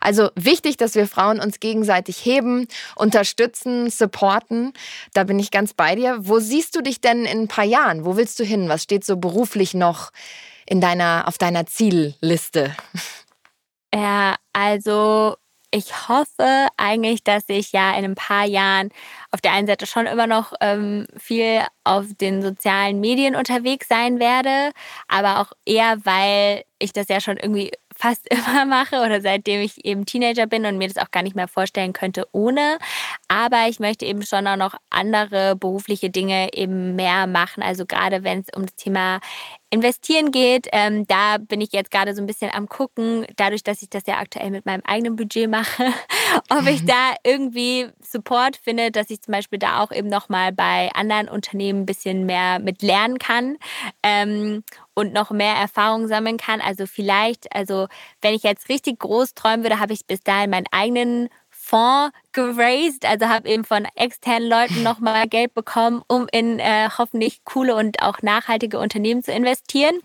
Also 0.00 0.30
wichtig, 0.34 0.76
dass 0.76 0.94
wir 0.94 1.06
Frauen 1.06 1.40
uns 1.40 1.60
gegenseitig 1.60 2.24
heben, 2.24 2.66
unterstützen, 2.96 3.90
supporten. 3.90 4.72
Da 5.14 5.24
bin 5.24 5.38
ich 5.38 5.50
ganz 5.50 5.72
bei 5.72 5.94
dir. 5.94 6.18
Wo 6.20 6.38
siehst 6.40 6.76
du 6.76 6.82
dich 6.82 7.00
denn 7.00 7.24
in 7.24 7.42
ein 7.42 7.48
paar 7.48 7.64
Jahren? 7.64 8.04
Wo 8.04 8.16
willst 8.16 8.38
du 8.38 8.44
hin? 8.44 8.68
Was 8.68 8.82
steht 8.82 9.04
so 9.04 9.16
beruflich 9.16 9.74
noch 9.74 10.10
in 10.66 10.80
deiner, 10.80 11.24
auf 11.26 11.38
deiner 11.38 11.66
Zielliste? 11.66 12.74
Ja, 13.94 14.34
also 14.52 15.36
ich 15.74 16.08
hoffe 16.08 16.68
eigentlich, 16.76 17.24
dass 17.24 17.44
ich 17.48 17.72
ja 17.72 17.98
in 17.98 18.04
ein 18.04 18.14
paar 18.14 18.44
Jahren 18.44 18.90
auf 19.32 19.40
der 19.40 19.52
einen 19.52 19.66
Seite 19.66 19.86
schon 19.86 20.06
immer 20.06 20.28
noch 20.28 20.52
ähm, 20.60 21.08
viel 21.16 21.62
auf 21.82 22.06
den 22.20 22.42
sozialen 22.42 23.00
Medien 23.00 23.34
unterwegs 23.34 23.88
sein 23.88 24.20
werde, 24.20 24.70
aber 25.08 25.40
auch 25.40 25.52
eher, 25.66 25.96
weil 26.04 26.62
ich 26.78 26.92
das 26.92 27.08
ja 27.08 27.20
schon 27.20 27.38
irgendwie 27.38 27.72
fast 27.92 28.28
immer 28.30 28.64
mache 28.66 29.00
oder 29.00 29.20
seitdem 29.20 29.62
ich 29.62 29.84
eben 29.84 30.06
Teenager 30.06 30.46
bin 30.46 30.64
und 30.64 30.78
mir 30.78 30.86
das 30.86 31.04
auch 31.04 31.10
gar 31.10 31.24
nicht 31.24 31.34
mehr 31.34 31.48
vorstellen 31.48 31.92
könnte 31.92 32.28
ohne. 32.30 32.78
Aber 33.26 33.66
ich 33.68 33.80
möchte 33.80 34.06
eben 34.06 34.22
schon 34.22 34.46
auch 34.46 34.56
noch 34.56 34.74
andere 34.90 35.56
berufliche 35.56 36.08
Dinge 36.08 36.52
eben 36.52 36.94
mehr 36.94 37.26
machen. 37.26 37.64
Also 37.64 37.84
gerade 37.84 38.22
wenn 38.22 38.40
es 38.40 38.46
um 38.54 38.66
das 38.66 38.76
Thema 38.76 39.18
Investieren 39.70 40.30
geht, 40.30 40.68
ähm, 40.72 41.06
da 41.06 41.38
bin 41.38 41.60
ich 41.60 41.72
jetzt 41.72 41.90
gerade 41.90 42.14
so 42.14 42.22
ein 42.22 42.26
bisschen 42.26 42.50
am 42.52 42.68
gucken, 42.68 43.26
dadurch, 43.36 43.64
dass 43.64 43.82
ich 43.82 43.90
das 43.90 44.04
ja 44.06 44.18
aktuell 44.18 44.50
mit 44.50 44.66
meinem 44.66 44.82
eigenen 44.84 45.16
Budget 45.16 45.50
mache, 45.50 45.92
ob 46.50 46.66
ich 46.68 46.84
da 46.84 47.14
irgendwie 47.24 47.88
Support 48.00 48.56
finde, 48.56 48.92
dass 48.92 49.10
ich 49.10 49.20
zum 49.20 49.32
Beispiel 49.32 49.58
da 49.58 49.82
auch 49.82 49.90
eben 49.90 50.08
nochmal 50.08 50.52
bei 50.52 50.90
anderen 50.94 51.28
Unternehmen 51.28 51.80
ein 51.80 51.86
bisschen 51.86 52.24
mehr 52.24 52.60
mit 52.60 52.82
lernen 52.82 53.18
kann. 53.18 53.56
Ähm, 54.02 54.62
und 54.94 55.12
noch 55.12 55.30
mehr 55.30 55.54
Erfahrung 55.56 56.06
sammeln 56.06 56.36
kann. 56.36 56.60
Also 56.60 56.86
vielleicht, 56.86 57.52
also 57.54 57.88
wenn 58.22 58.32
ich 58.32 58.44
jetzt 58.44 58.68
richtig 58.68 59.00
groß 59.00 59.34
träumen 59.34 59.64
würde, 59.64 59.80
habe 59.80 59.92
ich 59.92 60.06
bis 60.06 60.20
dahin 60.20 60.50
meinen 60.50 60.66
eigenen 60.70 61.28
Fonds 61.50 62.12
geraced, 62.34 63.06
also 63.06 63.28
habe 63.28 63.48
eben 63.48 63.64
von 63.64 63.86
externen 63.94 64.48
Leuten 64.48 64.82
nochmal 64.82 65.26
Geld 65.26 65.54
bekommen, 65.54 66.02
um 66.08 66.26
in 66.30 66.58
äh, 66.58 66.90
hoffentlich 66.98 67.44
coole 67.44 67.74
und 67.74 68.02
auch 68.02 68.20
nachhaltige 68.20 68.78
Unternehmen 68.78 69.22
zu 69.22 69.32
investieren. 69.32 70.00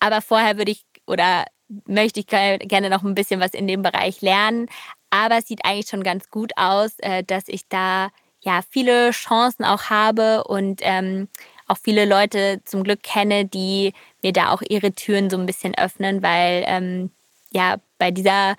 Aber 0.00 0.20
vorher 0.20 0.58
würde 0.58 0.72
ich 0.72 0.84
oder 1.06 1.44
möchte 1.86 2.20
ich 2.20 2.26
gerne 2.26 2.90
noch 2.90 3.04
ein 3.04 3.14
bisschen 3.14 3.40
was 3.40 3.52
in 3.52 3.68
dem 3.68 3.82
Bereich 3.82 4.20
lernen. 4.22 4.66
Aber 5.10 5.38
es 5.38 5.46
sieht 5.46 5.64
eigentlich 5.64 5.88
schon 5.88 6.02
ganz 6.02 6.30
gut 6.30 6.52
aus, 6.56 6.98
äh, 6.98 7.22
dass 7.22 7.44
ich 7.46 7.68
da 7.68 8.08
ja 8.40 8.60
viele 8.68 9.10
Chancen 9.10 9.64
auch 9.64 9.84
habe 9.84 10.44
und 10.44 10.80
ähm, 10.82 11.28
auch 11.68 11.78
viele 11.82 12.04
Leute 12.04 12.60
zum 12.64 12.84
Glück 12.84 13.02
kenne, 13.02 13.44
die 13.44 13.92
mir 14.22 14.32
da 14.32 14.52
auch 14.52 14.62
ihre 14.68 14.92
Türen 14.92 15.30
so 15.30 15.36
ein 15.36 15.46
bisschen 15.46 15.76
öffnen, 15.76 16.22
weil 16.22 16.64
ähm, 16.66 17.10
ja 17.50 17.76
bei 17.98 18.10
dieser 18.10 18.56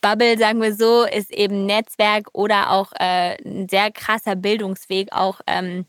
Bubble, 0.00 0.38
sagen 0.38 0.62
wir 0.62 0.74
so, 0.74 1.04
ist 1.04 1.32
eben 1.32 1.66
Netzwerk 1.66 2.28
oder 2.32 2.70
auch 2.70 2.92
äh, 2.98 3.36
ein 3.44 3.68
sehr 3.68 3.90
krasser 3.90 4.36
Bildungsweg 4.36 5.12
auch 5.12 5.40
ähm, 5.46 5.86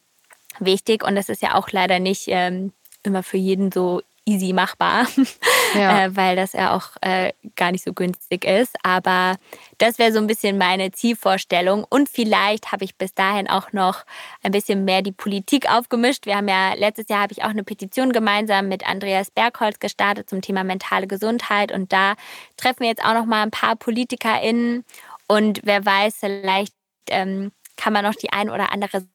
wichtig. 0.59 1.03
Und 1.03 1.15
das 1.15 1.29
ist 1.29 1.41
ja 1.41 1.55
auch 1.55 1.69
leider 1.71 1.99
nicht 1.99 2.25
ähm, 2.27 2.73
immer 3.03 3.23
für 3.23 3.37
jeden 3.37 3.71
so 3.71 4.01
easy 4.29 4.53
machbar, 4.53 5.07
ja. 5.73 6.05
äh, 6.05 6.15
weil 6.15 6.35
das 6.35 6.53
ja 6.53 6.75
auch 6.75 6.89
äh, 7.01 7.33
gar 7.55 7.71
nicht 7.71 7.83
so 7.83 7.93
günstig 7.93 8.45
ist. 8.45 8.75
Aber 8.83 9.37
das 9.77 9.97
wäre 9.97 10.11
so 10.11 10.19
ein 10.19 10.27
bisschen 10.27 10.57
meine 10.57 10.91
Zielvorstellung. 10.91 11.85
Und 11.89 12.09
vielleicht 12.09 12.71
habe 12.71 12.85
ich 12.85 12.95
bis 12.95 13.13
dahin 13.13 13.49
auch 13.49 13.73
noch 13.73 14.05
ein 14.43 14.51
bisschen 14.51 14.85
mehr 14.85 15.01
die 15.01 15.11
Politik 15.11 15.69
aufgemischt. 15.69 16.25
Wir 16.25 16.37
haben 16.37 16.47
ja 16.47 16.73
letztes 16.75 17.09
Jahr 17.09 17.21
habe 17.21 17.33
ich 17.33 17.43
auch 17.43 17.49
eine 17.49 17.63
Petition 17.63 18.11
gemeinsam 18.11 18.67
mit 18.67 18.87
Andreas 18.87 19.31
Bergholz 19.31 19.79
gestartet 19.79 20.29
zum 20.29 20.41
Thema 20.41 20.63
mentale 20.63 21.07
Gesundheit. 21.07 21.71
Und 21.71 21.91
da 21.91 22.13
treffen 22.57 22.81
wir 22.81 22.87
jetzt 22.87 23.03
auch 23.03 23.13
noch 23.13 23.25
mal 23.25 23.43
ein 23.43 23.51
paar 23.51 23.75
PolitikerInnen. 23.75 24.85
Und 25.27 25.61
wer 25.63 25.85
weiß, 25.85 26.17
vielleicht 26.19 26.73
ähm, 27.09 27.51
kann 27.77 27.93
man 27.93 28.03
noch 28.03 28.15
die 28.15 28.31
ein 28.31 28.49
oder 28.49 28.71
andere 28.71 29.07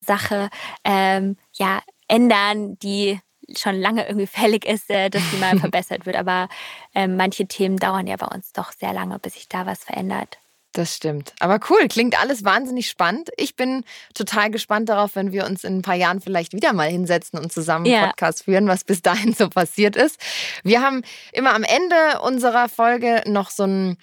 Sache 0.00 0.50
ähm, 0.84 1.36
ja, 1.54 1.80
ändern, 2.08 2.78
die 2.78 3.20
schon 3.56 3.76
lange 3.76 4.06
irgendwie 4.06 4.26
fällig 4.40 4.64
ist, 4.64 4.90
äh, 4.90 5.10
dass 5.10 5.22
die 5.32 5.36
mal 5.36 5.58
verbessert 5.60 6.06
wird. 6.06 6.16
Aber 6.16 6.48
äh, 6.94 7.06
manche 7.06 7.46
Themen 7.46 7.76
dauern 7.76 8.06
ja 8.06 8.16
bei 8.16 8.26
uns 8.26 8.52
doch 8.52 8.72
sehr 8.72 8.92
lange, 8.92 9.18
bis 9.18 9.34
sich 9.34 9.48
da 9.48 9.66
was 9.66 9.84
verändert. 9.84 10.38
Das 10.74 10.96
stimmt. 10.96 11.34
Aber 11.38 11.60
cool, 11.70 11.86
klingt 11.86 12.20
alles 12.20 12.44
wahnsinnig 12.44 12.88
spannend. 12.88 13.30
Ich 13.36 13.54
bin 13.54 13.84
total 14.12 14.50
gespannt 14.50 14.88
darauf, 14.88 15.14
wenn 15.14 15.30
wir 15.30 15.46
uns 15.46 15.62
in 15.62 15.78
ein 15.78 15.82
paar 15.82 15.94
Jahren 15.94 16.20
vielleicht 16.20 16.52
wieder 16.52 16.72
mal 16.72 16.88
hinsetzen 16.88 17.38
und 17.38 17.52
zusammen 17.52 17.86
einen 17.86 17.94
ja. 17.94 18.06
Podcast 18.08 18.42
führen, 18.42 18.66
was 18.66 18.82
bis 18.82 19.00
dahin 19.00 19.34
so 19.34 19.48
passiert 19.48 19.94
ist. 19.94 20.18
Wir 20.64 20.82
haben 20.82 21.02
immer 21.32 21.54
am 21.54 21.62
Ende 21.62 22.20
unserer 22.22 22.68
Folge 22.68 23.22
noch 23.26 23.50
so 23.50 23.64
ein 23.64 23.96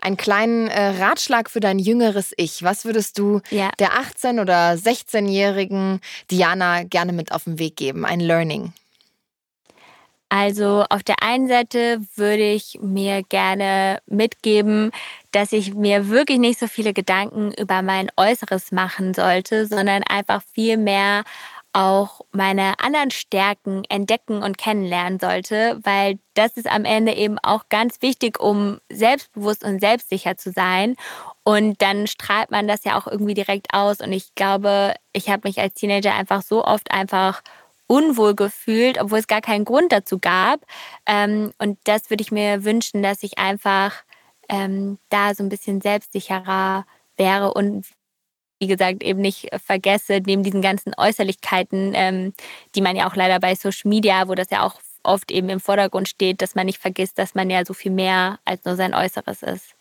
einen 0.00 0.16
kleinen 0.18 0.68
äh, 0.68 1.02
Ratschlag 1.02 1.48
für 1.48 1.60
dein 1.60 1.78
jüngeres 1.78 2.34
Ich. 2.36 2.62
Was 2.62 2.84
würdest 2.84 3.18
du 3.18 3.40
ja. 3.50 3.70
der 3.78 3.92
18- 3.92 4.40
oder 4.40 4.72
16-jährigen 4.74 6.00
Diana 6.30 6.82
gerne 6.82 7.14
mit 7.14 7.32
auf 7.32 7.44
den 7.44 7.58
Weg 7.58 7.76
geben? 7.76 8.04
Ein 8.04 8.20
Learning. 8.20 8.74
Also 10.36 10.84
auf 10.90 11.04
der 11.04 11.22
einen 11.22 11.46
Seite 11.46 12.00
würde 12.16 12.42
ich 12.42 12.80
mir 12.82 13.22
gerne 13.22 14.00
mitgeben, 14.06 14.90
dass 15.30 15.52
ich 15.52 15.74
mir 15.74 16.08
wirklich 16.08 16.40
nicht 16.40 16.58
so 16.58 16.66
viele 16.66 16.92
Gedanken 16.92 17.52
über 17.52 17.82
mein 17.82 18.08
Äußeres 18.16 18.72
machen 18.72 19.14
sollte, 19.14 19.66
sondern 19.68 20.02
einfach 20.02 20.42
viel 20.52 20.76
mehr 20.76 21.22
auch 21.72 22.22
meine 22.32 22.80
anderen 22.80 23.12
Stärken 23.12 23.84
entdecken 23.88 24.42
und 24.42 24.58
kennenlernen 24.58 25.20
sollte, 25.20 25.78
weil 25.84 26.18
das 26.34 26.56
ist 26.56 26.68
am 26.68 26.84
Ende 26.84 27.12
eben 27.14 27.38
auch 27.38 27.68
ganz 27.68 28.02
wichtig, 28.02 28.40
um 28.40 28.80
selbstbewusst 28.90 29.62
und 29.62 29.78
selbstsicher 29.78 30.36
zu 30.36 30.50
sein. 30.50 30.96
Und 31.44 31.80
dann 31.80 32.08
strahlt 32.08 32.50
man 32.50 32.66
das 32.66 32.82
ja 32.82 32.98
auch 32.98 33.06
irgendwie 33.06 33.34
direkt 33.34 33.72
aus. 33.72 34.00
Und 34.00 34.12
ich 34.12 34.34
glaube, 34.34 34.94
ich 35.12 35.28
habe 35.28 35.46
mich 35.46 35.60
als 35.60 35.74
Teenager 35.74 36.12
einfach 36.12 36.42
so 36.42 36.64
oft 36.64 36.90
einfach 36.90 37.40
unwohl 37.86 38.34
gefühlt, 38.34 39.00
obwohl 39.00 39.18
es 39.18 39.26
gar 39.26 39.40
keinen 39.40 39.64
Grund 39.64 39.92
dazu 39.92 40.18
gab. 40.18 40.60
Ähm, 41.06 41.52
und 41.58 41.78
das 41.84 42.10
würde 42.10 42.22
ich 42.22 42.32
mir 42.32 42.64
wünschen, 42.64 43.02
dass 43.02 43.22
ich 43.22 43.38
einfach 43.38 44.04
ähm, 44.48 44.98
da 45.10 45.34
so 45.34 45.42
ein 45.42 45.48
bisschen 45.48 45.80
selbstsicherer 45.80 46.86
wäre 47.16 47.54
und 47.54 47.86
wie 48.60 48.66
gesagt, 48.68 49.02
eben 49.02 49.20
nicht 49.20 49.48
vergesse, 49.64 50.22
neben 50.24 50.42
diesen 50.42 50.62
ganzen 50.62 50.92
Äußerlichkeiten, 50.96 51.92
ähm, 51.94 52.32
die 52.74 52.80
man 52.80 52.96
ja 52.96 53.08
auch 53.08 53.16
leider 53.16 53.40
bei 53.40 53.54
Social 53.54 53.88
Media, 53.88 54.28
wo 54.28 54.34
das 54.34 54.48
ja 54.50 54.62
auch 54.62 54.80
oft 55.02 55.30
eben 55.30 55.48
im 55.48 55.60
Vordergrund 55.60 56.08
steht, 56.08 56.40
dass 56.40 56.54
man 56.54 56.66
nicht 56.66 56.78
vergisst, 56.78 57.18
dass 57.18 57.34
man 57.34 57.50
ja 57.50 57.64
so 57.64 57.74
viel 57.74 57.92
mehr 57.92 58.38
als 58.44 58.64
nur 58.64 58.76
sein 58.76 58.94
Äußeres 58.94 59.42
ist. 59.42 59.74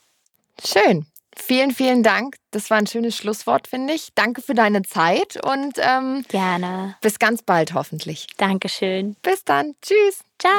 Schön. 0.64 1.06
Vielen, 1.36 1.72
vielen 1.72 2.04
Dank. 2.04 2.36
Das 2.52 2.70
war 2.70 2.78
ein 2.78 2.88
schönes 2.88 3.16
Schlusswort, 3.16 3.68
finde 3.68 3.94
ich. 3.94 4.10
Danke 4.16 4.42
für 4.42 4.54
deine 4.54 4.84
Zeit 4.84 5.44
und 5.44 5.74
ähm, 5.78 6.24
gerne. 6.28 6.96
Bis 7.02 7.20
ganz 7.20 7.42
bald 7.42 7.74
hoffentlich. 7.74 8.28
Dankeschön. 8.38 9.16
Bis 9.22 9.44
dann. 9.44 9.76
Tschüss. 9.82 10.20
Ciao. 10.40 10.54